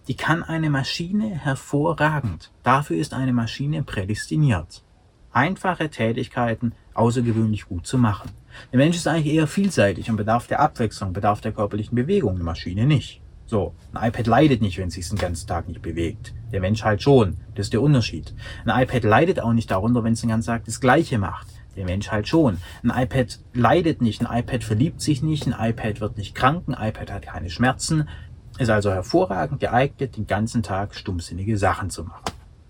die 0.08 0.16
kann 0.16 0.44
eine 0.44 0.70
Maschine 0.70 1.30
hervorragend. 1.30 2.52
Dafür 2.64 2.98
ist 2.98 3.14
eine 3.14 3.32
Maschine 3.32 3.84
prädestiniert. 3.84 4.84
Einfache 5.32 5.90
Tätigkeiten 5.90 6.74
außergewöhnlich 6.96 7.68
gut 7.68 7.88
zu 7.88 7.98
machen. 7.98 8.32
Der 8.74 8.80
Mensch 8.80 8.98
ist 8.98 9.08
eigentlich 9.08 9.34
eher 9.34 9.48
vielseitig 9.48 10.10
und 10.10 10.18
bedarf 10.18 10.48
der 10.48 10.60
Abwechslung, 10.60 11.14
bedarf 11.14 11.40
der 11.40 11.54
körperlichen 11.54 11.96
Bewegung, 11.96 12.36
eine 12.36 12.44
Maschine 12.44 12.86
nicht. 12.86 13.22
So, 13.46 13.76
ein 13.94 14.10
iPad 14.10 14.28
leidet 14.28 14.62
nicht, 14.62 14.78
wenn 14.78 14.88
es 14.88 14.96
sich 14.96 15.08
den 15.08 15.18
ganzen 15.18 15.48
Tag 15.48 15.68
nicht 15.68 15.82
bewegt. 15.82 16.34
Der 16.52 16.60
Mensch 16.60 16.84
halt 16.84 17.02
schon. 17.02 17.38
Das 17.56 17.68
ist 17.68 17.74
der 17.74 17.82
Unterschied. 17.82 18.34
Ein 18.66 18.84
iPad 18.84 19.04
leidet 19.04 19.40
auch 19.40 19.54
nicht 19.54 19.70
darunter, 19.70 20.04
wenn 20.04 20.14
es 20.14 20.22
den 20.22 20.30
ganzen 20.30 20.48
Tag 20.48 20.66
das 20.66 20.82
Gleiche 20.82 21.18
macht. 21.18 21.48
Der 21.76 21.86
Mensch 21.86 22.12
halt 22.12 22.28
schon. 22.28 22.58
Ein 22.84 23.04
iPad 23.04 23.40
leidet 23.54 24.02
nicht, 24.02 24.26
ein 24.26 24.40
iPad 24.40 24.64
verliebt 24.64 25.02
sich 25.02 25.22
nicht, 25.24 25.48
ein 25.48 25.70
iPad 25.70 26.02
wird 26.02 26.18
nicht 26.18 26.36
krank, 26.36 26.64
ein 26.68 26.90
iPad 26.90 27.12
hat 27.12 27.22
keine 27.24 27.50
Schmerzen, 27.50 28.10
ist 28.58 28.70
also 28.70 28.92
hervorragend 28.92 29.60
geeignet, 29.62 30.18
den 30.18 30.28
ganzen 30.28 30.64
Tag 30.64 30.96
stummsinnige 30.96 31.58
Sachen 31.58 31.90
zu 31.90 32.04
machen. 32.04 32.26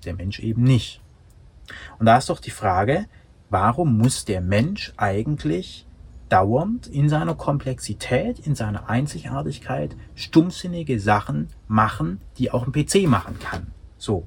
Der 0.05 0.13
Mensch 0.13 0.39
eben 0.39 0.63
nicht. 0.63 1.01
Und 1.99 2.05
da 2.05 2.17
ist 2.17 2.29
doch 2.29 2.39
die 2.39 2.51
Frage, 2.51 3.05
warum 3.49 3.97
muss 3.97 4.25
der 4.25 4.41
Mensch 4.41 4.93
eigentlich 4.97 5.85
dauernd 6.29 6.87
in 6.87 7.09
seiner 7.09 7.35
Komplexität, 7.35 8.39
in 8.39 8.55
seiner 8.55 8.89
Einzigartigkeit 8.89 9.95
stummsinnige 10.15 10.99
Sachen 10.99 11.49
machen, 11.67 12.21
die 12.37 12.51
auch 12.51 12.65
ein 12.65 12.71
PC 12.71 13.07
machen 13.07 13.39
kann? 13.39 13.67
So. 13.97 14.25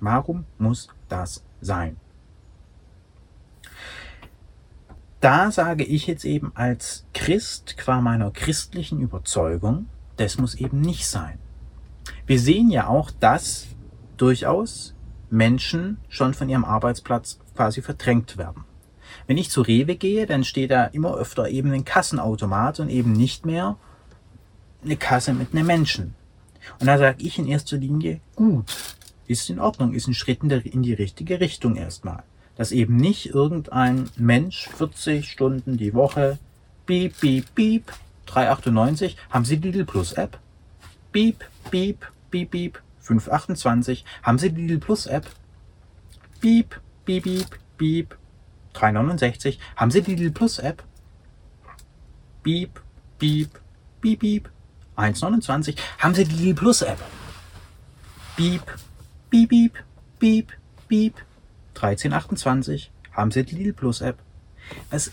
Warum 0.00 0.44
muss 0.58 0.88
das 1.08 1.44
sein? 1.60 1.96
Da 5.20 5.50
sage 5.50 5.84
ich 5.84 6.06
jetzt 6.06 6.24
eben 6.24 6.52
als 6.54 7.04
Christ 7.12 7.76
qua 7.76 8.00
meiner 8.00 8.30
christlichen 8.30 9.00
Überzeugung, 9.00 9.86
das 10.16 10.38
muss 10.38 10.54
eben 10.54 10.80
nicht 10.80 11.08
sein. 11.08 11.38
Wir 12.26 12.38
sehen 12.38 12.70
ja 12.70 12.86
auch, 12.86 13.10
dass 13.10 13.66
durchaus 14.16 14.94
Menschen 15.30 15.98
schon 16.08 16.34
von 16.34 16.48
ihrem 16.48 16.64
Arbeitsplatz 16.64 17.38
quasi 17.56 17.82
verdrängt 17.82 18.38
werden. 18.38 18.64
Wenn 19.26 19.38
ich 19.38 19.50
zu 19.50 19.62
Rewe 19.62 19.96
gehe, 19.96 20.26
dann 20.26 20.44
steht 20.44 20.70
da 20.70 20.84
immer 20.84 21.16
öfter 21.16 21.48
eben 21.48 21.72
ein 21.72 21.84
Kassenautomat 21.84 22.80
und 22.80 22.88
eben 22.88 23.12
nicht 23.12 23.44
mehr 23.44 23.76
eine 24.84 24.96
Kasse 24.96 25.34
mit 25.34 25.52
einem 25.52 25.66
Menschen. 25.66 26.14
Und 26.78 26.86
da 26.86 26.96
sage 26.98 27.22
ich 27.22 27.38
in 27.38 27.46
erster 27.46 27.76
Linie, 27.76 28.20
gut, 28.36 28.72
ist 29.26 29.50
in 29.50 29.58
Ordnung, 29.58 29.94
ist 29.94 30.06
ein 30.06 30.14
Schritt 30.14 30.42
in 30.42 30.82
die 30.82 30.94
richtige 30.94 31.40
Richtung 31.40 31.76
erstmal. 31.76 32.22
Dass 32.58 32.72
eben 32.72 32.96
nicht 32.96 33.30
irgendein 33.30 34.10
Mensch 34.16 34.68
40 34.76 35.30
Stunden 35.30 35.78
die 35.78 35.94
Woche, 35.94 36.38
piep, 36.84 37.18
piep, 37.18 37.54
piep, 37.54 37.92
3,98, 38.26 39.16
haben 39.30 39.46
Sie 39.46 39.56
die 39.56 39.70
Lidl 39.70 39.86
Plus 39.86 40.12
App? 40.12 40.38
Piep, 41.12 41.44
piep, 41.70 42.04
piep, 42.30 42.50
piep, 42.50 42.82
5,28. 43.02 44.04
Haben 44.22 44.38
Sie 44.38 44.50
die 44.50 44.66
Lidl 44.66 44.78
Plus 44.78 45.06
App? 45.06 45.26
Piep, 46.40 46.80
piep, 47.04 47.24
piep, 47.24 47.58
piep. 47.78 48.16
3,69. 48.74 49.58
Haben 49.76 49.90
Sie 49.90 50.02
die 50.02 50.14
Lidl 50.14 50.30
Plus 50.32 50.58
App? 50.58 50.82
Piep, 52.42 52.80
piep, 53.18 53.50
piep, 54.00 54.20
piep. 54.20 54.50
1,29. 54.96 55.76
Haben 55.98 56.14
Sie 56.14 56.24
die 56.24 56.34
Lidl 56.34 56.54
Plus 56.54 56.82
App? 56.82 56.98
Piep, 58.36 58.62
piep, 59.30 59.48
piep, 59.48 59.72
piep, 60.18 60.52
piep. 60.88 61.14
13,28. 61.78 62.88
Haben 63.12 63.30
Sie 63.30 63.44
die 63.44 63.56
Lidl 63.56 63.72
Plus 63.72 64.00
App? 64.00 64.18
Was 64.90 65.10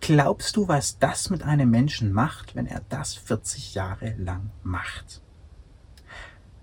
glaubst 0.00 0.56
du, 0.56 0.68
was 0.68 0.98
das 0.98 1.30
mit 1.30 1.42
einem 1.42 1.70
Menschen 1.70 2.12
macht, 2.12 2.54
wenn 2.54 2.66
er 2.66 2.82
das 2.88 3.14
40 3.14 3.74
Jahre 3.74 4.14
lang 4.18 4.50
macht? 4.62 5.20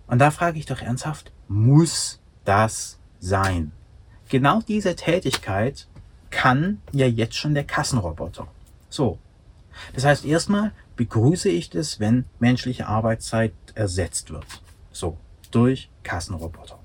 Und 0.08 0.20
da 0.20 0.32
frage 0.32 0.60
ich 0.60 0.66
doch 0.66 0.82
ernsthaft, 0.82 1.32
muss 1.48 2.20
das 2.46 3.00
sein? 3.20 3.72
genau 4.30 4.62
diese 4.62 4.96
Tätigkeit 4.96 5.88
kann 6.30 6.82
ja 6.92 7.08
jetzt 7.08 7.36
schon 7.36 7.54
der 7.54 7.64
Kassenroboter. 7.64 8.48
So. 8.90 9.18
Das 9.94 10.06
heißt, 10.06 10.26
erstmal 10.26 10.72
begrüße 10.96 11.50
ich 11.50 11.70
das, 11.70 12.00
wenn 12.00 12.26
menschliche 12.40 12.88
Arbeitszeit 12.88 13.54
ersetzt 13.76 14.32
wird. 14.32 14.46
So. 14.92 15.18
Durch 15.52 15.90
Kassenroboter. 16.04 16.77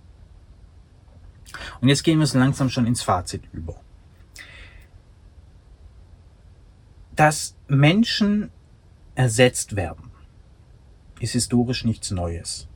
Und 1.81 1.89
jetzt 1.89 2.05
gehen 2.05 2.19
wir 2.19 2.27
so 2.27 2.39
langsam 2.39 2.69
schon 2.69 2.87
ins 2.87 3.03
Fazit 3.03 3.43
über. 3.53 3.77
Dass 7.15 7.55
Menschen 7.69 8.51
ersetzt 9.15 9.77
werden, 9.77 10.11
ist 11.21 11.33
historisch 11.33 11.85
nichts 11.85 12.11
Neues. 12.11 12.69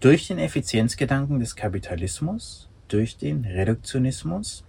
Durch 0.00 0.28
den 0.28 0.38
Effizienzgedanken 0.38 1.40
des 1.40 1.56
Kapitalismus, 1.56 2.68
durch 2.86 3.18
den 3.18 3.44
Reduktionismus, 3.44 4.64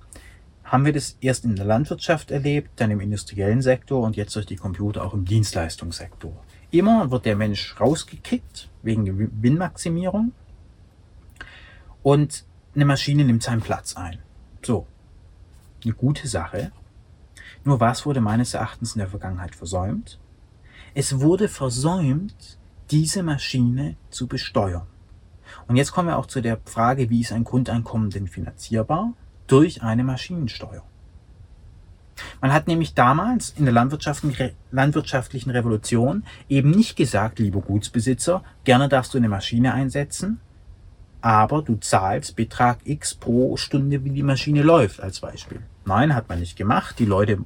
haben 0.64 0.86
wir 0.86 0.94
das 0.94 1.18
erst 1.22 1.46
in 1.46 1.56
der 1.56 1.66
Landwirtschaft 1.66 2.32
erlebt, 2.32 2.72
dann 2.76 2.92
im 2.92 3.00
industriellen 3.00 3.62
Sektor 3.62 4.04
und 4.04 4.16
jetzt 4.16 4.36
durch 4.36 4.46
die 4.46 4.56
Computer 4.56 5.04
auch 5.04 5.14
im 5.14 5.26
Dienstleistungssektor. 5.26 6.34
Immer 6.72 7.10
wird 7.10 7.26
der 7.26 7.36
Mensch 7.36 7.80
rausgekickt 7.80 8.70
wegen 8.84 9.06
Gewinnmaximierung 9.06 10.32
und 12.04 12.46
eine 12.80 12.86
Maschine 12.86 13.26
nimmt 13.26 13.44
seinen 13.44 13.60
Platz 13.60 13.98
ein. 13.98 14.20
So, 14.62 14.88
eine 15.84 15.94
gute 15.94 16.30
Sache. 16.30 16.72
Nur 17.66 17.82
was 17.82 18.06
wurde 18.06 18.22
meines 18.22 18.54
Erachtens 18.54 18.96
in 18.96 19.00
der 19.00 19.10
Vergangenheit 19.10 19.54
versäumt? 19.54 20.18
Es 20.94 21.20
wurde 21.20 21.50
versäumt, 21.50 22.58
diese 22.90 23.22
Maschine 23.22 23.98
zu 24.12 24.28
besteuern. 24.28 24.88
Und 25.68 25.76
jetzt 25.76 25.92
kommen 25.92 26.08
wir 26.08 26.18
auch 26.18 26.28
zu 26.28 26.40
der 26.40 26.58
Frage, 26.64 27.10
wie 27.10 27.20
ist 27.20 27.34
ein 27.34 27.44
Grundeinkommen 27.44 28.12
denn 28.12 28.28
finanzierbar? 28.28 29.14
Durch 29.48 29.84
eine 29.84 30.06
Maschinensteuer. 30.06 30.84
Man 32.40 32.54
hat 32.54 32.68
nämlich 32.68 32.94
damals 32.94 33.50
in 33.58 33.66
der 33.66 33.74
landwirtschaftlichen 33.74 35.52
Revolution 35.52 36.24
eben 36.48 36.72
nicht 36.72 36.96
gesagt, 36.96 37.40
lieber 37.40 37.60
Gutsbesitzer, 37.60 38.42
gerne 38.64 38.88
darfst 38.88 39.14
du 39.14 39.18
eine 39.18 39.28
Maschine 39.28 39.74
einsetzen, 39.74 40.40
aber 41.22 41.62
du 41.62 41.76
zahlst 41.76 42.36
Betrag 42.36 42.80
X 42.86 43.14
pro 43.14 43.58
Stunde, 43.58 44.04
wie 44.04 44.12
die 44.12 44.24
Maschine 44.24 44.64
läuft, 44.64 45.02
als 45.02 45.20
Beispiel. 45.20 45.62
Nein, 45.86 46.16
hat 46.16 46.30
man 46.30 46.40
nicht 46.40 46.56
gemacht. 46.56 46.98
Die 47.00 47.06
Leute 47.06 47.40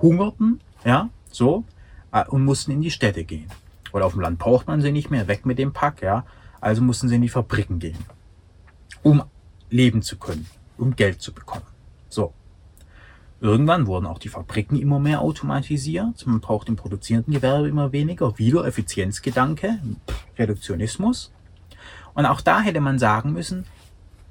hungerten, 0.00 0.60
ja, 0.84 1.08
so, 1.30 1.64
äh, 2.12 2.24
und 2.26 2.44
mussten 2.44 2.72
in 2.72 2.82
die 2.82 2.90
Städte 2.90 3.24
gehen. 3.24 3.50
Oder 3.92 4.06
auf 4.06 4.12
dem 4.12 4.20
Land 4.20 4.38
braucht 4.38 4.66
man 4.66 4.82
sie 4.82 4.92
nicht 4.92 5.10
mehr, 5.10 5.28
weg 5.28 5.46
mit 5.46 5.58
dem 5.58 5.72
Pack, 5.72 6.02
ja. 6.02 6.24
Also 6.60 6.82
mussten 6.82 7.08
sie 7.08 7.16
in 7.16 7.22
die 7.22 7.28
Fabriken 7.28 7.78
gehen, 7.78 7.98
um 9.02 9.22
leben 9.70 10.02
zu 10.02 10.16
können, 10.16 10.46
um 10.76 10.96
Geld 10.96 11.22
zu 11.22 11.32
bekommen. 11.32 11.66
So. 12.08 12.32
Irgendwann 13.40 13.86
wurden 13.86 14.06
auch 14.06 14.18
die 14.18 14.30
Fabriken 14.30 14.76
immer 14.76 14.98
mehr 14.98 15.20
automatisiert. 15.20 16.26
Man 16.26 16.40
braucht 16.40 16.68
im 16.68 16.76
produzierenden 16.76 17.34
Gewerbe 17.34 17.68
immer 17.68 17.92
weniger. 17.92 18.38
Wieder 18.38 18.64
Effizienzgedanke, 18.64 19.78
Reduktionismus. 20.38 21.32
Und 22.16 22.26
auch 22.26 22.40
da 22.40 22.60
hätte 22.60 22.80
man 22.80 22.98
sagen 22.98 23.32
müssen, 23.32 23.66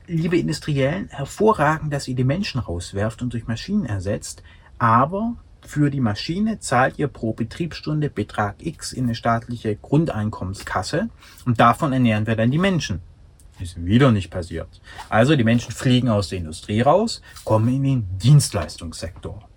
liebe 0.07 0.38
Industriellen, 0.38 1.07
hervorragend, 1.09 1.93
dass 1.93 2.07
ihr 2.07 2.15
die 2.15 2.23
Menschen 2.23 2.59
rauswerft 2.59 3.21
und 3.21 3.31
durch 3.31 3.47
Maschinen 3.47 3.86
ersetzt, 3.86 4.41
aber 4.79 5.36
für 5.61 5.89
die 5.91 6.01
Maschine 6.01 6.59
zahlt 6.59 6.97
ihr 6.97 7.07
pro 7.07 7.33
Betriebsstunde 7.33 8.09
Betrag 8.09 8.55
X 8.59 8.91
in 8.91 9.05
eine 9.05 9.15
staatliche 9.15 9.75
Grundeinkommenskasse 9.75 11.09
und 11.45 11.59
davon 11.59 11.93
ernähren 11.93 12.27
wir 12.27 12.36
dann 12.36 12.51
die 12.51 12.57
Menschen. 12.57 13.01
Ist 13.59 13.83
wieder 13.83 14.11
nicht 14.11 14.31
passiert. 14.31 14.81
Also 15.07 15.36
die 15.36 15.43
Menschen 15.43 15.71
fliegen 15.71 16.09
aus 16.09 16.29
der 16.29 16.39
Industrie 16.39 16.81
raus, 16.81 17.21
kommen 17.45 17.73
in 17.73 17.83
den 17.83 18.17
Dienstleistungssektor. 18.17 19.47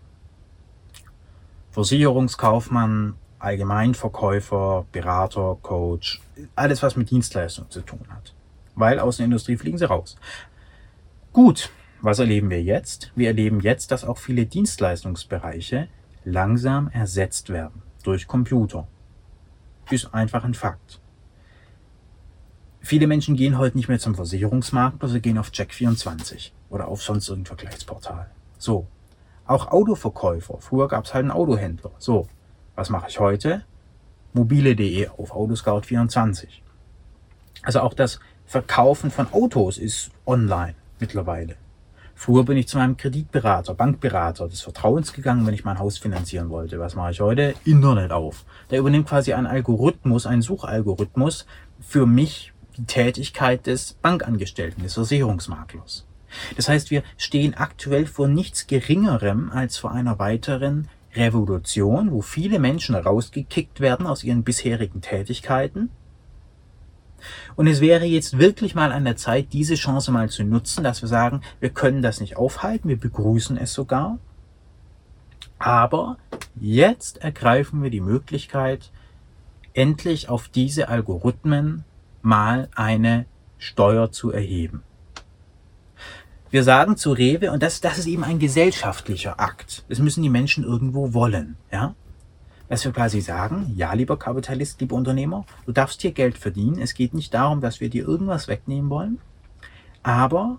Versicherungskaufmann, 1.73 3.15
Allgemeinverkäufer, 3.39 4.87
Berater, 4.93 5.57
Coach, 5.63 6.21
alles 6.55 6.83
was 6.83 6.97
mit 6.97 7.11
Dienstleistung 7.11 7.71
zu 7.71 7.81
tun 7.81 8.07
hat. 8.11 8.35
Weil 8.75 8.99
aus 8.99 9.19
der 9.19 9.27
Industrie 9.27 9.57
fliegen 9.57 9.79
sie 9.79 9.89
raus. 9.89 10.17
Gut, 11.33 11.71
was 12.01 12.19
erleben 12.19 12.51
wir 12.51 12.63
jetzt? 12.63 13.13
Wir 13.17 13.29
erleben 13.29 13.61
jetzt, 13.61 13.91
dass 13.91 14.05
auch 14.05 14.19
viele 14.19 14.47
Dienstleistungsbereiche 14.47 15.89
langsam 16.25 16.89
ersetzt 16.89 17.51
werden 17.51 17.83
durch 18.03 18.27
Computer. 18.27 18.87
Ist 19.91 20.15
einfach 20.15 20.45
ein 20.45 20.55
Fakt. 20.55 21.01
Viele 22.81 23.07
Menschen 23.07 23.37
gehen 23.37 23.59
heute 23.59 23.77
nicht 23.77 23.89
mehr 23.89 23.99
zum 23.99 24.15
Versicherungsmarkt, 24.15 25.03
also 25.03 25.21
gehen 25.21 25.39
auf 25.39 25.51
Check24 25.51 26.53
oder 26.71 26.89
auf 26.89 27.03
sonst 27.03 27.29
irgendein 27.29 27.57
Vergleichsportal. 27.57 28.31
So. 28.59 28.87
Auch 29.47 29.69
Autoverkäufer. 29.69 30.59
Früher 30.61 30.89
gab 30.89 31.05
es 31.05 31.15
halt 31.15 31.25
einen 31.25 31.31
Autohändler. 31.31 31.91
So. 31.99 32.29
Was 32.79 32.91
mache 32.91 33.09
ich 33.09 33.19
heute? 33.19 33.65
Mobile.de 34.35 35.09
auf 35.09 35.35
Autoscout24. 35.35 36.47
Also 37.65 37.81
auch 37.81 37.93
das 37.93 38.21
Verkaufen 38.47 39.11
von 39.11 39.27
Autos 39.33 39.79
ist 39.79 40.13
online 40.25 40.77
mittlerweile. 41.01 41.57
Früher 42.15 42.45
bin 42.45 42.57
ich 42.57 42.69
zu 42.69 42.79
meinem 42.79 42.97
Kreditberater, 42.97 43.75
Bankberater 43.75 44.47
des 44.47 44.61
Vertrauens 44.61 45.13
gegangen, 45.13 45.45
wenn 45.45 45.55
ich 45.55 45.65
mein 45.65 45.81
Haus 45.81 45.99
finanzieren 45.99 46.51
wollte. 46.51 46.79
Was 46.79 46.95
mache 46.95 47.11
ich 47.11 47.21
heute? 47.21 47.57
Internet 47.65 48.13
auf. 48.13 48.45
Der 48.71 48.79
übernimmt 48.79 49.09
quasi 49.09 49.33
einen 49.33 49.49
Algorithmus, 49.49 50.25
einen 50.25 50.43
Suchalgorithmus 50.43 51.47
für 51.81 52.07
mich 52.07 52.53
die 52.77 52.85
Tätigkeit 52.85 53.67
des 53.67 53.95
Bankangestellten, 53.95 54.85
des 54.85 54.95
Versicherungsmaklers. 54.95 56.07
Das 56.57 56.69
heißt, 56.69 56.93
wir 56.93 57.03
stehen 57.17 57.55
aktuell 57.55 58.07
vor 58.07 58.29
nichts 58.29 58.69
Geringerem 58.69 59.51
als 59.51 59.79
vor 59.79 59.91
einer 59.91 60.21
weiteren 60.21 60.87
Revolution, 61.19 62.11
wo 62.13 62.23
viele 62.23 62.59
Menschen 62.59 62.95
rausgekickt 62.95 63.81
werden 63.81 64.07
aus 64.07 64.25
ihren 64.25 64.45
bisherigen 64.45 65.01
Tätigkeiten. 65.01 65.91
Und 67.57 67.67
es 67.67 67.81
wäre 67.81 68.05
jetzt 68.05 68.39
wirklich 68.39 68.75
mal 68.75 68.93
an 68.93 69.05
der 69.05 69.17
Zeit, 69.17 69.53
diese 69.53 69.75
Chance 69.75 70.13
mal 70.13 70.31
zu 70.31 70.45
nutzen, 70.45 70.85
dass 70.85 71.03
wir 71.03 71.09
sagen, 71.09 71.43
wir 71.61 71.71
können 71.71 72.01
das 72.01 72.21
nicht 72.21 72.37
aufhalten, 72.37 72.89
wir 72.89 72.99
begrüßen 72.99 73.57
es 73.57 73.73
sogar. 73.73 74.19
Aber 75.59 76.17
jetzt 76.55 77.19
ergreifen 77.19 77.83
wir 77.83 77.91
die 77.91 78.01
Möglichkeit, 78.01 78.93
endlich 79.75 80.29
auf 80.29 80.49
diese 80.49 80.89
Algorithmen 80.89 81.85
mal 82.23 82.69
eine 82.75 83.27
Steuer 83.59 84.13
zu 84.13 84.31
erheben. 84.31 84.83
Wir 86.51 86.63
sagen 86.63 86.97
zu 86.97 87.13
Rewe, 87.13 87.53
und 87.53 87.63
das, 87.63 87.83
das 87.83 87.99
ist 87.99 88.07
eben 88.07 88.25
ein 88.25 88.39
gesellschaftlicher 88.39 89.39
Akt. 89.39 89.85
Das 89.91 89.99
müssen 89.99 90.23
die 90.23 90.31
Menschen 90.31 90.65
irgendwo 90.65 91.13
wollen, 91.13 91.59
ja. 91.71 91.95
Dass 92.71 92.87
wir 92.87 92.93
quasi 92.93 93.21
sagen, 93.21 93.75
ja, 93.77 93.93
lieber 93.93 94.19
Kapitalist, 94.19 94.81
lieber 94.81 94.97
Unternehmer, 94.97 95.45
du 95.67 95.73
darfst 95.73 96.01
hier 96.01 96.13
Geld 96.13 96.39
verdienen. 96.39 96.81
Es 96.81 96.95
geht 96.95 97.13
nicht 97.13 97.35
darum, 97.35 97.61
dass 97.61 97.81
wir 97.81 97.91
dir 97.91 98.07
irgendwas 98.07 98.49
wegnehmen 98.49 98.89
wollen. 98.89 99.19
Aber 100.03 100.59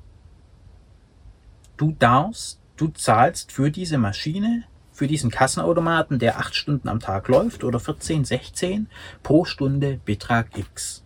du 1.77 1.95
darfst, 1.97 2.59
du 2.77 2.89
zahlst 2.89 3.51
für 3.51 3.71
diese 3.71 3.97
Maschine, 3.97 4.65
für 4.91 5.07
diesen 5.07 5.31
Kassenautomaten, 5.31 6.19
der 6.19 6.37
acht 6.37 6.55
Stunden 6.55 6.87
am 6.87 6.99
Tag 6.99 7.27
läuft 7.29 7.63
oder 7.63 7.79
14, 7.79 8.25
16 8.25 8.87
pro 9.23 9.43
Stunde 9.43 9.99
Betrag 10.05 10.55
X. 10.55 11.03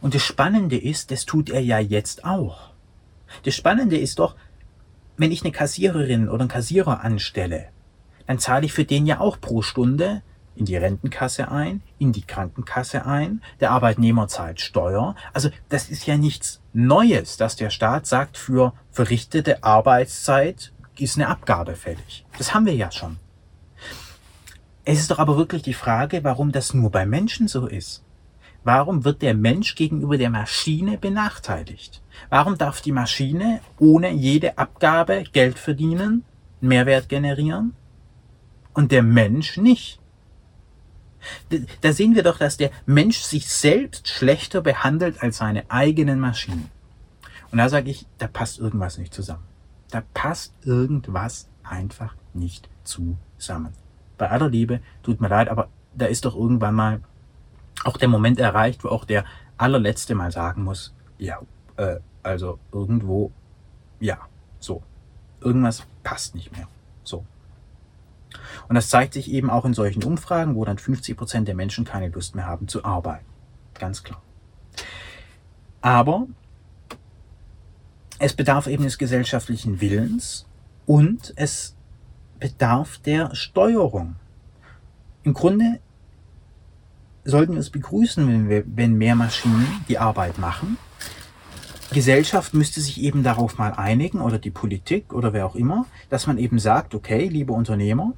Und 0.00 0.14
das 0.14 0.22
Spannende 0.22 0.78
ist, 0.78 1.10
das 1.10 1.26
tut 1.26 1.50
er 1.50 1.60
ja 1.60 1.78
jetzt 1.78 2.24
auch. 2.24 2.68
Das 3.44 3.54
Spannende 3.54 3.96
ist 3.96 4.18
doch, 4.18 4.36
wenn 5.16 5.32
ich 5.32 5.42
eine 5.42 5.52
Kassiererin 5.52 6.28
oder 6.28 6.42
einen 6.42 6.48
Kassierer 6.48 7.02
anstelle, 7.02 7.68
dann 8.26 8.38
zahle 8.38 8.66
ich 8.66 8.72
für 8.72 8.84
den 8.84 9.06
ja 9.06 9.20
auch 9.20 9.40
pro 9.40 9.62
Stunde 9.62 10.22
in 10.54 10.64
die 10.64 10.76
Rentenkasse 10.76 11.50
ein, 11.50 11.82
in 11.98 12.12
die 12.12 12.22
Krankenkasse 12.22 13.06
ein, 13.06 13.42
der 13.60 13.70
Arbeitnehmer 13.70 14.28
zahlt 14.28 14.60
Steuer. 14.60 15.14
Also 15.32 15.50
das 15.68 15.88
ist 15.88 16.06
ja 16.06 16.16
nichts 16.16 16.60
Neues, 16.72 17.36
dass 17.36 17.56
der 17.56 17.70
Staat 17.70 18.06
sagt, 18.06 18.36
für 18.36 18.72
verrichtete 18.90 19.62
Arbeitszeit 19.62 20.72
ist 20.98 21.16
eine 21.16 21.28
Abgabe 21.28 21.76
fällig. 21.76 22.26
Das 22.36 22.54
haben 22.54 22.66
wir 22.66 22.74
ja 22.74 22.90
schon. 22.90 23.18
Es 24.84 24.98
ist 24.98 25.10
doch 25.10 25.18
aber 25.18 25.36
wirklich 25.36 25.62
die 25.62 25.74
Frage, 25.74 26.24
warum 26.24 26.50
das 26.50 26.74
nur 26.74 26.90
bei 26.90 27.06
Menschen 27.06 27.46
so 27.46 27.66
ist. 27.66 28.02
Warum 28.64 29.04
wird 29.04 29.22
der 29.22 29.34
Mensch 29.34 29.74
gegenüber 29.74 30.18
der 30.18 30.30
Maschine 30.30 30.98
benachteiligt? 30.98 32.02
Warum 32.28 32.58
darf 32.58 32.80
die 32.80 32.92
Maschine 32.92 33.60
ohne 33.78 34.10
jede 34.10 34.58
Abgabe 34.58 35.24
Geld 35.32 35.58
verdienen, 35.58 36.24
Mehrwert 36.60 37.08
generieren 37.08 37.74
und 38.74 38.92
der 38.92 39.02
Mensch 39.02 39.56
nicht? 39.56 40.00
Da 41.80 41.92
sehen 41.92 42.14
wir 42.14 42.22
doch, 42.22 42.38
dass 42.38 42.56
der 42.56 42.70
Mensch 42.86 43.18
sich 43.18 43.48
selbst 43.48 44.08
schlechter 44.08 44.60
behandelt 44.60 45.22
als 45.22 45.38
seine 45.38 45.70
eigenen 45.70 46.20
Maschinen. 46.20 46.70
Und 47.50 47.58
da 47.58 47.68
sage 47.68 47.90
ich, 47.90 48.06
da 48.18 48.26
passt 48.26 48.58
irgendwas 48.58 48.98
nicht 48.98 49.14
zusammen. 49.14 49.44
Da 49.90 50.02
passt 50.14 50.52
irgendwas 50.64 51.48
einfach 51.62 52.14
nicht 52.34 52.68
zusammen. 52.84 53.72
Bei 54.16 54.30
aller 54.30 54.48
Liebe, 54.48 54.80
tut 55.02 55.20
mir 55.20 55.28
leid, 55.28 55.48
aber 55.48 55.68
da 55.94 56.06
ist 56.06 56.24
doch 56.24 56.36
irgendwann 56.36 56.74
mal 56.74 57.00
auch 57.84 57.96
der 57.96 58.08
Moment 58.08 58.38
erreicht, 58.40 58.84
wo 58.84 58.88
auch 58.88 59.04
der 59.04 59.24
allerletzte 59.56 60.14
mal 60.14 60.32
sagen 60.32 60.64
muss, 60.64 60.94
ja, 61.18 61.40
äh, 61.76 61.96
also 62.22 62.58
irgendwo 62.72 63.32
ja, 64.00 64.18
so. 64.58 64.82
Irgendwas 65.40 65.84
passt 66.02 66.34
nicht 66.34 66.56
mehr. 66.56 66.68
So. 67.04 67.24
Und 68.68 68.74
das 68.74 68.88
zeigt 68.88 69.14
sich 69.14 69.30
eben 69.30 69.50
auch 69.50 69.64
in 69.64 69.74
solchen 69.74 70.02
Umfragen, 70.02 70.54
wo 70.54 70.64
dann 70.64 70.78
50 70.78 71.16
Prozent 71.16 71.48
der 71.48 71.54
Menschen 71.54 71.84
keine 71.84 72.08
Lust 72.08 72.34
mehr 72.34 72.46
haben 72.46 72.68
zu 72.68 72.84
arbeiten. 72.84 73.24
Ganz 73.74 74.02
klar. 74.02 74.20
Aber 75.80 76.26
es 78.18 78.34
bedarf 78.34 78.66
eben 78.66 78.82
des 78.82 78.98
gesellschaftlichen 78.98 79.80
Willens 79.80 80.46
und 80.86 81.32
es 81.36 81.76
bedarf 82.40 82.98
der 82.98 83.34
Steuerung. 83.34 84.16
Im 85.22 85.34
Grunde 85.34 85.80
sollten 87.28 87.52
wir 87.52 87.60
es 87.60 87.70
begrüßen, 87.70 88.26
wenn, 88.26 88.48
wir, 88.48 88.64
wenn 88.66 88.94
mehr 88.94 89.14
Maschinen 89.14 89.66
die 89.88 89.98
Arbeit 89.98 90.38
machen. 90.38 90.78
Gesellschaft 91.92 92.54
müsste 92.54 92.80
sich 92.80 93.00
eben 93.02 93.22
darauf 93.22 93.58
mal 93.58 93.72
einigen 93.72 94.20
oder 94.20 94.38
die 94.38 94.50
Politik 94.50 95.12
oder 95.12 95.32
wer 95.32 95.46
auch 95.46 95.54
immer, 95.54 95.86
dass 96.10 96.26
man 96.26 96.38
eben 96.38 96.58
sagt, 96.58 96.94
okay, 96.94 97.28
liebe 97.28 97.52
Unternehmer, 97.52 98.14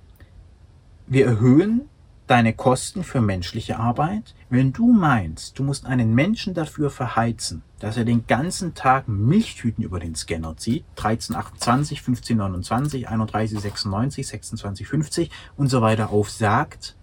wir 1.07 1.27
erhöhen 1.27 1.83
deine 2.29 2.53
Kosten 2.53 3.03
für 3.03 3.21
menschliche 3.21 3.79
Arbeit. 3.79 4.35
Wenn 4.49 4.73
du 4.73 4.93
meinst, 4.93 5.59
du 5.59 5.65
musst 5.65 5.87
einen 5.87 6.15
Menschen 6.15 6.55
dafür 6.55 6.89
verheizen, 6.89 7.63
dass 7.81 7.97
er 7.97 8.05
den 8.05 8.29
ganzen 8.29 8.75
Tag 8.75 9.09
Milchtüten 9.09 9.83
über 9.83 9.99
den 9.99 10.15
Scanner 10.15 10.57
zieht, 10.57 10.85
1328, 10.97 11.99
1529, 11.99 13.03
3196, 13.07 14.27
2650 14.27 15.31
und 15.57 15.69
so 15.69 15.83
weiter 15.83 16.11
aufsagt 16.11 16.95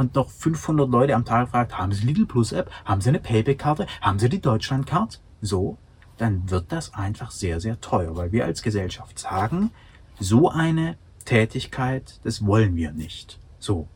und 0.00 0.14
noch 0.14 0.30
500 0.30 0.88
Leute 0.90 1.14
am 1.14 1.24
Tag 1.24 1.50
fragt, 1.50 1.78
haben 1.78 1.92
Sie 1.92 2.06
Lidl 2.06 2.26
Plus 2.26 2.52
App, 2.52 2.70
haben 2.84 3.00
Sie 3.00 3.10
eine 3.10 3.20
Payback-Karte, 3.20 3.86
haben 4.00 4.18
Sie 4.18 4.28
die 4.28 4.40
Deutschland-Card? 4.40 5.20
So, 5.40 5.78
dann 6.16 6.50
wird 6.50 6.72
das 6.72 6.94
einfach 6.94 7.30
sehr, 7.30 7.60
sehr 7.60 7.80
teuer, 7.80 8.16
weil 8.16 8.32
wir 8.32 8.44
als 8.44 8.62
Gesellschaft 8.62 9.18
sagen, 9.18 9.70
so 10.18 10.50
eine 10.50 10.96
Tätigkeit, 11.24 12.18
das 12.24 12.44
wollen 12.44 12.76
wir 12.76 12.92
nicht. 12.92 13.38
So. 13.58 13.88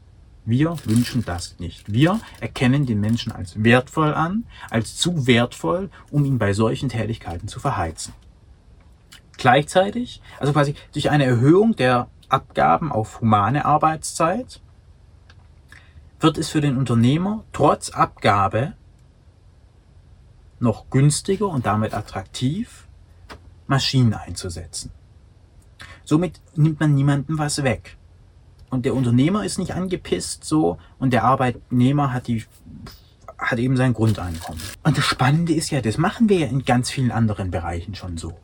Wir 0.47 0.77
wünschen 0.85 1.25
das 1.25 1.59
nicht. 1.59 1.91
Wir 1.91 2.21
erkennen 2.39 2.85
den 2.85 3.01
Menschen 3.01 3.33
als 3.33 3.65
wertvoll 3.65 4.13
an, 4.13 4.45
als 4.69 4.99
zu 4.99 5.27
wertvoll, 5.27 5.89
um 6.11 6.27
ihn 6.27 6.39
bei 6.39 6.53
solchen 6.53 6.91
Tätigkeiten 6.91 7.49
zu 7.49 7.61
verheizen. 7.61 8.13
Gleichzeitig, 9.39 10.21
also 10.39 10.53
quasi 10.53 10.75
durch 10.93 11.09
eine 11.09 11.25
Erhöhung 11.25 11.77
der 11.77 12.09
Abgaben 12.29 12.93
auf 12.93 13.23
humane 13.23 13.65
Arbeitszeit, 13.65 14.61
wird 16.25 16.39
es 16.39 16.49
für 16.49 16.63
den 16.63 16.79
Unternehmer 16.79 17.45
trotz 17.53 17.91
Abgabe 17.91 18.73
noch 20.59 20.89
günstiger 20.89 21.49
und 21.49 21.67
damit 21.67 21.93
attraktiv, 21.93 22.89
Maschinen 23.67 24.15
einzusetzen. 24.15 24.91
Somit 26.03 26.41
nimmt 26.57 26.81
man 26.81 26.95
niemandem 26.95 27.39
was 27.39 27.63
weg 27.63 27.99
und 28.71 28.87
der 28.87 28.95
Unternehmer 28.95 29.45
ist 29.45 29.59
nicht 29.59 29.75
angepisst 29.75 30.45
so 30.45 30.79
und 30.99 31.13
der 31.13 31.25
Arbeitnehmer 31.25 32.15
hat 32.15 32.27
die 32.27 32.45
hat 33.37 33.59
eben 33.59 33.77
sein 33.77 33.93
Grundeinkommen. 33.93 34.63
Und 34.83 34.97
das 34.97 35.05
Spannende 35.05 35.53
ist 35.53 35.69
ja, 35.71 35.83
das 35.83 35.99
machen 35.99 36.31
wir 36.31 36.39
ja 36.39 36.47
in 36.47 36.65
ganz 36.65 36.91
vielen 36.91 37.11
anderen 37.11 37.51
Bereichen 37.51 37.95
schon 37.95 38.17
so. 38.17 38.39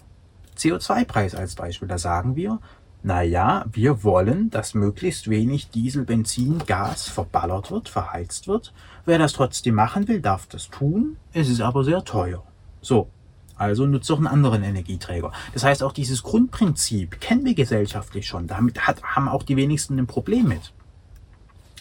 CO2-Preis 0.59 1.35
als 1.35 1.55
Beispiel, 1.55 1.89
da 1.89 1.97
sagen 1.97 2.37
wir, 2.37 2.59
naja, 3.03 3.64
wir 3.72 4.05
wollen, 4.05 4.51
dass 4.51 4.74
möglichst 4.74 5.30
wenig 5.30 5.70
Diesel, 5.70 6.05
Benzin, 6.05 6.59
Gas 6.66 7.09
verballert 7.09 7.70
wird, 7.70 7.88
verheizt 7.88 8.46
wird. 8.46 8.74
Wer 9.07 9.18
das 9.18 9.32
trotzdem 9.32 9.74
machen 9.74 10.07
will, 10.07 10.20
darf 10.20 10.46
das 10.46 10.68
tun. 10.68 11.16
Es 11.32 11.48
ist 11.48 11.62
aber 11.62 11.82
sehr 11.82 12.05
teuer. 12.05 12.44
So, 12.82 13.09
also 13.57 13.86
nutzt 13.86 14.11
doch 14.11 14.18
einen 14.18 14.26
anderen 14.26 14.62
Energieträger. 14.62 15.32
Das 15.55 15.64
heißt, 15.64 15.82
auch 15.82 15.92
dieses 15.92 16.22
Grundprinzip 16.22 17.20
kennen 17.20 17.44
wir 17.44 17.55
gesellschaftlich 17.55 18.26
schon. 18.26 18.46
Damit 18.46 18.86
hat, 18.86 19.03
haben 19.03 19.28
auch 19.28 19.42
die 19.42 19.57
wenigsten 19.57 19.98
ein 19.98 20.07
Problem 20.07 20.48
mit. 20.48 20.72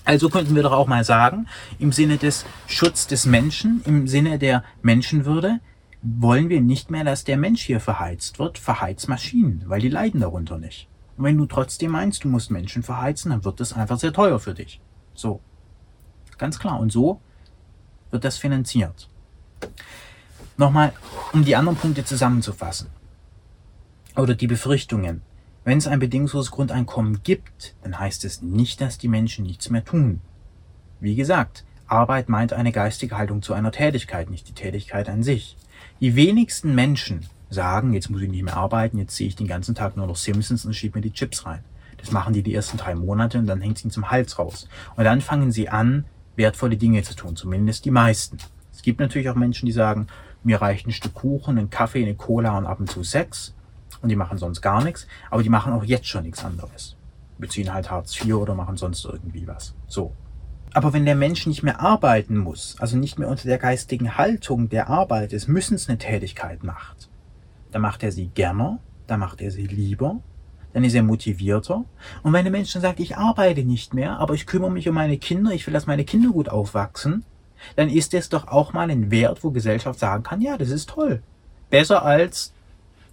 Also 0.05 0.29
könnten 0.29 0.55
wir 0.55 0.63
doch 0.63 0.71
auch 0.71 0.87
mal 0.87 1.03
sagen, 1.03 1.47
im 1.79 1.91
Sinne 1.91 2.17
des 2.17 2.45
Schutz 2.67 3.07
des 3.07 3.25
Menschen, 3.25 3.81
im 3.85 4.07
Sinne 4.07 4.39
der 4.39 4.63
Menschenwürde, 4.81 5.59
wollen 6.01 6.47
wir 6.49 6.61
nicht 6.61 6.89
mehr, 6.91 7.03
dass 7.03 7.25
der 7.25 7.37
Mensch 7.37 7.61
hier 7.61 7.81
verheizt 7.81 8.39
wird, 8.39 8.57
verheizt 8.57 9.09
Maschinen, 9.09 9.63
weil 9.67 9.81
die 9.81 9.89
leiden 9.89 10.21
darunter 10.21 10.57
nicht. 10.57 10.87
Und 11.19 11.25
wenn 11.25 11.37
du 11.37 11.47
trotzdem 11.47 11.91
meinst, 11.91 12.23
du 12.23 12.29
musst 12.29 12.49
Menschen 12.49 12.81
verheizen, 12.81 13.31
dann 13.31 13.43
wird 13.43 13.59
das 13.59 13.73
einfach 13.73 13.99
sehr 13.99 14.13
teuer 14.13 14.39
für 14.39 14.53
dich. 14.53 14.79
So. 15.13 15.41
Ganz 16.37 16.59
klar. 16.59 16.79
Und 16.79 16.93
so 16.93 17.19
wird 18.09 18.23
das 18.23 18.37
finanziert. 18.37 19.09
Nochmal, 20.55 20.93
um 21.33 21.43
die 21.43 21.57
anderen 21.57 21.77
Punkte 21.77 22.05
zusammenzufassen. 22.05 22.87
Oder 24.15 24.33
die 24.33 24.47
Befürchtungen. 24.47 25.21
Wenn 25.65 25.79
es 25.79 25.87
ein 25.87 25.99
bedingungsloses 25.99 26.51
Grundeinkommen 26.51 27.21
gibt, 27.21 27.75
dann 27.83 27.99
heißt 27.99 28.23
es 28.23 28.41
nicht, 28.41 28.79
dass 28.79 28.97
die 28.97 29.09
Menschen 29.09 29.45
nichts 29.45 29.69
mehr 29.69 29.83
tun. 29.83 30.21
Wie 31.01 31.15
gesagt, 31.15 31.65
Arbeit 31.85 32.29
meint 32.29 32.53
eine 32.53 32.71
geistige 32.71 33.17
Haltung 33.17 33.41
zu 33.41 33.53
einer 33.53 33.73
Tätigkeit, 33.73 34.29
nicht 34.29 34.47
die 34.47 34.53
Tätigkeit 34.53 35.09
an 35.09 35.23
sich. 35.23 35.57
Die 35.99 36.15
wenigsten 36.15 36.73
Menschen 36.73 37.25
sagen, 37.49 37.93
jetzt 37.93 38.09
muss 38.09 38.21
ich 38.21 38.29
nicht 38.29 38.43
mehr 38.43 38.57
arbeiten, 38.57 38.97
jetzt 38.97 39.15
sehe 39.15 39.27
ich 39.27 39.35
den 39.35 39.47
ganzen 39.47 39.75
Tag 39.75 39.97
nur 39.97 40.07
noch 40.07 40.15
Simpsons 40.15 40.65
und 40.65 40.73
schiebe 40.73 40.97
mir 40.97 41.01
die 41.01 41.13
Chips 41.13 41.45
rein. 41.45 41.63
Das 41.97 42.11
machen 42.11 42.33
die 42.33 42.43
die 42.43 42.53
ersten 42.53 42.77
drei 42.77 42.95
Monate 42.95 43.39
und 43.39 43.47
dann 43.47 43.61
hängt 43.61 43.77
es 43.77 43.83
ihnen 43.83 43.91
zum 43.91 44.09
Hals 44.09 44.39
raus. 44.39 44.67
Und 44.95 45.03
dann 45.03 45.21
fangen 45.21 45.51
sie 45.51 45.69
an, 45.69 46.05
wertvolle 46.35 46.77
Dinge 46.77 47.03
zu 47.03 47.15
tun, 47.15 47.35
zumindest 47.35 47.85
die 47.85 47.91
meisten. 47.91 48.37
Es 48.71 48.81
gibt 48.81 48.99
natürlich 48.99 49.29
auch 49.29 49.35
Menschen, 49.35 49.65
die 49.65 49.71
sagen, 49.71 50.07
mir 50.43 50.61
reicht 50.61 50.87
ein 50.87 50.93
Stück 50.93 51.13
Kuchen, 51.13 51.57
ein 51.57 51.69
Kaffee, 51.69 52.03
eine 52.03 52.15
Cola 52.15 52.57
und 52.57 52.65
ab 52.65 52.79
und 52.79 52.89
zu 52.89 53.03
Sex. 53.03 53.53
Und 54.01 54.09
die 54.09 54.15
machen 54.15 54.37
sonst 54.37 54.61
gar 54.61 54.81
nichts. 54.83 55.05
Aber 55.29 55.43
die 55.43 55.49
machen 55.49 55.73
auch 55.73 55.83
jetzt 55.83 56.07
schon 56.07 56.23
nichts 56.23 56.45
anderes. 56.45 56.95
Beziehen 57.37 57.73
halt 57.73 57.91
Hartz 57.91 58.19
IV 58.19 58.35
oder 58.35 58.55
machen 58.55 58.77
sonst 58.77 59.03
irgendwie 59.03 59.47
was. 59.47 59.73
So. 59.87 60.13
Aber 60.73 60.93
wenn 60.93 61.05
der 61.05 61.15
Mensch 61.15 61.47
nicht 61.47 61.63
mehr 61.63 61.81
arbeiten 61.81 62.37
muss, 62.37 62.77
also 62.79 62.95
nicht 62.95 63.19
mehr 63.19 63.27
unter 63.27 63.47
der 63.47 63.57
geistigen 63.57 64.17
Haltung 64.17 64.69
der 64.69 64.87
Arbeit 64.87 65.31
des 65.31 65.47
Müssens 65.47 65.89
eine 65.89 65.97
Tätigkeit 65.97 66.63
macht, 66.63 67.08
dann 67.71 67.81
macht 67.81 68.03
er 68.03 68.11
sie 68.11 68.27
gerne, 68.27 68.79
dann 69.07 69.19
macht 69.19 69.41
er 69.41 69.51
sie 69.51 69.67
lieber, 69.67 70.19
dann 70.73 70.83
ist 70.83 70.93
er 70.93 71.03
motivierter. 71.03 71.85
Und 72.23 72.33
wenn 72.33 72.45
der 72.45 72.51
Mensch 72.51 72.73
dann 72.73 72.81
sagt, 72.81 72.99
ich 72.99 73.17
arbeite 73.17 73.63
nicht 73.63 73.93
mehr, 73.93 74.19
aber 74.19 74.33
ich 74.33 74.45
kümmere 74.45 74.71
mich 74.71 74.87
um 74.87 74.95
meine 74.95 75.17
Kinder, 75.17 75.51
ich 75.51 75.65
will, 75.65 75.73
dass 75.73 75.87
meine 75.87 76.05
Kinder 76.05 76.29
gut 76.29 76.49
aufwachsen, 76.49 77.23
dann 77.75 77.89
ist 77.89 78.13
es 78.13 78.29
doch 78.29 78.47
auch 78.47 78.73
mal 78.73 78.89
ein 78.89 79.11
Wert, 79.11 79.43
wo 79.43 79.51
Gesellschaft 79.51 79.99
sagen 79.99 80.23
kann, 80.23 80.41
ja, 80.41 80.57
das 80.57 80.69
ist 80.69 80.89
toll. 80.89 81.21
Besser 81.69 82.03
als 82.03 82.53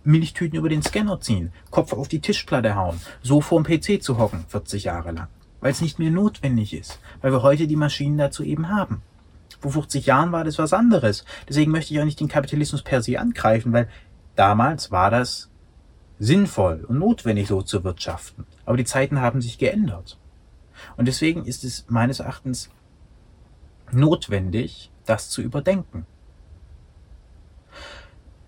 Milchtüten 0.04 0.58
über 0.58 0.68
den 0.68 0.82
Scanner 0.82 1.20
ziehen, 1.20 1.52
Kopf 1.70 1.92
auf 1.92 2.08
die 2.08 2.20
Tischplatte 2.20 2.76
hauen, 2.76 3.00
so 3.22 3.40
vorm 3.40 3.64
PC 3.64 4.02
zu 4.02 4.18
hocken, 4.18 4.44
40 4.48 4.84
Jahre 4.84 5.10
lang. 5.10 5.28
Weil 5.60 5.72
es 5.72 5.80
nicht 5.80 5.98
mehr 5.98 6.10
notwendig 6.10 6.74
ist, 6.74 7.00
weil 7.22 7.32
wir 7.32 7.42
heute 7.42 7.66
die 7.66 7.76
Maschinen 7.76 8.18
dazu 8.18 8.44
eben 8.44 8.68
haben. 8.68 9.02
Vor 9.60 9.72
50 9.72 10.06
Jahren 10.06 10.32
war 10.32 10.44
das 10.44 10.58
was 10.58 10.72
anderes. 10.72 11.24
Deswegen 11.48 11.72
möchte 11.72 11.92
ich 11.92 12.00
auch 12.00 12.04
nicht 12.04 12.20
den 12.20 12.28
Kapitalismus 12.28 12.82
per 12.82 13.02
se 13.02 13.18
angreifen, 13.18 13.72
weil 13.72 13.88
damals 14.36 14.90
war 14.90 15.10
das 15.10 15.50
sinnvoll 16.18 16.84
und 16.88 16.98
notwendig 16.98 17.48
so 17.48 17.62
zu 17.62 17.84
wirtschaften. 17.84 18.46
Aber 18.64 18.76
die 18.76 18.84
Zeiten 18.84 19.20
haben 19.20 19.40
sich 19.40 19.58
geändert. 19.58 20.18
Und 20.96 21.08
deswegen 21.08 21.44
ist 21.44 21.64
es 21.64 21.86
meines 21.88 22.20
Erachtens 22.20 22.70
notwendig, 23.92 24.90
das 25.04 25.30
zu 25.30 25.42
überdenken. 25.42 26.06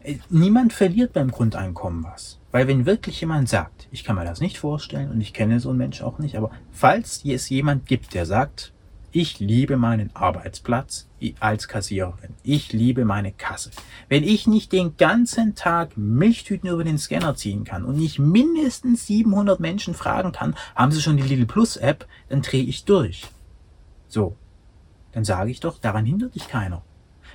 Äh, 0.03 0.19
niemand 0.29 0.73
verliert 0.73 1.13
beim 1.13 1.31
Grundeinkommen 1.31 2.05
was. 2.05 2.39
Weil 2.51 2.67
wenn 2.67 2.87
wirklich 2.87 3.21
jemand 3.21 3.49
sagt, 3.49 3.89
ich 3.91 4.05
kann 4.05 4.17
mir 4.17 4.25
das 4.25 4.41
nicht 4.41 4.59
vorstellen 4.59 5.11
und 5.11 5.21
ich 5.21 5.35
kenne 5.35 5.61
so 5.61 5.69
einen 5.69 5.79
Mensch 5.79 6.03
auch 6.03 6.19
nicht, 6.19 6.37
aber 6.37 6.51
falls 6.71 7.25
es 7.25 7.49
jemand 7.49 7.87
gibt, 7.87 8.15
der 8.15 8.27
sagt, 8.27 8.73
ich 9.21 9.41
liebe 9.41 9.77
meinen 9.77 10.15
Arbeitsplatz 10.15 11.09
als 11.41 11.69
Kassiererin. 11.69 12.35
Ich 12.43 12.73
liebe 12.73 13.05
meine 13.05 13.33
Kasse. 13.33 13.71
Wenn 14.09 14.25
ich 14.25 14.47
nicht 14.47 14.73
den 14.73 14.97
ganzen 14.97 15.55
Tag 15.55 15.97
Milchtüten 15.97 16.69
über 16.69 16.85
den 16.85 16.99
Scanner 16.99 17.35
ziehen 17.35 17.65
kann 17.65 17.85
und 17.85 17.97
nicht 17.97 18.19
mindestens 18.19 19.07
700 19.07 19.61
Menschen 19.61 19.95
fragen 19.95 20.33
kann, 20.33 20.55
haben 20.75 20.93
sie 20.93 21.03
schon 21.03 21.17
die 21.17 21.23
Lidl 21.23 21.47
Plus 21.47 21.77
App, 21.77 22.07
dann 22.29 22.43
drehe 22.43 22.65
ich 22.65 22.85
durch. 22.85 23.27
So 24.09 24.37
dann 25.13 25.25
sage 25.25 25.51
ich 25.51 25.61
doch, 25.61 25.79
daran 25.79 26.05
hindert 26.05 26.35
dich 26.35 26.49
keiner. 26.49 26.83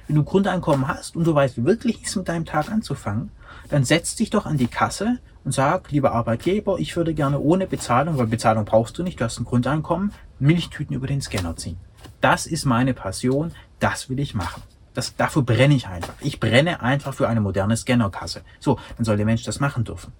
Wenn 0.07 0.15
du 0.15 0.23
Grundeinkommen 0.23 0.87
hast 0.87 1.15
und 1.15 1.25
du 1.25 1.33
weißt 1.33 1.65
wirklich 1.65 1.97
nichts 1.97 2.15
mit 2.15 2.27
deinem 2.27 2.45
Tag 2.45 2.69
anzufangen, 2.71 3.31
dann 3.69 3.83
setz 3.83 4.15
dich 4.15 4.29
doch 4.29 4.45
an 4.45 4.57
die 4.57 4.67
Kasse 4.67 5.19
und 5.43 5.51
sag, 5.51 5.91
lieber 5.91 6.13
Arbeitgeber, 6.13 6.79
ich 6.79 6.95
würde 6.95 7.13
gerne 7.13 7.39
ohne 7.39 7.67
Bezahlung, 7.67 8.17
weil 8.17 8.27
Bezahlung 8.27 8.65
brauchst 8.65 8.97
du 8.97 9.03
nicht, 9.03 9.19
du 9.19 9.25
hast 9.25 9.39
ein 9.39 9.45
Grundeinkommen, 9.45 10.13
Milchtüten 10.39 10.95
über 10.95 11.07
den 11.07 11.21
Scanner 11.21 11.55
ziehen. 11.55 11.77
Das 12.21 12.45
ist 12.45 12.65
meine 12.65 12.93
Passion, 12.93 13.51
das 13.79 14.09
will 14.09 14.19
ich 14.19 14.33
machen. 14.33 14.63
Das, 14.93 15.15
dafür 15.15 15.41
brenne 15.41 15.73
ich 15.73 15.87
einfach. 15.87 16.13
Ich 16.21 16.39
brenne 16.39 16.81
einfach 16.81 17.13
für 17.13 17.27
eine 17.27 17.41
moderne 17.41 17.75
Scannerkasse. 17.75 18.43
So, 18.59 18.79
dann 18.95 19.05
soll 19.05 19.17
der 19.17 19.25
Mensch 19.25 19.43
das 19.43 19.59
machen 19.59 19.83
dürfen. 19.83 20.13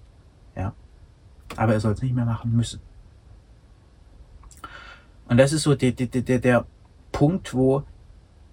Ja. 0.56 0.74
Aber 1.56 1.74
er 1.74 1.80
soll 1.80 1.92
es 1.92 2.02
nicht 2.02 2.14
mehr 2.14 2.24
machen 2.24 2.54
müssen. 2.54 2.80
Und 5.28 5.38
das 5.38 5.52
ist 5.52 5.62
so 5.62 5.74
der, 5.74 5.92
der, 5.92 6.06
der, 6.06 6.38
der 6.38 6.66
Punkt, 7.12 7.54
wo 7.54 7.84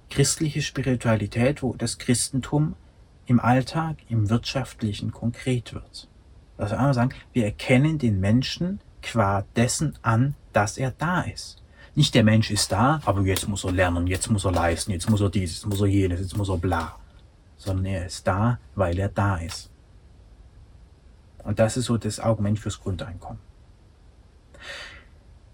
christliche 0.09 0.61
Spiritualität, 0.61 1.63
wo 1.63 1.73
das 1.73 1.97
Christentum 1.97 2.75
im 3.25 3.39
Alltag, 3.39 3.97
im 4.09 4.29
Wirtschaftlichen 4.29 5.11
konkret 5.11 5.73
wird. 5.73 6.07
Also 6.61 6.75
einmal 6.75 6.93
sagen, 6.93 7.11
wir 7.33 7.45
erkennen 7.45 7.97
den 7.97 8.19
Menschen 8.19 8.79
qua 9.01 9.43
dessen 9.55 9.95
an, 10.03 10.35
dass 10.53 10.77
er 10.77 10.91
da 10.91 11.21
ist. 11.21 11.61
Nicht 11.95 12.13
der 12.13 12.23
Mensch 12.23 12.51
ist 12.51 12.71
da, 12.71 13.01
aber 13.05 13.21
jetzt 13.21 13.47
muss 13.47 13.63
er 13.63 13.71
lernen, 13.71 14.07
jetzt 14.07 14.29
muss 14.29 14.45
er 14.45 14.51
leisten, 14.51 14.91
jetzt 14.91 15.09
muss 15.09 15.21
er 15.21 15.29
dieses, 15.29 15.57
jetzt 15.57 15.67
muss 15.67 15.81
er 15.81 15.87
jenes, 15.87 16.19
jetzt 16.19 16.37
muss 16.37 16.49
er 16.49 16.57
bla. 16.57 16.95
Sondern 17.57 17.85
er 17.85 18.05
ist 18.05 18.25
da, 18.27 18.59
weil 18.75 18.97
er 18.99 19.09
da 19.09 19.37
ist. 19.37 19.69
Und 21.43 21.59
das 21.59 21.77
ist 21.77 21.85
so 21.85 21.97
das 21.97 22.19
Argument 22.19 22.59
fürs 22.59 22.79
Grundeinkommen. 22.79 23.39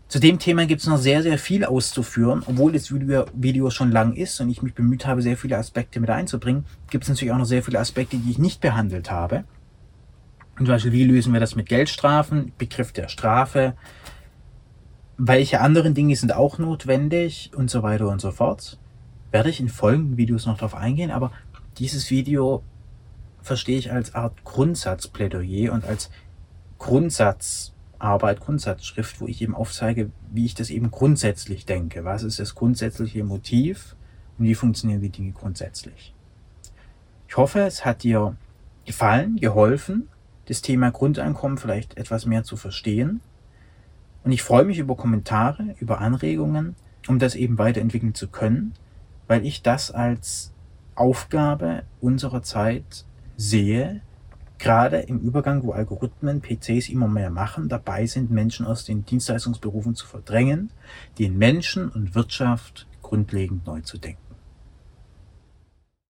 Zu 0.09 0.19
dem 0.19 0.39
Thema 0.39 0.65
gibt 0.65 0.81
es 0.81 0.87
noch 0.87 0.97
sehr, 0.97 1.23
sehr 1.23 1.37
viel 1.37 1.65
auszuführen. 1.65 2.43
Obwohl 2.45 2.73
das 2.73 2.91
Video 2.91 3.69
schon 3.69 3.91
lang 3.91 4.13
ist 4.13 4.39
und 4.39 4.49
ich 4.49 4.61
mich 4.61 4.73
bemüht 4.73 5.05
habe, 5.05 5.21
sehr 5.21 5.37
viele 5.37 5.57
Aspekte 5.57 5.99
mit 5.99 6.09
einzubringen, 6.09 6.65
gibt 6.89 7.03
es 7.03 7.09
natürlich 7.09 7.33
auch 7.33 7.37
noch 7.37 7.45
sehr 7.45 7.63
viele 7.63 7.79
Aspekte, 7.79 8.17
die 8.17 8.31
ich 8.31 8.37
nicht 8.37 8.61
behandelt 8.61 9.09
habe. 9.09 9.43
Zum 10.57 10.65
Beispiel, 10.65 10.91
wie 10.91 11.03
lösen 11.03 11.33
wir 11.33 11.39
das 11.39 11.55
mit 11.55 11.67
Geldstrafen, 11.67 12.51
Begriff 12.57 12.91
der 12.91 13.09
Strafe, 13.09 13.75
welche 15.17 15.61
anderen 15.61 15.93
Dinge 15.93 16.15
sind 16.15 16.33
auch 16.33 16.57
notwendig 16.57 17.51
und 17.55 17.69
so 17.69 17.83
weiter 17.83 18.07
und 18.09 18.21
so 18.21 18.31
fort. 18.31 18.79
Werde 19.31 19.49
ich 19.49 19.59
in 19.59 19.69
folgenden 19.69 20.17
Videos 20.17 20.45
noch 20.45 20.57
darauf 20.57 20.75
eingehen, 20.75 21.11
aber 21.11 21.31
dieses 21.77 22.09
Video 22.09 22.63
verstehe 23.41 23.77
ich 23.77 23.91
als 23.91 24.15
Art 24.15 24.43
Grundsatzplädoyer 24.43 25.73
und 25.73 25.85
als 25.85 26.09
Grundsatzarbeit, 26.79 28.39
Grundsatzschrift, 28.39 29.21
wo 29.21 29.27
ich 29.27 29.41
eben 29.41 29.53
aufzeige, 29.53 30.11
wie 30.31 30.45
ich 30.45 30.55
das 30.55 30.71
eben 30.71 30.89
grundsätzlich 30.89 31.65
denke. 31.65 32.03
Was 32.03 32.23
ist 32.23 32.39
das 32.39 32.55
grundsätzliche 32.55 33.23
Motiv 33.23 33.95
und 34.37 34.45
wie 34.45 34.55
funktionieren 34.55 35.01
die 35.01 35.09
Dinge 35.09 35.33
grundsätzlich? 35.33 36.15
Ich 37.27 37.37
hoffe, 37.37 37.59
es 37.61 37.85
hat 37.85 38.03
dir 38.03 38.35
gefallen, 38.85 39.35
geholfen, 39.35 40.07
das 40.47 40.61
Thema 40.61 40.91
Grundeinkommen 40.91 41.57
vielleicht 41.57 41.97
etwas 41.97 42.25
mehr 42.25 42.43
zu 42.43 42.57
verstehen. 42.57 43.21
Und 44.23 44.31
ich 44.31 44.43
freue 44.43 44.65
mich 44.65 44.79
über 44.79 44.95
Kommentare, 44.95 45.75
über 45.79 45.99
Anregungen, 46.01 46.75
um 47.07 47.19
das 47.19 47.35
eben 47.35 47.57
weiterentwickeln 47.57 48.13
zu 48.13 48.27
können, 48.27 48.73
weil 49.27 49.45
ich 49.45 49.61
das 49.61 49.91
als 49.91 50.53
Aufgabe 50.95 51.83
unserer 52.01 52.41
Zeit 52.41 53.05
sehe, 53.35 54.01
gerade 54.57 54.97
im 54.97 55.19
Übergang, 55.19 55.63
wo 55.63 55.71
Algorithmen, 55.71 56.41
PCs 56.41 56.89
immer 56.89 57.07
mehr 57.07 57.29
machen, 57.29 57.69
dabei 57.69 58.05
sind, 58.05 58.31
Menschen 58.31 58.65
aus 58.65 58.85
den 58.85 59.05
Dienstleistungsberufen 59.05 59.95
zu 59.95 60.07
verdrängen, 60.07 60.71
den 61.19 61.37
Menschen 61.37 61.89
und 61.89 62.15
Wirtschaft 62.15 62.87
grundlegend 63.01 63.67
neu 63.67 63.81
zu 63.81 63.97
denken. 63.97 64.26